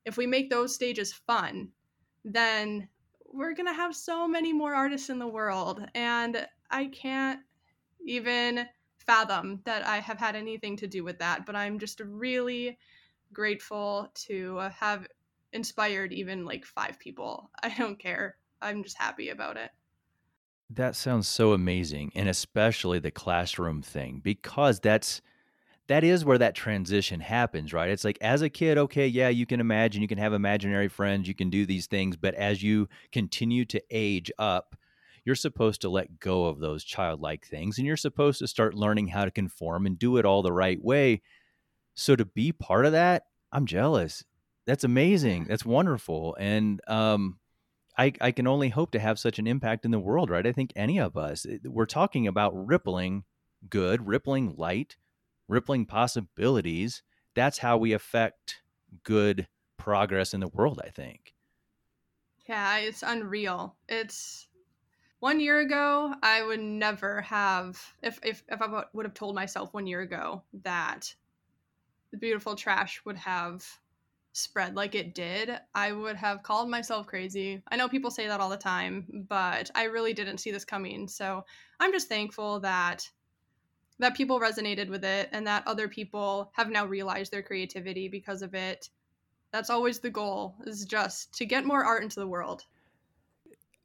if 0.04 0.16
we 0.16 0.26
make 0.26 0.48
those 0.48 0.74
stages 0.74 1.12
fun 1.12 1.68
then 2.24 2.88
we're 3.32 3.54
going 3.54 3.66
to 3.66 3.74
have 3.74 3.94
so 3.94 4.26
many 4.26 4.52
more 4.52 4.74
artists 4.74 5.10
in 5.10 5.18
the 5.18 5.26
world 5.26 5.84
and 5.94 6.46
i 6.70 6.86
can't 6.86 7.40
even 8.06 8.66
fathom 9.08 9.60
that 9.64 9.86
I 9.86 10.00
have 10.00 10.18
had 10.18 10.36
anything 10.36 10.76
to 10.76 10.86
do 10.86 11.02
with 11.02 11.18
that, 11.18 11.46
but 11.46 11.56
I'm 11.56 11.78
just 11.78 12.00
really 12.00 12.78
grateful 13.32 14.12
to 14.26 14.58
have 14.78 15.06
inspired 15.52 16.12
even 16.12 16.44
like 16.44 16.66
five 16.66 16.98
people. 16.98 17.50
I 17.62 17.74
don't 17.76 17.98
care. 17.98 18.36
I'm 18.60 18.82
just 18.82 18.98
happy 18.98 19.30
about 19.30 19.56
it. 19.56 19.70
That 20.70 20.94
sounds 20.94 21.26
so 21.26 21.54
amazing, 21.54 22.12
and 22.14 22.28
especially 22.28 22.98
the 22.98 23.10
classroom 23.10 23.80
thing 23.80 24.20
because 24.22 24.78
that's 24.80 25.22
that 25.88 26.04
is 26.04 26.24
where 26.24 26.38
that 26.38 26.54
transition 26.54 27.20
happens, 27.20 27.72
right? 27.72 27.90
It's 27.90 28.04
like 28.04 28.18
as 28.20 28.42
a 28.42 28.50
kid, 28.50 28.78
okay, 28.78 29.06
yeah, 29.06 29.30
you 29.30 29.46
can 29.46 29.58
imagine, 29.58 30.02
you 30.02 30.08
can 30.08 30.18
have 30.18 30.32
imaginary 30.32 30.88
friends, 30.88 31.26
you 31.26 31.34
can 31.34 31.50
do 31.50 31.66
these 31.66 31.86
things, 31.86 32.16
but 32.16 32.34
as 32.34 32.62
you 32.62 32.88
continue 33.10 33.64
to 33.66 33.82
age 33.90 34.30
up, 34.38 34.76
you're 35.24 35.34
supposed 35.34 35.80
to 35.82 35.88
let 35.88 36.20
go 36.20 36.46
of 36.46 36.60
those 36.60 36.84
childlike 36.84 37.44
things 37.46 37.78
and 37.78 37.86
you're 37.86 37.96
supposed 37.96 38.38
to 38.38 38.46
start 38.46 38.74
learning 38.74 39.08
how 39.08 39.24
to 39.24 39.30
conform 39.30 39.86
and 39.86 39.98
do 39.98 40.16
it 40.18 40.24
all 40.24 40.42
the 40.42 40.52
right 40.52 40.82
way. 40.82 41.22
So 41.94 42.16
to 42.16 42.24
be 42.24 42.52
part 42.52 42.86
of 42.86 42.92
that, 42.92 43.24
I'm 43.50 43.66
jealous. 43.66 44.24
That's 44.66 44.84
amazing. 44.84 45.44
That's 45.44 45.64
wonderful. 45.64 46.36
And 46.38 46.80
um, 46.86 47.38
I, 47.96 48.12
I 48.20 48.30
can 48.30 48.46
only 48.46 48.68
hope 48.68 48.90
to 48.92 48.98
have 48.98 49.18
such 49.18 49.38
an 49.38 49.46
impact 49.46 49.84
in 49.84 49.90
the 49.90 49.98
world, 49.98 50.30
right? 50.30 50.46
I 50.46 50.52
think 50.52 50.72
any 50.76 50.98
of 50.98 51.16
us, 51.16 51.46
we're 51.64 51.86
talking 51.86 52.26
about 52.26 52.52
rippling 52.54 53.24
good, 53.68 54.06
rippling 54.06 54.54
light, 54.56 54.96
rippling 55.48 55.86
possibilities. 55.86 57.02
That's 57.34 57.58
how 57.58 57.76
we 57.76 57.92
affect 57.92 58.62
good 59.02 59.48
progress 59.76 60.34
in 60.34 60.40
the 60.40 60.48
world, 60.48 60.80
I 60.84 60.90
think. 60.90 61.34
Yeah, 62.48 62.78
it's 62.78 63.02
unreal. 63.02 63.76
It's 63.88 64.48
one 65.20 65.40
year 65.40 65.58
ago, 65.58 66.14
I 66.22 66.42
would 66.42 66.60
never 66.60 67.20
have, 67.22 67.82
if, 68.02 68.20
if, 68.22 68.44
if 68.48 68.62
I 68.62 68.84
would 68.92 69.04
have 69.04 69.14
told 69.14 69.34
myself 69.34 69.74
one 69.74 69.86
year 69.86 70.00
ago 70.00 70.42
that 70.62 71.14
the 72.12 72.18
beautiful 72.18 72.54
trash 72.54 73.02
would 73.04 73.16
have 73.16 73.66
spread 74.32 74.76
like 74.76 74.94
it 74.94 75.14
did, 75.14 75.50
I 75.74 75.92
would 75.92 76.16
have 76.16 76.42
called 76.42 76.70
myself 76.70 77.06
crazy. 77.06 77.62
I 77.68 77.76
know 77.76 77.88
people 77.88 78.10
say 78.10 78.28
that 78.28 78.40
all 78.40 78.48
the 78.48 78.56
time, 78.56 79.26
but 79.28 79.70
I 79.74 79.84
really 79.84 80.14
didn't 80.14 80.38
see 80.38 80.52
this 80.52 80.64
coming. 80.64 81.08
So 81.08 81.44
I'm 81.80 81.92
just 81.92 82.08
thankful 82.08 82.60
that 82.60 83.08
that 83.98 84.14
people 84.14 84.40
resonated 84.40 84.88
with 84.88 85.04
it 85.04 85.28
and 85.32 85.46
that 85.46 85.66
other 85.66 85.88
people 85.88 86.50
have 86.54 86.70
now 86.70 86.86
realized 86.86 87.32
their 87.32 87.42
creativity 87.42 88.08
because 88.08 88.42
of 88.42 88.54
it. 88.54 88.90
That's 89.52 89.70
always 89.70 89.98
the 89.98 90.10
goal 90.10 90.56
is 90.66 90.84
just 90.84 91.32
to 91.38 91.46
get 91.46 91.64
more 91.64 91.84
art 91.84 92.02
into 92.02 92.20
the 92.20 92.26
world. 92.26 92.64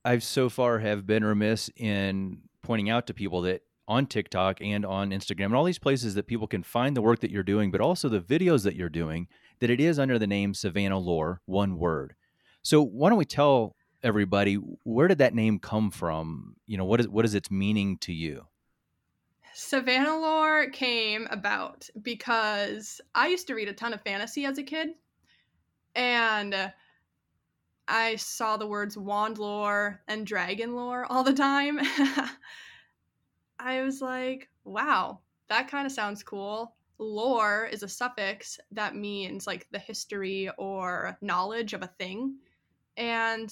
I've 0.05 0.23
so 0.23 0.49
far 0.49 0.79
have 0.79 1.07
been 1.07 1.23
remiss 1.23 1.69
in 1.77 2.39
pointing 2.61 2.89
out 2.89 3.07
to 3.07 3.13
people 3.13 3.41
that 3.43 3.61
on 3.87 4.05
TikTok 4.05 4.59
and 4.61 4.85
on 4.85 5.11
Instagram 5.11 5.45
and 5.45 5.55
all 5.55 5.63
these 5.63 5.79
places 5.79 6.15
that 6.15 6.27
people 6.27 6.47
can 6.47 6.63
find 6.63 6.95
the 6.95 7.01
work 7.01 7.19
that 7.19 7.31
you're 7.31 7.43
doing, 7.43 7.71
but 7.71 7.81
also 7.81 8.09
the 8.09 8.19
videos 8.19 8.63
that 8.63 8.75
you're 8.75 8.89
doing, 8.89 9.27
that 9.59 9.69
it 9.69 9.79
is 9.79 9.99
under 9.99 10.19
the 10.19 10.27
name 10.27 10.53
Savannah 10.53 10.99
Lore, 10.99 11.41
one 11.45 11.77
word. 11.77 12.15
So 12.61 12.81
why 12.81 13.09
don't 13.09 13.17
we 13.17 13.25
tell 13.25 13.75
everybody 14.01 14.55
where 14.55 15.07
did 15.07 15.17
that 15.19 15.33
name 15.33 15.59
come 15.59 15.91
from? 15.91 16.55
You 16.65 16.77
know, 16.77 16.85
what 16.85 16.99
is 16.99 17.07
what 17.07 17.25
is 17.25 17.35
its 17.35 17.51
meaning 17.51 17.97
to 17.99 18.13
you? 18.13 18.45
Savannah 19.53 20.17
Lore 20.17 20.69
came 20.69 21.27
about 21.29 21.89
because 22.01 22.99
I 23.13 23.27
used 23.27 23.47
to 23.47 23.55
read 23.55 23.69
a 23.69 23.73
ton 23.73 23.93
of 23.93 24.01
fantasy 24.01 24.45
as 24.45 24.57
a 24.57 24.63
kid. 24.63 24.89
And 25.95 26.73
I 27.87 28.15
saw 28.15 28.57
the 28.57 28.67
words 28.67 28.97
wand 28.97 29.37
lore 29.37 30.01
and 30.07 30.25
dragon 30.25 30.75
lore 30.75 31.05
all 31.09 31.23
the 31.23 31.33
time. 31.33 31.79
I 33.59 33.81
was 33.81 34.01
like, 34.01 34.49
wow, 34.63 35.19
that 35.49 35.67
kind 35.67 35.85
of 35.85 35.91
sounds 35.91 36.23
cool. 36.23 36.75
Lore 36.97 37.69
is 37.71 37.83
a 37.83 37.87
suffix 37.87 38.59
that 38.71 38.95
means 38.95 39.45
like 39.45 39.67
the 39.71 39.79
history 39.79 40.49
or 40.57 41.17
knowledge 41.21 41.73
of 41.73 41.83
a 41.83 41.87
thing. 41.99 42.37
And 42.97 43.51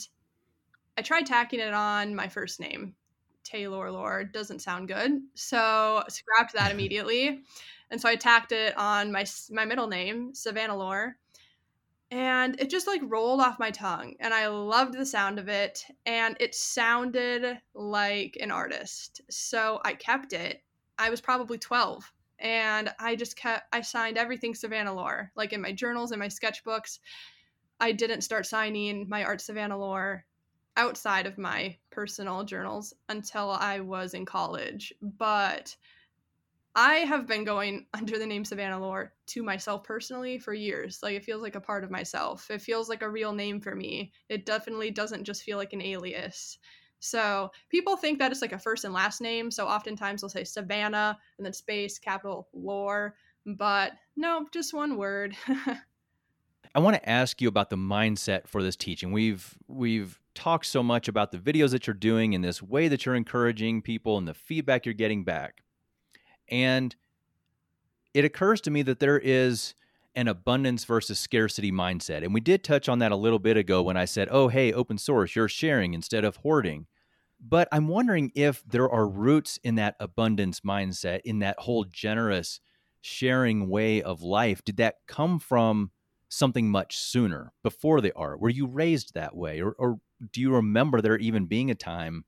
I 0.98 1.02
tried 1.02 1.26
tacking 1.26 1.60
it 1.60 1.74
on 1.74 2.16
my 2.16 2.28
first 2.28 2.60
name, 2.60 2.96
Taylor 3.44 3.92
Lore. 3.92 4.24
Doesn't 4.24 4.62
sound 4.62 4.88
good. 4.88 5.12
So 5.34 6.04
scrapped 6.10 6.54
that 6.54 6.72
immediately. 6.74 7.42
and 7.90 8.00
so 8.00 8.10
I 8.10 8.16
tacked 8.16 8.52
it 8.52 8.78
on 8.78 9.12
my 9.12 9.26
my 9.50 9.66
middle 9.66 9.88
name, 9.88 10.34
Savannah 10.34 10.78
Lore 10.78 11.18
and 12.12 12.60
it 12.60 12.70
just 12.70 12.88
like 12.88 13.02
rolled 13.06 13.40
off 13.40 13.58
my 13.58 13.72
tongue 13.72 14.14
and 14.20 14.34
i 14.34 14.48
loved 14.48 14.94
the 14.94 15.06
sound 15.06 15.40
of 15.40 15.48
it 15.48 15.86
and 16.06 16.36
it 16.40 16.54
sounded 16.54 17.58
like 17.74 18.38
an 18.40 18.52
artist 18.52 19.22
so 19.30 19.80
i 19.86 19.94
kept 19.94 20.34
it 20.34 20.62
i 21.00 21.10
was 21.10 21.22
probably 21.22 21.58
12 21.58 22.12
and 22.40 22.94
i 23.00 23.16
just 23.16 23.38
kept 23.38 23.64
i 23.74 23.82
signed 23.82 24.18
everything 24.18 24.54
savannah 24.54 24.94
lore 24.94 25.32
like 25.36 25.54
in 25.54 25.62
my 25.62 25.72
journals 25.72 26.12
and 26.12 26.20
my 26.20 26.28
sketchbooks 26.28 27.00
i 27.80 27.92
didn't 27.92 28.22
start 28.22 28.46
signing 28.46 29.08
my 29.08 29.24
art 29.24 29.40
savannah 29.40 29.78
lore 29.78 30.26
outside 30.76 31.26
of 31.26 31.38
my 31.38 31.76
personal 31.92 32.44
journals 32.44 32.94
until 33.10 33.52
I 33.52 33.80
was 33.82 34.14
in 34.14 34.26
college. 34.26 34.94
But 35.02 35.76
I 36.76 36.96
have 37.00 37.28
been 37.28 37.44
going 37.44 37.86
under 37.94 38.18
the 38.18 38.26
name 38.26 38.46
Savannah 38.46 38.80
Lore 38.80 39.14
to 39.28 39.44
myself 39.44 39.84
personally 39.84 40.40
for 40.40 40.54
years. 40.54 41.00
Like 41.04 41.16
it 41.16 41.26
feels 41.26 41.42
like 41.42 41.56
a 41.56 41.62
part 41.62 41.84
of 41.84 41.92
myself. 41.92 42.50
It 42.50 42.62
feels 42.62 42.90
like 42.90 43.02
a 43.02 43.10
real 43.10 43.34
name 43.34 43.60
for 43.60 43.76
me. 43.76 44.12
It 44.30 44.46
definitely 44.46 44.92
doesn't 44.92 45.26
just 45.26 45.44
feel 45.44 45.58
like 45.58 45.74
an 45.74 45.82
alias. 45.82 46.58
So 47.00 47.52
people 47.70 47.98
think 47.98 48.20
that 48.20 48.32
it's 48.32 48.42
like 48.44 48.54
a 48.54 48.60
first 48.60 48.86
and 48.86 48.94
last 48.94 49.22
name. 49.22 49.50
So 49.50 49.68
oftentimes 49.68 50.22
they'll 50.22 50.30
say 50.30 50.44
Savannah 50.44 51.18
and 51.38 51.46
then 51.46 51.54
space, 51.54 51.98
capital 51.98 52.48
Lore. 52.54 53.16
But 53.46 53.94
no, 54.16 54.48
just 54.52 54.74
one 54.74 54.98
word. 54.98 55.36
I 56.74 56.80
want 56.80 56.96
to 56.96 57.10
ask 57.10 57.42
you 57.42 57.48
about 57.50 57.70
the 57.70 57.76
mindset 57.76 58.48
for 58.48 58.64
this 58.64 58.76
teaching. 58.76 59.12
We've 59.12 59.58
we've 59.68 60.20
talked 60.34 60.66
so 60.66 60.82
much 60.82 61.08
about 61.08 61.32
the 61.32 61.38
videos 61.38 61.72
that 61.72 61.86
you're 61.88 61.94
doing 61.94 62.34
and 62.34 62.44
this 62.44 62.62
way 62.62 62.88
that 62.88 63.06
you're 63.06 63.16
encouraging 63.16 63.82
people 63.82 64.18
and 64.18 64.28
the 64.28 64.34
feedback 64.34 64.86
you're 64.86 64.94
getting 64.94 65.24
back. 65.24 65.62
And 66.50 66.96
it 68.14 68.24
occurs 68.24 68.62
to 68.62 68.72
me 68.72 68.82
that 68.84 69.00
there 69.00 69.20
is 69.20 69.74
an 70.16 70.28
abundance 70.28 70.86
versus 70.86 71.20
scarcity 71.20 71.72
mindset. 71.72 72.24
And 72.24 72.34
we 72.34 72.42
did 72.42 72.64
touch 72.64 72.90
on 72.90 73.00
that 73.00 73.12
a 73.12 73.18
little 73.18 73.40
bit 73.40 73.58
ago 73.58 73.82
when 73.82 73.98
I 73.98 74.06
said, 74.06 74.28
oh, 74.32 74.50
hey, 74.50 74.74
open 74.74 74.98
source, 74.98 75.36
you're 75.36 75.48
sharing 75.48 75.94
instead 75.94 76.26
of 76.26 76.38
hoarding. 76.38 76.88
But 77.40 77.68
I'm 77.72 77.88
wondering 77.88 78.32
if 78.36 78.64
there 78.66 78.90
are 78.90 79.08
roots 79.08 79.60
in 79.64 79.76
that 79.76 79.96
abundance 80.00 80.62
mindset, 80.62 81.22
in 81.24 81.40
that 81.40 81.60
whole 81.60 81.86
generous 81.86 82.60
sharing 83.02 83.70
way 83.70 84.02
of 84.02 84.22
life. 84.22 84.64
Did 84.64 84.78
that 84.78 84.96
come 85.08 85.40
from 85.40 85.92
something 86.32 86.70
much 86.70 86.98
sooner 86.98 87.52
before 87.62 88.02
the 88.02 88.14
art? 88.16 88.40
Were 88.40 88.50
you 88.50 88.66
raised 88.66 89.14
that 89.14 89.36
way? 89.36 89.62
Or, 89.62 89.76
or 89.78 90.00
do 90.32 90.42
you 90.42 90.56
remember 90.56 91.02
there 91.02 91.18
even 91.18 91.46
being 91.46 91.70
a 91.70 91.76
time 91.76 92.26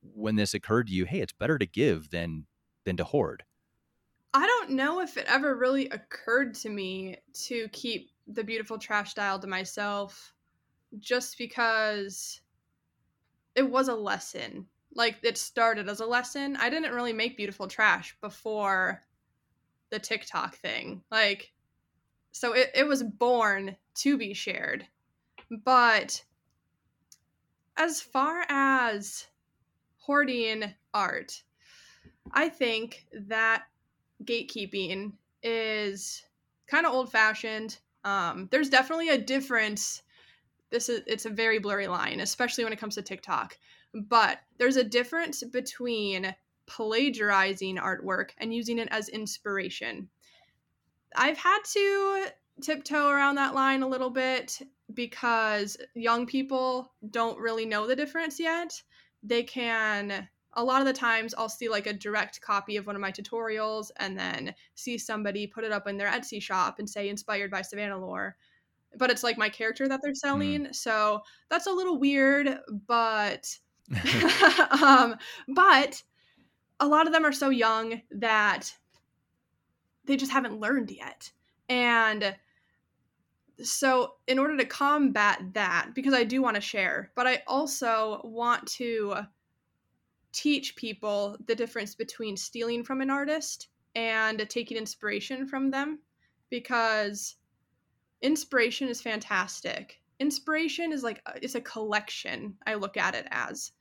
when 0.00 0.36
this 0.36 0.54
occurred 0.54 0.88
to 0.88 0.92
you, 0.92 1.04
hey, 1.04 1.20
it's 1.20 1.32
better 1.32 1.58
to 1.58 1.66
give 1.66 2.10
than 2.10 2.46
than 2.84 2.96
to 2.96 3.04
hoard? 3.04 3.44
I 4.34 4.46
don't 4.46 4.70
know 4.70 5.00
if 5.00 5.16
it 5.16 5.26
ever 5.28 5.54
really 5.54 5.88
occurred 5.90 6.54
to 6.54 6.70
me 6.70 7.18
to 7.34 7.68
keep 7.68 8.10
the 8.26 8.42
beautiful 8.42 8.78
trash 8.78 9.12
dial 9.14 9.38
to 9.38 9.46
myself 9.46 10.32
just 10.98 11.36
because 11.36 12.40
it 13.54 13.70
was 13.70 13.88
a 13.88 13.94
lesson. 13.94 14.66
Like 14.94 15.18
it 15.22 15.36
started 15.36 15.88
as 15.88 16.00
a 16.00 16.06
lesson. 16.06 16.56
I 16.56 16.70
didn't 16.70 16.94
really 16.94 17.12
make 17.12 17.36
beautiful 17.36 17.68
trash 17.68 18.16
before 18.22 19.02
the 19.90 19.98
TikTok 19.98 20.56
thing. 20.56 21.02
Like 21.10 21.51
so 22.32 22.54
it, 22.54 22.70
it 22.74 22.86
was 22.86 23.02
born 23.02 23.76
to 23.96 24.16
be 24.16 24.34
shared. 24.34 24.86
But 25.64 26.24
as 27.76 28.00
far 28.00 28.44
as 28.48 29.26
hoarding 29.98 30.74
art, 30.92 31.42
I 32.32 32.48
think 32.48 33.06
that 33.28 33.64
gatekeeping 34.24 35.12
is 35.42 36.22
kind 36.66 36.86
of 36.86 36.92
old 36.92 37.12
fashioned. 37.12 37.78
Um, 38.04 38.48
there's 38.50 38.70
definitely 38.70 39.10
a 39.10 39.18
difference. 39.18 40.02
This 40.70 40.88
is 40.88 41.02
it's 41.06 41.26
a 41.26 41.30
very 41.30 41.58
blurry 41.58 41.86
line, 41.86 42.20
especially 42.20 42.64
when 42.64 42.72
it 42.72 42.78
comes 42.78 42.94
to 42.94 43.02
TikTok. 43.02 43.58
But 43.94 44.38
there's 44.58 44.76
a 44.76 44.84
difference 44.84 45.42
between 45.42 46.34
plagiarizing 46.66 47.76
artwork 47.76 48.30
and 48.38 48.54
using 48.54 48.78
it 48.78 48.88
as 48.90 49.08
inspiration. 49.08 50.08
I've 51.16 51.38
had 51.38 51.58
to 51.72 52.26
tiptoe 52.60 53.08
around 53.08 53.36
that 53.36 53.54
line 53.54 53.82
a 53.82 53.88
little 53.88 54.10
bit 54.10 54.58
because 54.94 55.76
young 55.94 56.26
people 56.26 56.92
don't 57.10 57.38
really 57.38 57.66
know 57.66 57.86
the 57.86 57.96
difference 57.96 58.38
yet. 58.38 58.80
They 59.22 59.42
can 59.42 60.28
a 60.54 60.64
lot 60.64 60.80
of 60.80 60.86
the 60.86 60.92
times 60.92 61.34
I'll 61.36 61.48
see 61.48 61.68
like 61.68 61.86
a 61.86 61.92
direct 61.92 62.40
copy 62.40 62.76
of 62.76 62.86
one 62.86 62.94
of 62.94 63.00
my 63.00 63.10
tutorials 63.10 63.90
and 63.96 64.18
then 64.18 64.54
see 64.74 64.98
somebody 64.98 65.46
put 65.46 65.64
it 65.64 65.72
up 65.72 65.86
in 65.86 65.96
their 65.96 66.10
Etsy 66.10 66.42
shop 66.42 66.78
and 66.78 66.88
say 66.88 67.08
inspired 67.08 67.50
by 67.50 67.62
Savannah 67.62 67.98
Lohr. 67.98 68.36
But 68.98 69.10
it's 69.10 69.22
like 69.22 69.38
my 69.38 69.48
character 69.48 69.88
that 69.88 70.00
they're 70.02 70.12
mm. 70.12 70.16
selling. 70.16 70.66
Mm. 70.66 70.74
So 70.74 71.22
that's 71.48 71.66
a 71.66 71.72
little 71.72 71.98
weird, 71.98 72.58
but 72.86 73.48
um 74.82 75.16
but 75.48 76.02
a 76.80 76.86
lot 76.86 77.06
of 77.06 77.12
them 77.12 77.24
are 77.24 77.32
so 77.32 77.48
young 77.48 78.02
that 78.10 78.74
they 80.06 80.16
just 80.16 80.32
haven't 80.32 80.60
learned 80.60 80.90
yet. 80.90 81.30
And 81.68 82.36
so 83.62 84.14
in 84.26 84.38
order 84.38 84.56
to 84.56 84.64
combat 84.64 85.40
that 85.52 85.90
because 85.94 86.14
I 86.14 86.24
do 86.24 86.42
want 86.42 86.56
to 86.56 86.60
share, 86.60 87.10
but 87.14 87.26
I 87.26 87.42
also 87.46 88.20
want 88.24 88.66
to 88.72 89.16
teach 90.32 90.76
people 90.76 91.36
the 91.46 91.54
difference 91.54 91.94
between 91.94 92.36
stealing 92.36 92.82
from 92.82 93.00
an 93.00 93.10
artist 93.10 93.68
and 93.94 94.46
taking 94.48 94.76
inspiration 94.76 95.46
from 95.46 95.70
them 95.70 95.98
because 96.50 97.36
inspiration 98.22 98.88
is 98.88 99.02
fantastic. 99.02 100.00
Inspiration 100.18 100.92
is 100.92 101.02
like 101.02 101.20
uh, 101.26 101.32
it's 101.42 101.54
a 101.54 101.60
collection. 101.60 102.56
I 102.66 102.74
look 102.74 102.96
at 102.96 103.14
it 103.14 103.26
as. 103.30 103.72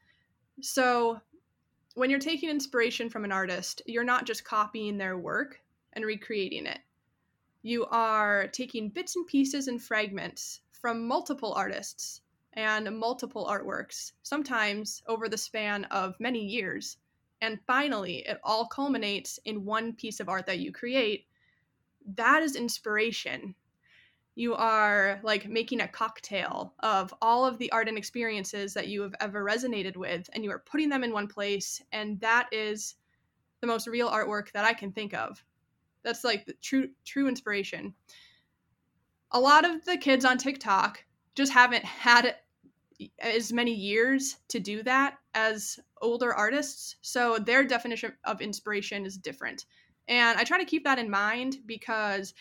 So 0.61 1.19
when 1.95 2.09
you're 2.09 2.19
taking 2.19 2.49
inspiration 2.49 3.09
from 3.09 3.23
an 3.23 3.31
artist, 3.31 3.81
you're 3.85 4.03
not 4.03 4.25
just 4.25 4.43
copying 4.43 4.97
their 4.97 5.17
work 5.17 5.61
and 5.93 6.05
recreating 6.05 6.65
it. 6.65 6.79
You 7.61 7.85
are 7.85 8.47
taking 8.47 8.89
bits 8.89 9.15
and 9.15 9.27
pieces 9.27 9.67
and 9.67 9.81
fragments 9.81 10.61
from 10.71 11.07
multiple 11.07 11.53
artists 11.53 12.21
and 12.53 12.97
multiple 12.97 13.45
artworks, 13.45 14.13
sometimes 14.23 15.03
over 15.07 15.29
the 15.29 15.37
span 15.37 15.85
of 15.85 16.19
many 16.19 16.45
years. 16.45 16.97
And 17.39 17.59
finally, 17.65 18.25
it 18.27 18.39
all 18.43 18.67
culminates 18.67 19.39
in 19.45 19.65
one 19.65 19.93
piece 19.93 20.19
of 20.19 20.29
art 20.29 20.47
that 20.47 20.59
you 20.59 20.71
create. 20.71 21.27
That 22.15 22.43
is 22.43 22.55
inspiration. 22.55 23.55
You 24.35 24.55
are 24.55 25.19
like 25.23 25.47
making 25.47 25.81
a 25.81 25.87
cocktail 25.87 26.73
of 26.79 27.13
all 27.21 27.45
of 27.45 27.57
the 27.57 27.71
art 27.71 27.87
and 27.87 27.97
experiences 27.97 28.73
that 28.73 28.87
you 28.87 29.01
have 29.01 29.15
ever 29.19 29.43
resonated 29.43 29.97
with, 29.97 30.29
and 30.33 30.43
you 30.43 30.51
are 30.51 30.63
putting 30.65 30.89
them 30.89 31.03
in 31.03 31.13
one 31.13 31.27
place. 31.27 31.81
And 31.91 32.19
that 32.21 32.47
is 32.51 32.95
the 33.59 33.67
most 33.67 33.87
real 33.87 34.09
artwork 34.09 34.51
that 34.53 34.65
I 34.65 34.73
can 34.73 34.91
think 34.91 35.13
of. 35.13 35.43
That's 36.03 36.23
like 36.23 36.45
the 36.45 36.53
true 36.61 36.89
true 37.05 37.27
inspiration. 37.27 37.93
A 39.31 39.39
lot 39.39 39.65
of 39.65 39.85
the 39.85 39.97
kids 39.97 40.25
on 40.25 40.37
TikTok 40.37 41.03
just 41.35 41.53
haven't 41.53 41.85
had 41.85 42.35
as 43.19 43.51
many 43.51 43.73
years 43.73 44.37
to 44.49 44.59
do 44.59 44.83
that 44.83 45.17
as 45.33 45.79
older 46.01 46.33
artists. 46.33 46.97
So 47.01 47.37
their 47.37 47.63
definition 47.63 48.13
of 48.25 48.41
inspiration 48.41 49.05
is 49.05 49.17
different. 49.17 49.65
And 50.07 50.37
I 50.37 50.43
try 50.43 50.59
to 50.59 50.65
keep 50.65 50.83
that 50.83 50.99
in 50.99 51.09
mind 51.09 51.57
because 51.65 52.33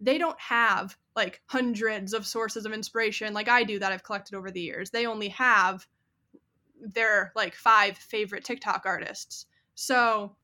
they 0.00 0.16
don't 0.16 0.40
have 0.40 0.96
like 1.14 1.42
hundreds 1.46 2.14
of 2.14 2.26
sources 2.26 2.64
of 2.64 2.72
inspiration 2.72 3.34
like 3.34 3.48
I 3.48 3.64
do 3.64 3.78
that 3.78 3.92
I've 3.92 4.02
collected 4.04 4.34
over 4.34 4.50
the 4.50 4.60
years. 4.60 4.90
They 4.90 5.06
only 5.06 5.28
have 5.28 5.86
their 6.80 7.32
like 7.36 7.54
five 7.54 7.98
favorite 7.98 8.44
TikTok 8.44 8.82
artists. 8.86 9.46
So 9.74 10.36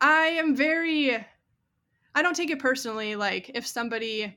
I 0.00 0.26
am 0.26 0.54
very 0.54 1.26
I 2.14 2.22
don't 2.22 2.34
take 2.34 2.50
it 2.50 2.58
personally 2.58 3.16
like 3.16 3.50
if 3.54 3.66
somebody 3.66 4.36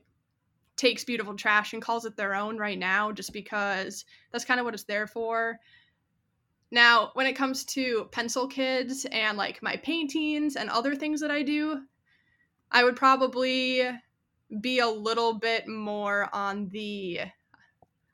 takes 0.76 1.04
beautiful 1.04 1.34
trash 1.34 1.72
and 1.72 1.82
calls 1.82 2.04
it 2.04 2.16
their 2.16 2.34
own 2.34 2.58
right 2.58 2.78
now 2.78 3.12
just 3.12 3.32
because 3.32 4.04
that's 4.32 4.44
kind 4.44 4.60
of 4.60 4.64
what 4.64 4.74
it's 4.74 4.84
there 4.84 5.06
for. 5.06 5.58
Now, 6.70 7.10
when 7.14 7.26
it 7.26 7.34
comes 7.34 7.64
to 7.66 8.08
pencil 8.10 8.48
kids 8.48 9.06
and 9.12 9.38
like 9.38 9.62
my 9.62 9.76
paintings 9.76 10.56
and 10.56 10.68
other 10.68 10.96
things 10.96 11.20
that 11.20 11.30
I 11.30 11.42
do, 11.42 11.82
I 12.70 12.82
would 12.82 12.96
probably 12.96 13.82
be 14.60 14.80
a 14.80 14.88
little 14.88 15.34
bit 15.34 15.68
more 15.68 16.28
on 16.32 16.68
the 16.70 17.20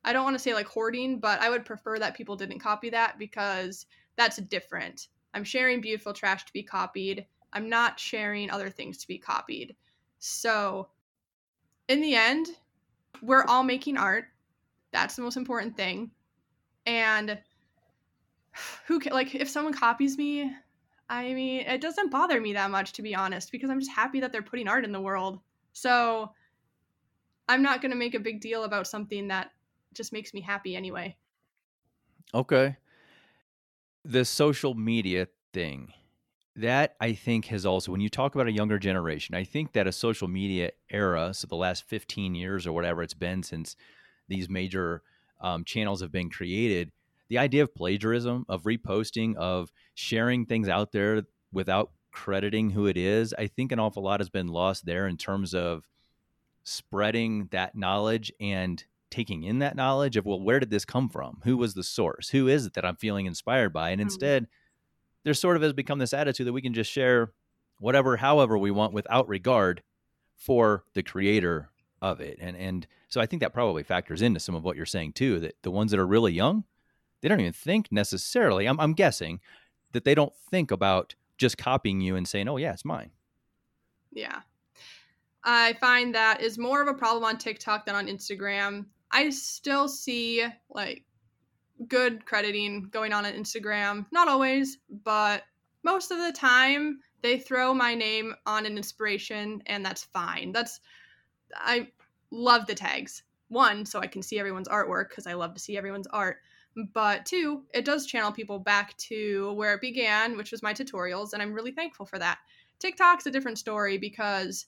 I 0.02 0.12
don't 0.12 0.24
want 0.24 0.34
to 0.34 0.42
say 0.42 0.54
like 0.54 0.66
hoarding, 0.66 1.20
but 1.20 1.40
I 1.40 1.50
would 1.50 1.66
prefer 1.66 1.98
that 1.98 2.16
people 2.16 2.36
didn't 2.36 2.60
copy 2.60 2.90
that 2.90 3.18
because 3.18 3.86
that's 4.16 4.38
different. 4.38 5.08
I'm 5.34 5.44
sharing 5.44 5.80
beautiful 5.80 6.12
trash 6.12 6.44
to 6.46 6.52
be 6.52 6.62
copied. 6.62 7.26
I'm 7.52 7.68
not 7.68 7.98
sharing 7.98 8.50
other 8.50 8.70
things 8.70 8.98
to 8.98 9.08
be 9.08 9.18
copied. 9.18 9.74
So 10.18 10.88
in 11.88 12.00
the 12.00 12.14
end, 12.14 12.48
we're 13.22 13.44
all 13.44 13.62
making 13.62 13.96
art. 13.96 14.26
That's 14.92 15.16
the 15.16 15.22
most 15.22 15.36
important 15.36 15.76
thing. 15.76 16.10
And 16.86 17.38
who 18.86 18.98
can, 18.98 19.12
like 19.12 19.34
if 19.34 19.48
someone 19.48 19.74
copies 19.74 20.16
me, 20.16 20.52
I 21.08 21.34
mean, 21.34 21.62
it 21.62 21.80
doesn't 21.80 22.10
bother 22.10 22.40
me 22.40 22.52
that 22.52 22.70
much 22.70 22.92
to 22.92 23.02
be 23.02 23.14
honest 23.14 23.50
because 23.50 23.70
I'm 23.70 23.80
just 23.80 23.92
happy 23.92 24.20
that 24.20 24.32
they're 24.32 24.42
putting 24.42 24.68
art 24.68 24.84
in 24.84 24.92
the 24.92 25.00
world. 25.00 25.40
So 25.72 26.32
I'm 27.48 27.62
not 27.62 27.82
going 27.82 27.90
to 27.90 27.96
make 27.96 28.14
a 28.14 28.20
big 28.20 28.40
deal 28.40 28.64
about 28.64 28.86
something 28.86 29.28
that 29.28 29.50
just 29.92 30.12
makes 30.12 30.32
me 30.32 30.40
happy 30.40 30.76
anyway. 30.76 31.16
Okay. 32.32 32.76
The 34.04 34.24
social 34.24 34.74
media 34.74 35.26
thing 35.52 35.92
that 36.56 36.96
I 37.00 37.12
think 37.12 37.46
has 37.46 37.64
also, 37.64 37.92
when 37.92 38.00
you 38.00 38.08
talk 38.08 38.34
about 38.34 38.48
a 38.48 38.52
younger 38.52 38.78
generation, 38.78 39.34
I 39.34 39.44
think 39.44 39.72
that 39.72 39.86
a 39.86 39.92
social 39.92 40.28
media 40.28 40.70
era, 40.90 41.32
so 41.32 41.46
the 41.46 41.56
last 41.56 41.88
15 41.88 42.34
years 42.34 42.66
or 42.66 42.72
whatever 42.72 43.02
it's 43.02 43.14
been 43.14 43.42
since 43.42 43.76
these 44.28 44.48
major 44.48 45.02
um, 45.40 45.64
channels 45.64 46.00
have 46.00 46.12
been 46.12 46.28
created, 46.28 46.90
the 47.28 47.38
idea 47.38 47.62
of 47.62 47.74
plagiarism, 47.74 48.44
of 48.48 48.64
reposting, 48.64 49.36
of 49.36 49.70
sharing 49.94 50.44
things 50.44 50.68
out 50.68 50.92
there 50.92 51.22
without 51.52 51.92
crediting 52.10 52.70
who 52.70 52.86
it 52.86 52.96
is, 52.96 53.34
I 53.38 53.46
think 53.46 53.72
an 53.72 53.78
awful 53.78 54.02
lot 54.02 54.20
has 54.20 54.28
been 54.28 54.48
lost 54.48 54.84
there 54.84 55.06
in 55.06 55.16
terms 55.16 55.54
of 55.54 55.88
spreading 56.64 57.48
that 57.52 57.76
knowledge 57.76 58.32
and 58.40 58.84
taking 59.10 59.42
in 59.42 59.58
that 59.58 59.74
knowledge 59.74 60.16
of 60.16 60.24
well 60.24 60.40
where 60.40 60.60
did 60.60 60.70
this 60.70 60.84
come 60.84 61.08
from? 61.08 61.40
Who 61.44 61.56
was 61.56 61.74
the 61.74 61.82
source? 61.82 62.28
Who 62.30 62.48
is 62.48 62.66
it 62.66 62.74
that 62.74 62.84
i'm 62.84 62.96
feeling 62.96 63.26
inspired 63.26 63.72
by? 63.72 63.90
And 63.90 64.00
mm-hmm. 64.00 64.06
instead 64.06 64.46
there 65.24 65.34
sort 65.34 65.56
of 65.56 65.62
has 65.62 65.72
become 65.72 65.98
this 65.98 66.12
attitude 66.12 66.46
that 66.46 66.52
we 66.52 66.62
can 66.62 66.74
just 66.74 66.90
share 66.90 67.32
whatever 67.78 68.16
however 68.16 68.58
we 68.58 68.70
want 68.70 68.92
without 68.92 69.28
regard 69.28 69.82
for 70.36 70.84
the 70.94 71.02
creator 71.02 71.70
of 72.02 72.20
it. 72.20 72.38
And 72.40 72.56
and 72.56 72.86
so 73.08 73.20
i 73.20 73.26
think 73.26 73.40
that 73.40 73.52
probably 73.52 73.82
factors 73.82 74.22
into 74.22 74.40
some 74.40 74.54
of 74.54 74.64
what 74.64 74.76
you're 74.76 74.86
saying 74.86 75.12
too 75.12 75.40
that 75.40 75.56
the 75.62 75.70
ones 75.70 75.90
that 75.90 76.00
are 76.00 76.06
really 76.06 76.32
young 76.32 76.64
they 77.20 77.28
don't 77.28 77.40
even 77.40 77.52
think 77.52 77.90
necessarily 77.90 78.66
i'm, 78.66 78.80
I'm 78.80 78.94
guessing 78.94 79.40
that 79.92 80.04
they 80.04 80.14
don't 80.14 80.32
think 80.50 80.70
about 80.70 81.14
just 81.36 81.58
copying 81.58 82.00
you 82.00 82.16
and 82.16 82.26
saying 82.26 82.48
oh 82.48 82.56
yeah 82.56 82.72
it's 82.72 82.84
mine. 82.84 83.10
Yeah. 84.12 84.40
I 85.44 85.74
find 85.74 86.14
that 86.14 86.42
is 86.42 86.58
more 86.58 86.82
of 86.82 86.88
a 86.88 86.94
problem 86.94 87.24
on 87.24 87.38
TikTok 87.38 87.86
than 87.86 87.94
on 87.94 88.06
Instagram. 88.06 88.86
I 89.10 89.30
still 89.30 89.88
see 89.88 90.44
like 90.68 91.04
good 91.88 92.24
crediting 92.26 92.88
going 92.90 93.12
on 93.12 93.26
on 93.26 93.32
Instagram. 93.32 94.06
Not 94.12 94.28
always, 94.28 94.78
but 95.04 95.44
most 95.82 96.10
of 96.10 96.18
the 96.18 96.32
time 96.32 97.00
they 97.22 97.38
throw 97.38 97.74
my 97.74 97.94
name 97.94 98.34
on 98.46 98.66
an 98.66 98.76
inspiration 98.76 99.62
and 99.66 99.84
that's 99.84 100.04
fine. 100.04 100.52
That's 100.52 100.80
I 101.54 101.88
love 102.30 102.66
the 102.66 102.74
tags. 102.74 103.22
One, 103.48 103.84
so 103.84 103.98
I 103.98 104.06
can 104.06 104.22
see 104.22 104.38
everyone's 104.38 104.68
artwork 104.68 105.08
because 105.08 105.26
I 105.26 105.34
love 105.34 105.54
to 105.54 105.60
see 105.60 105.76
everyone's 105.76 106.06
art. 106.06 106.38
But 106.94 107.26
two, 107.26 107.64
it 107.74 107.84
does 107.84 108.06
channel 108.06 108.30
people 108.30 108.60
back 108.60 108.96
to 108.98 109.52
where 109.54 109.74
it 109.74 109.80
began, 109.80 110.36
which 110.36 110.52
was 110.52 110.62
my 110.62 110.72
tutorials, 110.72 111.32
and 111.32 111.42
I'm 111.42 111.52
really 111.52 111.72
thankful 111.72 112.06
for 112.06 112.18
that. 112.20 112.38
TikTok's 112.78 113.26
a 113.26 113.30
different 113.30 113.58
story 113.58 113.98
because 113.98 114.66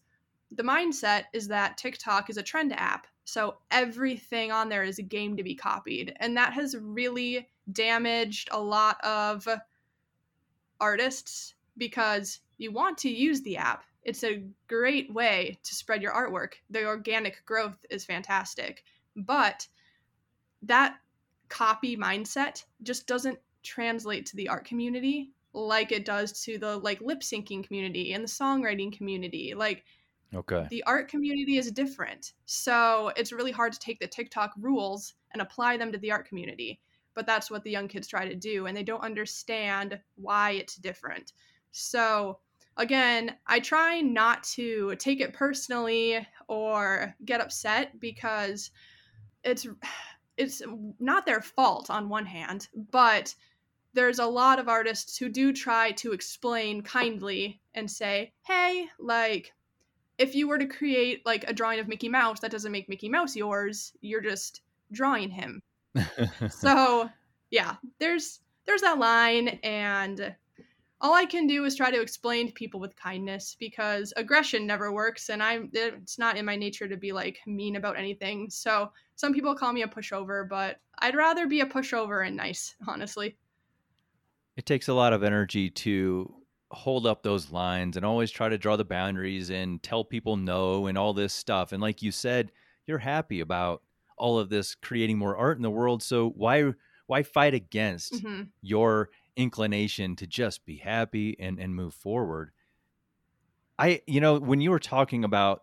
the 0.50 0.64
mindset 0.64 1.24
is 1.32 1.48
that 1.48 1.78
TikTok 1.78 2.28
is 2.28 2.36
a 2.36 2.42
trend 2.42 2.72
app. 2.72 3.06
So 3.32 3.56
everything 3.70 4.52
on 4.52 4.68
there 4.68 4.82
is 4.82 4.98
a 4.98 5.02
game 5.02 5.38
to 5.38 5.42
be 5.42 5.54
copied. 5.54 6.14
And 6.20 6.36
that 6.36 6.52
has 6.52 6.76
really 6.78 7.48
damaged 7.72 8.50
a 8.52 8.60
lot 8.60 9.02
of 9.02 9.48
artists 10.78 11.54
because 11.78 12.40
you 12.58 12.72
want 12.72 12.98
to 12.98 13.08
use 13.08 13.40
the 13.40 13.56
app. 13.56 13.84
It's 14.02 14.22
a 14.22 14.44
great 14.68 15.10
way 15.14 15.58
to 15.62 15.74
spread 15.74 16.02
your 16.02 16.12
artwork. 16.12 16.56
The 16.68 16.84
organic 16.84 17.42
growth 17.46 17.86
is 17.88 18.04
fantastic. 18.04 18.84
But 19.16 19.66
that 20.60 20.98
copy 21.48 21.96
mindset 21.96 22.62
just 22.82 23.06
doesn't 23.06 23.38
translate 23.62 24.26
to 24.26 24.36
the 24.36 24.50
art 24.50 24.66
community 24.66 25.30
like 25.54 25.90
it 25.90 26.04
does 26.04 26.42
to 26.42 26.58
the 26.58 26.76
like 26.76 27.00
lip 27.00 27.20
syncing 27.20 27.64
community 27.64 28.12
and 28.12 28.22
the 28.22 28.28
songwriting 28.28 28.94
community. 28.94 29.54
Like 29.54 29.84
Okay. 30.34 30.68
The 30.70 30.82
art 30.84 31.08
community 31.08 31.56
is 31.58 31.70
different. 31.70 32.32
So 32.46 33.12
it's 33.16 33.32
really 33.32 33.52
hard 33.52 33.72
to 33.72 33.78
take 33.78 34.00
the 34.00 34.06
TikTok 34.06 34.52
rules 34.58 35.14
and 35.32 35.42
apply 35.42 35.76
them 35.76 35.92
to 35.92 35.98
the 35.98 36.12
art 36.12 36.26
community. 36.26 36.80
But 37.14 37.26
that's 37.26 37.50
what 37.50 37.62
the 37.62 37.70
young 37.70 37.88
kids 37.88 38.08
try 38.08 38.26
to 38.26 38.34
do, 38.34 38.66
and 38.66 38.76
they 38.76 38.82
don't 38.82 39.02
understand 39.02 40.00
why 40.14 40.52
it's 40.52 40.76
different. 40.76 41.34
So, 41.70 42.40
again, 42.78 43.36
I 43.46 43.60
try 43.60 44.00
not 44.00 44.44
to 44.54 44.96
take 44.96 45.20
it 45.20 45.34
personally 45.34 46.26
or 46.48 47.14
get 47.24 47.42
upset 47.42 48.00
because 48.00 48.70
it's 49.44 49.66
it's 50.38 50.62
not 50.98 51.26
their 51.26 51.42
fault 51.42 51.90
on 51.90 52.08
one 52.08 52.26
hand, 52.26 52.68
but 52.90 53.34
there's 53.94 54.18
a 54.18 54.26
lot 54.26 54.58
of 54.58 54.68
artists 54.68 55.18
who 55.18 55.28
do 55.28 55.52
try 55.52 55.92
to 55.92 56.12
explain 56.12 56.82
kindly 56.82 57.60
and 57.74 57.90
say, 57.90 58.32
"Hey, 58.46 58.88
like 58.98 59.52
if 60.22 60.36
you 60.36 60.46
were 60.46 60.58
to 60.58 60.66
create 60.66 61.26
like 61.26 61.44
a 61.48 61.52
drawing 61.52 61.80
of 61.80 61.88
Mickey 61.88 62.08
Mouse, 62.08 62.38
that 62.40 62.52
doesn't 62.52 62.70
make 62.70 62.88
Mickey 62.88 63.08
Mouse 63.08 63.34
yours. 63.34 63.92
You're 64.00 64.20
just 64.20 64.62
drawing 64.92 65.28
him. 65.28 65.60
so 66.48 67.10
yeah, 67.50 67.74
there's 67.98 68.40
there's 68.64 68.82
that 68.82 68.98
line, 68.98 69.48
and 69.64 70.34
all 71.00 71.14
I 71.14 71.24
can 71.24 71.48
do 71.48 71.64
is 71.64 71.74
try 71.74 71.90
to 71.90 72.00
explain 72.00 72.46
to 72.46 72.52
people 72.52 72.78
with 72.78 72.94
kindness 72.94 73.56
because 73.58 74.12
aggression 74.16 74.64
never 74.64 74.92
works, 74.92 75.28
and 75.28 75.42
I'm 75.42 75.70
it's 75.72 76.20
not 76.20 76.36
in 76.36 76.44
my 76.44 76.54
nature 76.54 76.88
to 76.88 76.96
be 76.96 77.10
like 77.10 77.40
mean 77.44 77.74
about 77.74 77.98
anything. 77.98 78.48
So 78.48 78.92
some 79.16 79.34
people 79.34 79.56
call 79.56 79.72
me 79.72 79.82
a 79.82 79.88
pushover, 79.88 80.48
but 80.48 80.76
I'd 81.00 81.16
rather 81.16 81.48
be 81.48 81.62
a 81.62 81.66
pushover 81.66 82.24
and 82.24 82.36
nice, 82.36 82.76
honestly. 82.86 83.36
It 84.56 84.66
takes 84.66 84.86
a 84.86 84.94
lot 84.94 85.12
of 85.12 85.24
energy 85.24 85.68
to 85.70 86.32
hold 86.72 87.06
up 87.06 87.22
those 87.22 87.50
lines 87.50 87.96
and 87.96 88.04
always 88.04 88.30
try 88.30 88.48
to 88.48 88.58
draw 88.58 88.76
the 88.76 88.84
boundaries 88.84 89.50
and 89.50 89.82
tell 89.82 90.04
people 90.04 90.36
no 90.36 90.86
and 90.86 90.96
all 90.96 91.12
this 91.12 91.32
stuff. 91.32 91.72
And 91.72 91.82
like 91.82 92.02
you 92.02 92.10
said, 92.10 92.50
you're 92.86 92.98
happy 92.98 93.40
about 93.40 93.82
all 94.16 94.38
of 94.38 94.48
this 94.48 94.74
creating 94.74 95.18
more 95.18 95.36
art 95.36 95.56
in 95.56 95.62
the 95.62 95.70
world. 95.70 96.02
So 96.02 96.30
why 96.30 96.72
why 97.06 97.22
fight 97.22 97.54
against 97.54 98.14
mm-hmm. 98.14 98.44
your 98.62 99.10
inclination 99.36 100.16
to 100.16 100.26
just 100.26 100.64
be 100.64 100.76
happy 100.76 101.36
and 101.38 101.58
and 101.58 101.74
move 101.74 101.94
forward? 101.94 102.50
I 103.78 104.02
you 104.06 104.20
know, 104.20 104.38
when 104.38 104.60
you 104.60 104.70
were 104.70 104.78
talking 104.78 105.24
about 105.24 105.62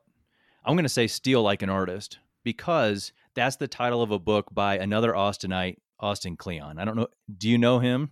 I'm 0.65 0.75
going 0.75 0.83
to 0.83 0.89
say 0.89 1.07
steal 1.07 1.41
like 1.41 1.61
an 1.61 1.69
artist 1.69 2.19
because 2.43 3.13
that's 3.33 3.55
the 3.55 3.67
title 3.67 4.01
of 4.01 4.11
a 4.11 4.19
book 4.19 4.47
by 4.51 4.77
another 4.77 5.13
Austinite, 5.13 5.77
Austin 5.99 6.35
Kleon. 6.35 6.77
I 6.77 6.85
don't 6.85 6.95
know. 6.95 7.07
Do 7.37 7.49
you 7.49 7.57
know 7.57 7.79
him? 7.79 8.11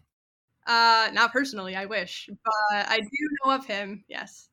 Uh, 0.67 1.09
not 1.13 1.31
personally, 1.31 1.75
I 1.75 1.85
wish, 1.85 2.29
but 2.43 2.89
I 2.89 2.99
do 2.99 3.29
know 3.45 3.55
of 3.55 3.65
him. 3.65 4.03
Yes. 4.09 4.49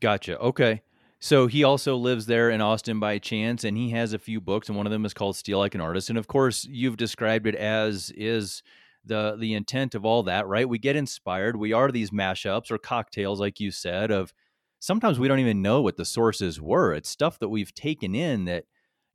Gotcha. 0.00 0.38
Okay. 0.38 0.82
So 1.20 1.46
he 1.48 1.64
also 1.64 1.96
lives 1.96 2.26
there 2.26 2.50
in 2.50 2.60
Austin 2.60 3.00
by 3.00 3.18
chance, 3.18 3.64
and 3.64 3.76
he 3.76 3.90
has 3.90 4.12
a 4.12 4.18
few 4.18 4.40
books, 4.40 4.68
and 4.68 4.76
one 4.76 4.86
of 4.86 4.92
them 4.92 5.04
is 5.04 5.14
called 5.14 5.36
"Steal 5.36 5.58
Like 5.58 5.74
an 5.74 5.80
Artist." 5.80 6.10
And 6.10 6.18
of 6.18 6.28
course, 6.28 6.64
you've 6.70 6.96
described 6.96 7.46
it 7.46 7.56
as 7.56 8.12
is 8.14 8.62
the 9.04 9.36
the 9.36 9.54
intent 9.54 9.94
of 9.94 10.04
all 10.04 10.22
that, 10.24 10.46
right? 10.46 10.68
We 10.68 10.78
get 10.78 10.94
inspired. 10.94 11.56
We 11.56 11.72
are 11.72 11.90
these 11.90 12.10
mashups 12.10 12.70
or 12.70 12.78
cocktails, 12.78 13.40
like 13.40 13.58
you 13.58 13.70
said. 13.72 14.12
Of 14.12 14.32
sometimes 14.78 15.18
we 15.18 15.26
don't 15.26 15.40
even 15.40 15.62
know 15.62 15.80
what 15.80 15.96
the 15.96 16.04
sources 16.04 16.60
were. 16.60 16.92
It's 16.92 17.08
stuff 17.08 17.38
that 17.40 17.48
we've 17.48 17.74
taken 17.74 18.14
in 18.14 18.44
that, 18.44 18.64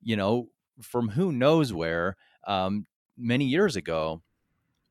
you 0.01 0.17
know, 0.17 0.49
from 0.81 1.09
who 1.09 1.31
knows 1.31 1.71
where, 1.71 2.17
um, 2.47 2.85
many 3.17 3.45
years 3.45 3.75
ago. 3.77 4.23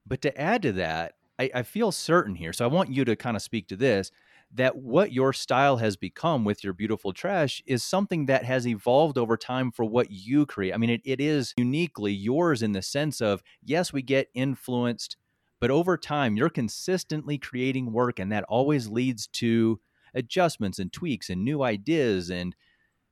But 0.06 0.22
to 0.22 0.40
add 0.40 0.62
to 0.62 0.72
that, 0.72 1.12
I, 1.38 1.50
I 1.54 1.62
feel 1.62 1.92
certain 1.92 2.34
here. 2.34 2.52
So 2.52 2.64
I 2.64 2.68
want 2.68 2.90
you 2.90 3.04
to 3.04 3.16
kind 3.16 3.36
of 3.36 3.42
speak 3.42 3.68
to 3.68 3.76
this 3.76 4.10
that 4.54 4.76
what 4.76 5.12
your 5.12 5.32
style 5.32 5.78
has 5.78 5.96
become 5.96 6.44
with 6.44 6.62
your 6.62 6.74
beautiful 6.74 7.12
trash 7.14 7.62
is 7.64 7.82
something 7.82 8.26
that 8.26 8.44
has 8.44 8.66
evolved 8.66 9.16
over 9.16 9.36
time 9.36 9.70
for 9.72 9.84
what 9.84 10.10
you 10.10 10.44
create. 10.44 10.74
I 10.74 10.76
mean, 10.76 10.90
it, 10.90 11.00
it 11.04 11.20
is 11.22 11.54
uniquely 11.56 12.12
yours 12.12 12.62
in 12.62 12.72
the 12.72 12.82
sense 12.82 13.22
of, 13.22 13.42
yes, 13.62 13.94
we 13.94 14.02
get 14.02 14.28
influenced, 14.34 15.16
but 15.58 15.70
over 15.70 15.96
time, 15.96 16.36
you're 16.36 16.50
consistently 16.50 17.38
creating 17.38 17.92
work, 17.92 18.18
and 18.18 18.30
that 18.30 18.44
always 18.44 18.88
leads 18.88 19.26
to 19.28 19.80
adjustments 20.14 20.78
and 20.78 20.92
tweaks 20.92 21.30
and 21.30 21.42
new 21.42 21.62
ideas 21.62 22.30
and 22.30 22.54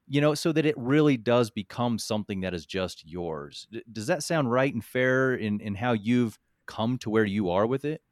you 0.08 0.20
know 0.20 0.34
so 0.34 0.52
that 0.52 0.66
it 0.66 0.76
really 0.76 1.16
does 1.16 1.50
become 1.50 1.98
something 1.98 2.40
that 2.40 2.54
is 2.54 2.66
just 2.66 3.06
yours 3.06 3.66
does 3.92 4.06
that 4.06 4.22
sound 4.22 4.50
right 4.50 4.74
and 4.74 4.84
fair 4.84 5.34
in 5.34 5.60
in 5.60 5.74
how 5.76 5.92
you've 5.92 6.38
come 6.66 6.98
to 6.98 7.10
where 7.10 7.24
you 7.24 7.50
are 7.50 7.66
with 7.66 7.84
it 7.84 8.02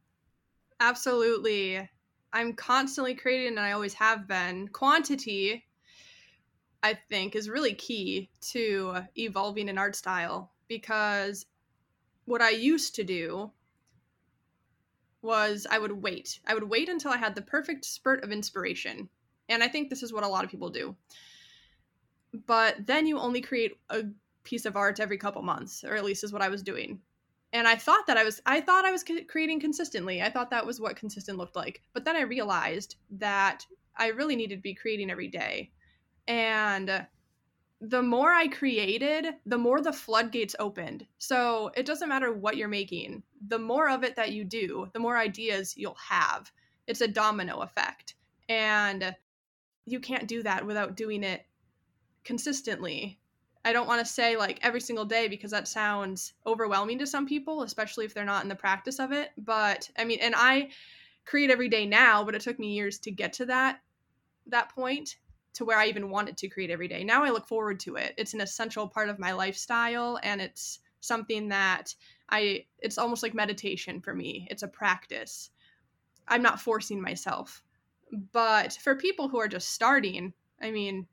Absolutely. 0.81 1.89
I'm 2.33 2.53
constantly 2.55 3.15
creating 3.15 3.49
and 3.49 3.61
I 3.61 3.73
always 3.73 3.95
have 3.95 4.29
been. 4.29 4.69
Quantity, 4.69 5.65
I 6.83 6.95
think, 6.95 7.35
is 7.35 7.49
really 7.49 7.75
key 7.75 8.31
to 8.53 8.99
evolving 9.17 9.69
an 9.69 9.79
art 9.79 9.97
style 9.97 10.53
because 10.69 11.47
what 12.27 12.43
I 12.43 12.51
used 12.51 12.95
to 12.97 13.05
do 13.05 13.51
was 15.23 15.67
I 15.69 15.79
would 15.79 15.93
wait. 15.93 16.39
I 16.47 16.55
would 16.55 16.69
wait 16.69 16.89
until 16.89 17.11
I 17.11 17.17
had 17.17 17.35
the 17.35 17.43
perfect 17.43 17.85
spurt 17.85 18.23
of 18.23 18.31
inspiration. 18.31 19.09
And 19.49 19.63
I 19.63 19.69
think 19.69 19.91
this 19.91 20.03
is 20.03 20.13
what 20.13 20.25
a 20.25 20.29
lot 20.29 20.45
of 20.45 20.51
people 20.51 20.71
do. 20.71 20.95
But 22.47 22.87
then 22.87 23.07
you 23.07 23.19
only 23.19 23.41
create 23.41 23.79
a 23.91 24.05
piece 24.45 24.67
of 24.67 24.77
art 24.77 25.01
every 25.01 25.19
couple 25.19 25.43
months, 25.43 25.83
or 25.83 25.97
at 25.97 26.05
least 26.05 26.23
is 26.23 26.33
what 26.33 26.43
I 26.43 26.49
was 26.49 26.63
doing 26.63 27.01
and 27.53 27.67
I 27.67 27.77
thought 27.77 28.07
that 28.07 28.17
I 28.17 28.25
was 28.25 28.41
I 28.45 28.61
thought 28.61 28.85
I 28.85 28.91
was 28.91 29.05
creating 29.29 29.61
consistently. 29.61 30.23
I 30.23 30.31
thought 30.31 30.51
that 30.51 30.67
was 30.67 30.81
what 30.81 30.97
consistent 30.97 31.39
looked 31.39 31.57
like. 31.57 31.83
But 31.95 32.05
then 32.05 32.17
I 32.17 32.23
realized 32.23 32.97
that 33.13 33.65
I 33.97 34.09
really 34.09 34.37
needed 34.37 34.57
to 34.57 34.63
be 34.63 34.75
creating 34.75 35.11
every 35.11 35.29
day. 35.29 35.71
And 36.27 37.07
the 37.81 38.03
more 38.03 38.33
I 38.33 38.49
created, 38.49 39.27
the 39.47 39.59
more 39.59 39.81
the 39.81 39.93
floodgates 39.93 40.57
opened. 40.59 41.07
So 41.19 41.71
it 41.77 41.87
doesn't 41.87 42.09
matter 42.09 42.33
what 42.33 42.57
you're 42.57 42.69
making. 42.69 43.23
The 43.47 43.59
more 43.59 43.89
of 43.89 44.05
it 44.05 44.17
that 44.17 44.33
you 44.33 44.45
do, 44.45 44.89
the 44.93 44.99
more 44.99 45.17
ideas 45.17 45.75
you'll 45.77 45.97
have. 46.09 46.51
It's 46.87 47.01
a 47.01 47.09
domino 47.09 47.61
effect. 47.61 48.15
And 48.49 49.15
you 49.87 50.01
can't 50.01 50.29
do 50.29 50.43
that 50.43 50.67
without 50.67 50.97
doing 50.97 51.23
it 51.23 51.47
consistently 52.25 53.19
I 53.69 53.73
don't 53.75 53.87
want 53.87 54.01
to 54.01 54.11
say 54.11 54.39
like 54.39 54.59
every 54.63 54.81
single 54.81 55.05
day 55.05 55.29
because 55.29 55.51
that 55.51 55.69
sounds 55.69 56.33
overwhelming 56.47 56.99
to 57.01 57.07
some 57.07 57.27
people, 57.27 57.63
especially 57.63 58.07
if 58.07 58.15
they're 58.15 58.25
not 58.25 58.43
in 58.43 58.49
the 58.49 58.55
practice 58.55 58.99
of 58.99 59.13
it. 59.13 59.31
But 59.37 59.91
I 59.99 60.05
mean, 60.05 60.21
and 60.23 60.35
I 60.35 60.71
create 61.27 61.51
every 61.51 61.69
day 61.69 61.85
now, 61.85 62.25
but 62.25 62.35
it 62.35 62.41
took 62.41 62.59
me 62.59 62.73
years 62.73 62.99
to 63.01 63.11
get 63.11 63.35
to 63.35 63.45
that 63.45 63.81
that 64.47 64.71
point 64.71 65.17
to 65.53 65.67
where 65.67 65.77
I 65.77 65.89
even 65.89 66.09
wanted 66.09 66.39
to 66.39 66.49
create 66.49 66.71
every 66.71 66.89
day. 66.89 67.05
Now 67.05 67.25
I 67.25 67.29
look 67.29 67.47
forward 67.47 67.79
to 67.81 67.97
it. 67.97 68.15
It's 68.17 68.33
an 68.33 68.41
essential 68.41 68.89
part 68.89 69.11
of 69.11 69.19
my 69.19 69.33
lifestyle 69.33 70.19
and 70.23 70.41
it's 70.41 70.79
something 71.01 71.49
that 71.51 71.95
I 72.31 72.65
it's 72.79 72.97
almost 72.97 73.23
like 73.23 73.35
meditation 73.35 74.01
for 74.01 74.15
me. 74.15 74.49
It's 74.51 74.63
a 74.63 74.69
practice. 74.69 75.51
I'm 76.27 76.41
not 76.41 76.59
forcing 76.59 77.03
myself. 77.03 77.63
But 78.33 78.79
for 78.83 78.97
people 78.97 79.29
who 79.29 79.39
are 79.39 79.49
just 79.49 79.75
starting, 79.75 80.33
I 80.63 80.71
mean, 80.71 81.07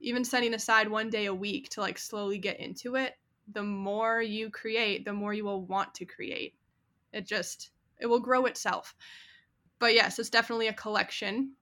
even 0.00 0.24
setting 0.24 0.54
aside 0.54 0.88
one 0.88 1.10
day 1.10 1.26
a 1.26 1.34
week 1.34 1.68
to 1.70 1.80
like 1.80 1.98
slowly 1.98 2.38
get 2.38 2.60
into 2.60 2.96
it, 2.96 3.14
the 3.52 3.62
more 3.62 4.20
you 4.20 4.50
create, 4.50 5.04
the 5.04 5.12
more 5.12 5.32
you 5.32 5.44
will 5.44 5.64
want 5.64 5.94
to 5.94 6.04
create. 6.04 6.54
It 7.12 7.26
just 7.26 7.70
it 7.98 8.06
will 8.06 8.20
grow 8.20 8.46
itself. 8.46 8.94
But 9.78 9.94
yes, 9.94 10.18
it's 10.18 10.30
definitely 10.30 10.68
a 10.68 10.72
collection. 10.72 11.52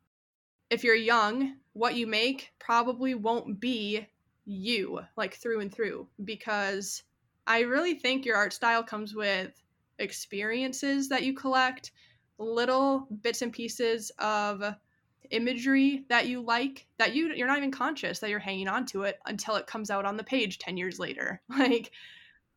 If 0.70 0.84
you're 0.84 0.94
young, 0.94 1.56
what 1.72 1.94
you 1.94 2.06
make 2.06 2.52
probably 2.58 3.14
won't 3.14 3.60
be 3.60 4.06
you, 4.44 5.00
like 5.16 5.34
through 5.34 5.60
and 5.60 5.72
through, 5.72 6.08
because 6.24 7.02
I 7.46 7.60
really 7.60 7.94
think 7.94 8.24
your 8.24 8.36
art 8.36 8.52
style 8.52 8.82
comes 8.82 9.14
with 9.14 9.52
experiences 9.98 11.08
that 11.08 11.22
you 11.22 11.34
collect, 11.34 11.92
little 12.38 13.06
bits 13.22 13.42
and 13.42 13.52
pieces 13.52 14.10
of 14.18 14.62
imagery 15.30 16.04
that 16.08 16.26
you 16.26 16.40
like 16.40 16.86
that 16.98 17.14
you 17.14 17.32
you're 17.34 17.46
not 17.46 17.58
even 17.58 17.70
conscious 17.70 18.18
that 18.18 18.30
you're 18.30 18.38
hanging 18.38 18.68
on 18.68 18.86
to 18.86 19.02
it 19.02 19.18
until 19.26 19.56
it 19.56 19.66
comes 19.66 19.90
out 19.90 20.04
on 20.04 20.16
the 20.16 20.24
page 20.24 20.58
10 20.58 20.76
years 20.76 20.98
later. 20.98 21.40
Like 21.48 21.92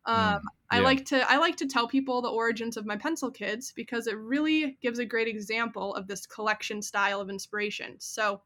um, 0.06 0.16
mm, 0.16 0.32
yeah. 0.32 0.38
I 0.70 0.80
like 0.80 1.04
to 1.06 1.30
I 1.30 1.36
like 1.36 1.56
to 1.56 1.66
tell 1.66 1.88
people 1.88 2.22
the 2.22 2.28
origins 2.28 2.76
of 2.76 2.86
my 2.86 2.96
pencil 2.96 3.30
kids 3.30 3.72
because 3.74 4.06
it 4.06 4.16
really 4.18 4.78
gives 4.80 4.98
a 4.98 5.04
great 5.04 5.28
example 5.28 5.94
of 5.94 6.06
this 6.06 6.26
collection 6.26 6.82
style 6.82 7.20
of 7.20 7.30
inspiration. 7.30 7.96
So 7.98 8.42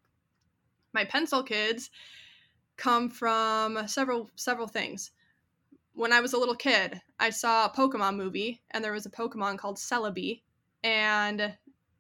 my 0.93 1.05
pencil 1.05 1.43
kids 1.43 1.91
come 2.77 3.09
from 3.09 3.87
several 3.87 4.31
several 4.35 4.67
things 4.67 5.13
when 5.95 6.13
I 6.13 6.21
was 6.21 6.33
a 6.33 6.39
little 6.39 6.55
kid, 6.55 7.01
I 7.19 7.31
saw 7.31 7.67
a 7.67 7.71
Pokemon 7.71 8.17
movie 8.17 8.63
and 8.71 8.83
there 8.85 8.93
was 8.93 9.07
a 9.07 9.11
Pokemon 9.11 9.59
called 9.59 9.77
Celebi. 9.77 10.43
And 10.83 11.55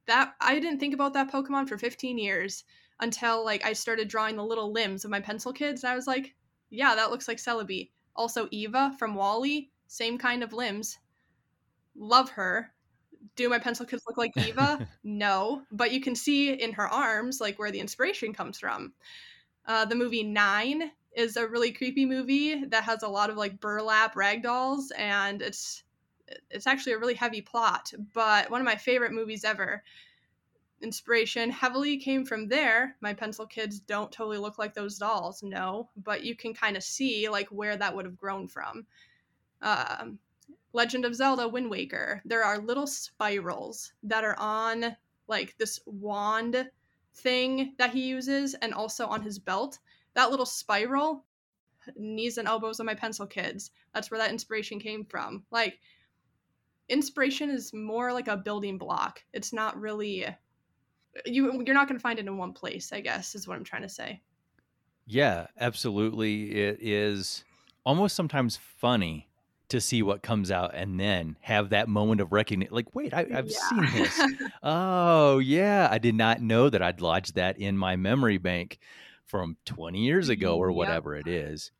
that 0.06 0.34
I 0.40 0.58
didn't 0.58 0.78
think 0.80 0.94
about 0.94 1.14
that 1.14 1.30
Pokemon 1.30 1.68
for 1.68 1.78
15 1.78 2.18
years 2.18 2.64
until 3.00 3.44
like 3.44 3.64
I 3.64 3.72
started 3.72 4.08
drawing 4.08 4.36
the 4.36 4.44
little 4.44 4.72
limbs 4.72 5.04
of 5.04 5.10
my 5.10 5.20
pencil 5.20 5.52
kids. 5.52 5.82
And 5.82 5.92
I 5.92 5.96
was 5.96 6.06
like, 6.06 6.34
yeah, 6.70 6.94
that 6.94 7.10
looks 7.10 7.28
like 7.28 7.38
Celebi. 7.38 7.90
Also, 8.14 8.48
Eva 8.50 8.94
from 8.98 9.14
WALL-E, 9.14 9.70
same 9.86 10.18
kind 10.18 10.42
of 10.42 10.52
limbs. 10.52 10.98
Love 11.96 12.30
her. 12.30 12.72
Do 13.36 13.48
my 13.48 13.58
pencil 13.58 13.86
kids 13.86 14.02
look 14.06 14.18
like 14.18 14.36
Eva? 14.36 14.88
no. 15.04 15.62
But 15.70 15.92
you 15.92 16.00
can 16.00 16.14
see 16.14 16.50
in 16.50 16.72
her 16.72 16.88
arms 16.88 17.40
like 17.40 17.58
where 17.58 17.70
the 17.70 17.80
inspiration 17.80 18.32
comes 18.32 18.58
from. 18.58 18.92
Uh, 19.66 19.84
the 19.84 19.94
movie 19.94 20.24
Nine 20.24 20.90
is 21.16 21.36
a 21.36 21.46
really 21.46 21.72
creepy 21.72 22.06
movie 22.06 22.64
that 22.66 22.84
has 22.84 23.02
a 23.02 23.08
lot 23.08 23.30
of 23.30 23.36
like 23.36 23.60
burlap 23.60 24.16
rag 24.16 24.42
dolls, 24.42 24.92
and 24.96 25.42
it's 25.42 25.82
it's 26.50 26.66
actually 26.66 26.92
a 26.92 26.98
really 26.98 27.14
heavy 27.14 27.40
plot 27.40 27.92
but 28.12 28.50
one 28.50 28.60
of 28.60 28.64
my 28.64 28.76
favorite 28.76 29.12
movies 29.12 29.44
ever. 29.44 29.82
Inspiration 30.80 31.48
heavily 31.50 31.96
came 31.96 32.24
from 32.24 32.48
there. 32.48 32.96
My 33.00 33.14
pencil 33.14 33.46
kids 33.46 33.78
don't 33.78 34.10
totally 34.10 34.38
look 34.38 34.58
like 34.58 34.74
those 34.74 34.98
dolls 34.98 35.42
no 35.42 35.88
but 35.96 36.24
you 36.24 36.34
can 36.34 36.54
kind 36.54 36.76
of 36.76 36.82
see 36.82 37.28
like 37.28 37.48
where 37.48 37.76
that 37.76 37.94
would 37.94 38.04
have 38.04 38.16
grown 38.16 38.48
from. 38.48 38.86
Um, 39.60 40.18
legend 40.72 41.04
of 41.04 41.14
zelda 41.14 41.48
wind 41.48 41.70
waker. 41.70 42.22
There 42.24 42.44
are 42.44 42.58
little 42.58 42.86
spirals 42.86 43.92
that 44.02 44.24
are 44.24 44.38
on 44.38 44.96
like 45.28 45.56
this 45.58 45.80
wand 45.86 46.68
thing 47.14 47.74
that 47.78 47.90
he 47.90 48.02
uses 48.08 48.54
and 48.54 48.72
also 48.74 49.06
on 49.06 49.22
his 49.22 49.38
belt. 49.38 49.78
That 50.14 50.30
little 50.30 50.46
spiral 50.46 51.24
knees 51.96 52.38
and 52.38 52.48
elbows 52.48 52.80
of 52.80 52.86
my 52.86 52.94
pencil 52.94 53.26
kids 53.26 53.72
that's 53.92 54.10
where 54.10 54.18
that 54.18 54.30
inspiration 54.30 54.80
came 54.80 55.04
from. 55.04 55.44
Like 55.50 55.78
inspiration 56.88 57.50
is 57.50 57.72
more 57.72 58.12
like 58.12 58.28
a 58.28 58.36
building 58.36 58.78
block 58.78 59.22
it's 59.32 59.52
not 59.52 59.78
really 59.80 60.26
you 61.26 61.62
you're 61.64 61.74
not 61.74 61.88
going 61.88 61.98
to 61.98 62.02
find 62.02 62.18
it 62.18 62.26
in 62.26 62.36
one 62.36 62.52
place 62.52 62.92
i 62.92 63.00
guess 63.00 63.34
is 63.34 63.46
what 63.46 63.56
i'm 63.56 63.64
trying 63.64 63.82
to 63.82 63.88
say 63.88 64.20
yeah 65.06 65.46
absolutely 65.58 66.52
it 66.52 66.78
is 66.80 67.44
almost 67.84 68.16
sometimes 68.16 68.58
funny 68.78 69.28
to 69.68 69.80
see 69.80 70.02
what 70.02 70.22
comes 70.22 70.50
out 70.50 70.72
and 70.74 71.00
then 71.00 71.36
have 71.40 71.70
that 71.70 71.88
moment 71.88 72.20
of 72.20 72.32
recognition 72.32 72.74
like 72.74 72.94
wait 72.94 73.14
I, 73.14 73.24
have 73.30 73.48
yeah. 73.48 73.68
seen 73.68 74.02
this 74.02 74.20
oh 74.62 75.38
yeah 75.38 75.88
i 75.90 75.98
did 75.98 76.14
not 76.14 76.42
know 76.42 76.68
that 76.68 76.82
i'd 76.82 77.00
lodged 77.00 77.36
that 77.36 77.58
in 77.58 77.78
my 77.78 77.96
memory 77.96 78.38
bank 78.38 78.78
from 79.32 79.56
20 79.64 79.98
years 79.98 80.28
ago 80.28 80.52
mm-hmm. 80.52 80.62
or 80.62 80.72
whatever 80.72 81.16
yep. 81.16 81.26
it 81.26 81.30
is. 81.30 81.72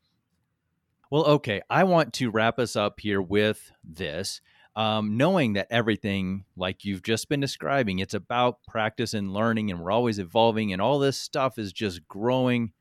Well, 1.11 1.25
okay, 1.25 1.61
I 1.69 1.83
want 1.83 2.13
to 2.13 2.31
wrap 2.31 2.57
us 2.57 2.75
up 2.75 2.99
here 2.99 3.21
with 3.21 3.71
this. 3.83 4.41
Um, 4.75 5.17
knowing 5.17 5.53
that 5.53 5.67
everything, 5.69 6.45
like 6.55 6.83
you've 6.83 7.03
just 7.03 7.29
been 7.29 7.39
describing, 7.39 7.99
it's 7.99 8.15
about 8.15 8.63
practice 8.67 9.13
and 9.13 9.33
learning, 9.33 9.69
and 9.69 9.79
we're 9.79 9.91
always 9.91 10.17
evolving, 10.17 10.73
and 10.73 10.81
all 10.81 10.97
this 10.97 11.17
stuff 11.17 11.59
is 11.59 11.71
just 11.71 12.07
growing. 12.07 12.73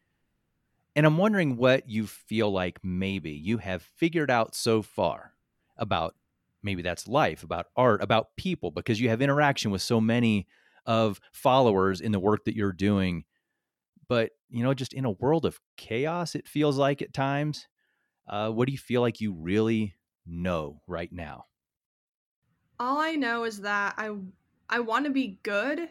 And 0.97 1.05
I'm 1.05 1.19
wondering 1.19 1.56
what 1.56 1.89
you 1.89 2.06
feel 2.06 2.51
like 2.51 2.78
maybe 2.82 3.32
you 3.32 3.59
have 3.59 3.82
figured 3.82 4.31
out 4.31 4.55
so 4.55 4.81
far 4.81 5.35
about 5.77 6.14
maybe 6.62 6.81
that's 6.81 7.09
life, 7.09 7.43
about 7.43 7.66
art, 7.77 8.02
about 8.02 8.36
people, 8.36 8.70
because 8.70 9.01
you 9.01 9.10
have 9.10 9.20
interaction 9.20 9.70
with 9.70 9.82
so 9.82 10.01
many 10.01 10.47
of 10.86 11.20
followers 11.32 12.01
in 12.01 12.12
the 12.12 12.20
work 12.20 12.44
that 12.44 12.56
you're 12.56 12.73
doing 12.73 13.24
but, 14.12 14.32
you 14.51 14.62
know, 14.62 14.74
just 14.74 14.93
in 14.93 15.06
a 15.06 15.10
world 15.10 15.47
of 15.47 15.59
chaos, 15.78 16.35
it 16.35 16.47
feels 16.47 16.77
like 16.77 17.01
at 17.01 17.14
times. 17.14 17.66
Uh, 18.28 18.51
what 18.51 18.66
do 18.66 18.73
you 18.73 18.78
feel 18.78 19.01
like 19.01 19.23
you 19.23 19.32
really 19.32 19.94
know 20.27 20.82
right 20.86 21.10
now? 21.10 21.47
All 22.78 22.99
I 22.99 23.15
know 23.15 23.44
is 23.44 23.61
that 23.61 23.94
I 23.97 24.15
I 24.69 24.81
want 24.81 25.05
to 25.05 25.11
be 25.11 25.39
good 25.43 25.89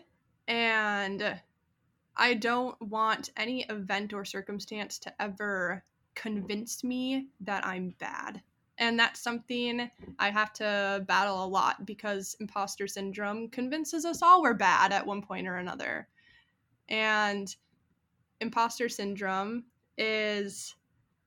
and 0.48 1.40
I 2.18 2.34
don't 2.34 2.80
want 2.82 3.30
any 3.38 3.64
event 3.64 4.14
or 4.14 4.26
circumstance 4.26 5.00
to 5.00 5.22
ever 5.22 5.84
convince 6.16 6.84
me 6.84 7.28
that 7.42 7.66
I'm 7.66 7.96
bad. 8.00 8.42
And 8.78 9.00
that's 9.00 9.22
something 9.22 9.90
I 10.18 10.30
have 10.32 10.52
to 10.54 11.06
battle 11.08 11.44
a 11.44 11.48
lot 11.48 11.86
because 11.86 12.36
imposter 12.40 12.88
syndrome 12.88 13.50
convinces 13.50 14.06
us 14.06 14.22
all 14.22 14.42
we're 14.42 14.56
bad 14.56 14.92
at 14.92 15.06
one 15.06 15.22
point 15.22 15.48
or 15.48 15.58
another. 15.58 16.08
And 16.90 17.56
imposter 18.40 18.90
syndrome 18.90 19.66
is 19.98 20.76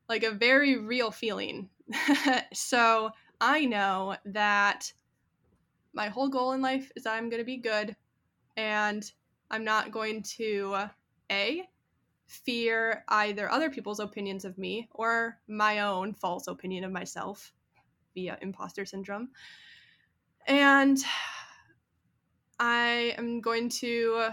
like 0.08 0.24
a 0.24 0.32
very 0.32 0.76
real 0.76 1.10
feeling. 1.10 1.70
so 2.52 3.10
I 3.40 3.64
know 3.64 4.16
that 4.26 4.92
my 5.94 6.08
whole 6.08 6.28
goal 6.28 6.52
in 6.52 6.60
life 6.60 6.90
is 6.96 7.04
that 7.04 7.14
I'm 7.14 7.30
going 7.30 7.40
to 7.40 7.46
be 7.46 7.56
good 7.56 7.96
and 8.56 9.10
I'm 9.50 9.64
not 9.64 9.92
going 9.92 10.22
to 10.36 10.88
A, 11.30 11.62
fear 12.26 13.04
either 13.08 13.50
other 13.50 13.70
people's 13.70 14.00
opinions 14.00 14.44
of 14.44 14.58
me 14.58 14.88
or 14.92 15.38
my 15.46 15.80
own 15.80 16.14
false 16.14 16.48
opinion 16.48 16.84
of 16.84 16.92
myself 16.92 17.52
via 18.14 18.38
imposter 18.42 18.84
syndrome. 18.84 19.28
And 20.46 20.98
I 22.58 23.14
am 23.16 23.40
going 23.40 23.68
to 23.70 24.30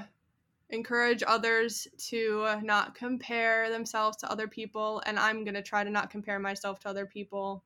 encourage 0.71 1.23
others 1.25 1.87
to 1.97 2.47
not 2.63 2.95
compare 2.95 3.69
themselves 3.69 4.17
to 4.17 4.31
other 4.31 4.47
people 4.47 5.01
and 5.05 5.19
i'm 5.19 5.43
going 5.43 5.53
to 5.53 5.61
try 5.61 5.83
to 5.83 5.89
not 5.89 6.09
compare 6.09 6.39
myself 6.39 6.79
to 6.79 6.89
other 6.89 7.05
people 7.05 7.63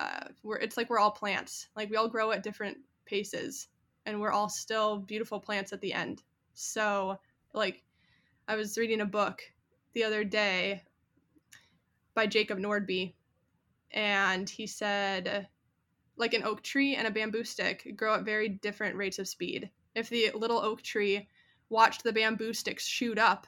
uh, 0.00 0.26
we're, 0.42 0.58
it's 0.58 0.76
like 0.76 0.90
we're 0.90 0.98
all 0.98 1.10
plants 1.10 1.68
like 1.76 1.88
we 1.90 1.96
all 1.96 2.08
grow 2.08 2.32
at 2.32 2.42
different 2.42 2.76
paces 3.08 3.68
and 4.06 4.20
we're 4.20 4.30
all 4.30 4.48
still 4.48 4.98
beautiful 4.98 5.40
plants 5.40 5.72
at 5.72 5.80
the 5.80 5.92
end 5.92 6.22
so 6.54 7.18
like 7.52 7.82
i 8.46 8.54
was 8.54 8.78
reading 8.78 9.00
a 9.00 9.06
book 9.06 9.40
the 9.94 10.04
other 10.04 10.22
day 10.22 10.82
by 12.14 12.26
jacob 12.26 12.58
nordby 12.58 13.14
and 13.90 14.48
he 14.48 14.66
said 14.66 15.48
like 16.16 16.34
an 16.34 16.44
oak 16.44 16.62
tree 16.62 16.94
and 16.94 17.06
a 17.06 17.10
bamboo 17.10 17.44
stick 17.44 17.94
grow 17.96 18.14
at 18.14 18.24
very 18.24 18.48
different 18.48 18.96
rates 18.96 19.18
of 19.18 19.26
speed 19.26 19.70
if 19.94 20.08
the 20.08 20.30
little 20.34 20.58
oak 20.58 20.82
tree 20.82 21.28
watched 21.68 22.04
the 22.04 22.12
bamboo 22.12 22.52
sticks 22.52 22.86
shoot 22.86 23.18
up 23.18 23.46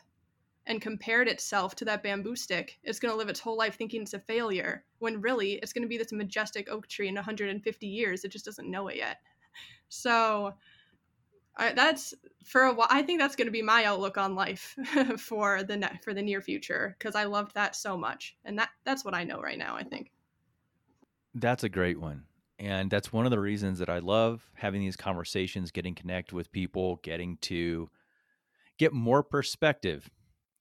and 0.67 0.81
compared 0.81 1.29
itself 1.29 1.75
to 1.77 1.85
that 1.87 2.03
bamboo 2.03 2.37
stick, 2.37 2.79
it's 2.85 3.01
going 3.01 3.13
to 3.13 3.17
live 3.17 3.29
its 3.29 3.41
whole 3.41 3.57
life 3.57 3.77
thinking 3.77 4.03
it's 4.03 4.15
a 4.15 4.21
failure, 4.21 4.85
when 4.99 5.21
really 5.21 5.55
it's 5.55 5.73
going 5.73 5.83
to 5.83 5.89
be 5.89 5.99
this 5.99 6.13
majestic 6.13 6.71
oak 6.71 6.87
tree 6.87 7.09
in 7.09 7.15
150 7.15 7.87
years. 7.87 8.25
It 8.25 8.31
just 8.31 8.45
doesn't 8.45 8.71
know 8.71 8.89
it 8.89 8.97
yet. 8.97 9.19
So 9.91 10.55
I, 11.57 11.73
that's 11.73 12.15
for 12.45 12.63
a 12.63 12.73
while. 12.73 12.89
I 12.91 13.03
think 13.03 13.21
that's 13.21 13.37
going 13.37 13.47
to 13.47 13.53
be 13.53 13.61
my 13.61 13.85
outlook 13.85 14.17
on 14.17 14.35
life 14.35 14.75
for 15.19 15.63
the 15.63 15.77
ne- 15.77 16.01
for 16.03 16.15
the 16.15 16.23
near 16.23 16.41
future 16.41 16.97
because 16.99 17.15
I 17.15 17.25
loved 17.25 17.55
that 17.55 17.77
so 17.77 17.99
much, 17.99 18.37
and 18.45 18.59
that 18.59 18.71
that's 18.85 19.05
what 19.05 19.15
I 19.15 19.25
know 19.25 19.41
right 19.41 19.59
now. 19.59 19.77
I 19.77 19.83
think 19.83 20.11
that's 21.35 21.65
a 21.65 21.69
great 21.69 22.01
one, 22.01 22.25
and 22.59 22.91
that's 22.91 23.13
one 23.13 23.27
of 23.27 23.31
the 23.31 23.41
reasons 23.41 23.79
that 23.81 23.91
I 23.91 23.99
love 23.99 24.49
having 24.55 24.81
these 24.81 24.97
conversations, 24.97 25.71
getting 25.71 25.95
connect 25.95 26.33
with 26.33 26.51
people, 26.53 26.97
getting 27.03 27.37
to 27.43 27.91
get 28.79 28.93
more 28.93 29.23
perspective. 29.23 30.09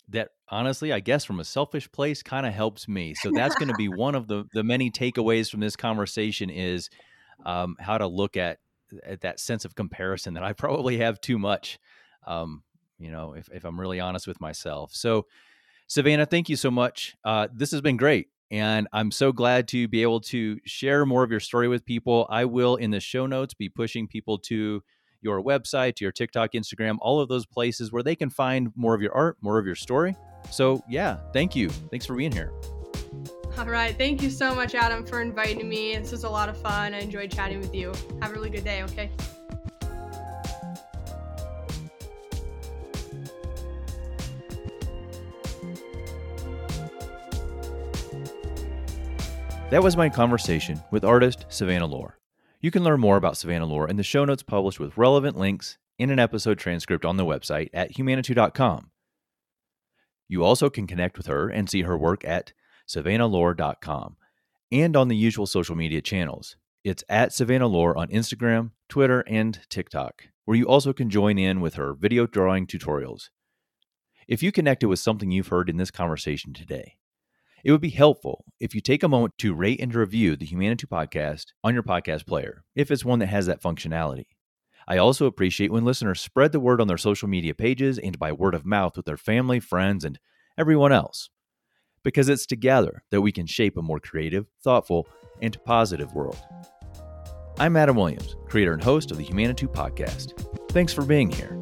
That 0.10 0.30
honestly, 0.50 0.92
I 0.92 1.02
guess 1.02 1.24
from 1.24 1.40
a 1.40 1.46
selfish 1.46 1.90
place, 1.92 2.24
kind 2.24 2.48
of 2.48 2.54
helps 2.54 2.88
me. 2.88 3.14
So 3.14 3.30
that's 3.30 3.56
going 3.56 3.68
to 3.68 3.76
be 3.76 3.88
one 3.96 4.16
of 4.16 4.28
the 4.28 4.46
the 4.54 4.64
many 4.64 4.90
takeaways 4.90 5.52
from 5.52 5.60
this 5.60 5.76
conversation 5.76 6.50
is 6.50 6.90
um, 7.46 7.78
how 7.80 8.00
to 8.00 8.08
look 8.08 8.36
at 8.36 8.58
at 8.58 8.60
that 9.22 9.40
sense 9.40 9.66
of 9.66 9.76
comparison 9.76 10.34
that 10.36 10.44
I 10.44 10.54
probably 10.64 10.98
have 10.98 11.22
too 11.22 11.40
much. 11.40 11.80
Um, 12.26 12.64
you 12.98 13.12
know, 13.12 13.34
if, 13.34 13.50
if 13.54 13.64
I'm 13.64 13.80
really 13.80 14.00
honest 14.00 14.28
with 14.28 14.42
myself. 14.42 14.94
So, 14.94 15.26
Savannah, 15.88 16.26
thank 16.26 16.50
you 16.50 16.56
so 16.56 16.70
much. 16.70 17.16
Uh, 17.24 17.48
this 17.54 17.72
has 17.72 17.82
been 17.82 17.98
great. 17.98 18.28
And 18.52 18.88
I'm 18.92 19.12
so 19.12 19.32
glad 19.32 19.68
to 19.70 19.88
be 19.88 20.02
able 20.02 20.22
to 20.22 20.60
share 20.66 21.06
more 21.06 21.24
of 21.24 21.32
your 21.32 21.40
story 21.40 21.68
with 21.68 21.86
people. 21.86 22.28
I 22.30 22.46
will, 22.46 22.76
in 22.76 22.92
the 22.92 23.00
show 23.00 23.26
notes, 23.26 23.54
be 23.54 23.70
pushing 23.70 24.08
people 24.08 24.40
to 24.40 24.84
your 25.22 25.42
website, 25.44 25.96
to 25.98 26.06
your 26.06 26.12
TikTok, 26.12 26.54
Instagram, 26.54 26.98
all 27.00 27.20
of 27.20 27.30
those 27.30 27.46
places 27.46 27.92
where 27.92 28.04
they 28.04 28.16
can 28.16 28.30
find 28.30 28.72
more 28.76 28.96
of 28.96 29.02
your 29.02 29.14
art, 29.14 29.38
more 29.42 29.60
of 29.60 29.66
your 29.66 29.76
story. 29.76 30.16
So, 30.50 30.84
yeah, 30.90 31.18
thank 31.34 31.56
you. 31.56 31.70
Thanks 31.70 32.06
for 32.06 32.16
being 32.16 32.32
here. 32.32 32.52
All 33.58 33.66
right. 33.66 33.98
Thank 33.98 34.22
you 34.22 34.30
so 34.30 34.56
much, 34.56 34.74
Adam, 34.74 35.06
for 35.06 35.22
inviting 35.22 35.68
me. 35.68 35.98
This 35.98 36.12
was 36.12 36.24
a 36.24 36.30
lot 36.30 36.48
of 36.50 36.58
fun. 36.58 36.94
I 36.94 37.00
enjoyed 37.00 37.32
chatting 37.32 37.60
with 37.60 37.76
you. 37.76 37.92
Have 38.22 38.32
a 38.32 38.34
really 38.34 38.50
good 38.50 38.64
day, 38.64 38.84
okay? 38.84 39.10
That 49.70 49.84
was 49.84 49.96
my 49.96 50.10
conversation 50.10 50.82
with 50.90 51.04
artist 51.06 51.46
Savannah 51.48 51.86
Lohr. 51.86 52.18
You 52.60 52.72
can 52.72 52.84
learn 52.84 53.00
more 53.00 53.18
about 53.18 53.38
Savannah 53.38 53.68
Lohr 53.68 53.88
in 53.88 53.98
the 53.98 54.04
show 54.04 54.26
notes 54.26 54.42
published 54.42 54.80
with 54.80 54.98
relevant 54.98 55.38
links 55.38 55.78
in 56.00 56.10
an 56.10 56.18
episode 56.18 56.58
transcript 56.58 57.06
on 57.06 57.18
the 57.18 57.26
website 57.26 57.70
at 57.72 57.94
humanitou.com. 57.94 58.90
You 60.28 60.44
also 60.44 60.72
can 60.72 60.88
connect 60.88 61.18
with 61.18 61.28
her 61.28 61.50
and 61.50 61.70
see 61.70 61.84
her 61.84 61.96
work 61.96 62.26
at 62.26 62.54
savannahlohr.com, 62.90 64.18
and 64.72 64.96
on 64.96 65.08
the 65.08 65.16
usual 65.16 65.46
social 65.46 65.76
media 65.76 66.02
channels. 66.02 66.58
It's 66.84 67.04
at 67.08 67.34
Savannah 67.34 67.68
Lohr 67.68 67.96
on 67.96 68.08
Instagram, 68.08 68.72
Twitter, 68.88 69.24
and 69.28 69.60
TikTok, 69.70 70.24
where 70.46 70.58
you 70.58 70.66
also 70.66 70.94
can 70.94 71.10
join 71.10 71.38
in 71.38 71.62
with 71.62 71.76
her 71.76 71.94
video 71.94 72.26
drawing 72.26 72.66
tutorials. 72.66 73.30
If 74.28 74.42
you 74.42 74.52
connected 74.52 74.88
with 74.88 75.00
something 75.00 75.32
you've 75.32 75.50
heard 75.50 75.70
in 75.70 75.78
this 75.78 75.92
conversation 75.92 76.54
today, 76.54 76.98
it 77.64 77.72
would 77.72 77.82
be 77.82 77.90
helpful 77.90 78.46
if 78.60 78.74
you 78.74 78.82
take 78.82 79.04
a 79.04 79.10
moment 79.10 79.38
to 79.40 79.54
rate 79.54 79.82
and 79.82 79.94
review 79.94 80.36
the 80.36 80.48
Humanitou 80.48 80.86
podcast 80.86 81.48
on 81.64 81.74
your 81.74 81.84
podcast 81.84 82.26
player, 82.26 82.64
if 82.76 82.90
it's 82.90 83.04
one 83.04 83.20
that 83.20 83.28
has 83.28 83.46
that 83.48 83.62
functionality. 83.62 84.28
I 84.88 84.98
also 84.98 85.26
appreciate 85.26 85.72
when 85.72 85.86
listeners 85.86 86.22
spread 86.22 86.54
the 86.54 86.60
word 86.60 86.82
on 86.82 86.88
their 86.88 86.98
social 86.98 87.28
media 87.28 87.54
pages 87.54 88.00
and 88.00 88.18
by 88.18 88.32
word 88.32 88.56
of 88.56 88.66
mouth 88.66 88.96
with 88.98 89.06
their 89.06 89.18
family, 89.18 89.60
friends, 89.60 90.04
and 90.04 90.18
everyone 90.58 90.92
else 90.92 91.30
because 92.04 92.30
it's 92.30 92.46
together 92.46 93.04
that 93.12 93.22
we 93.22 93.32
can 93.32 93.46
shape 93.46 93.78
a 93.78 93.82
more 93.82 94.00
creative, 94.00 94.48
thoughtful, 94.64 95.08
and 95.42 95.62
positive 95.64 96.14
world. 96.14 96.40
I'm 97.60 97.76
Adam 97.76 97.96
Williams, 97.96 98.36
creator 98.48 98.74
and 98.74 98.84
host 98.84 99.12
of 99.12 99.18
the 99.18 99.26
Humanitou 99.26 99.74
podcast. 99.74 100.34
Thanks 100.72 100.94
for 100.94 101.04
being 101.04 101.30
here. 101.30 101.60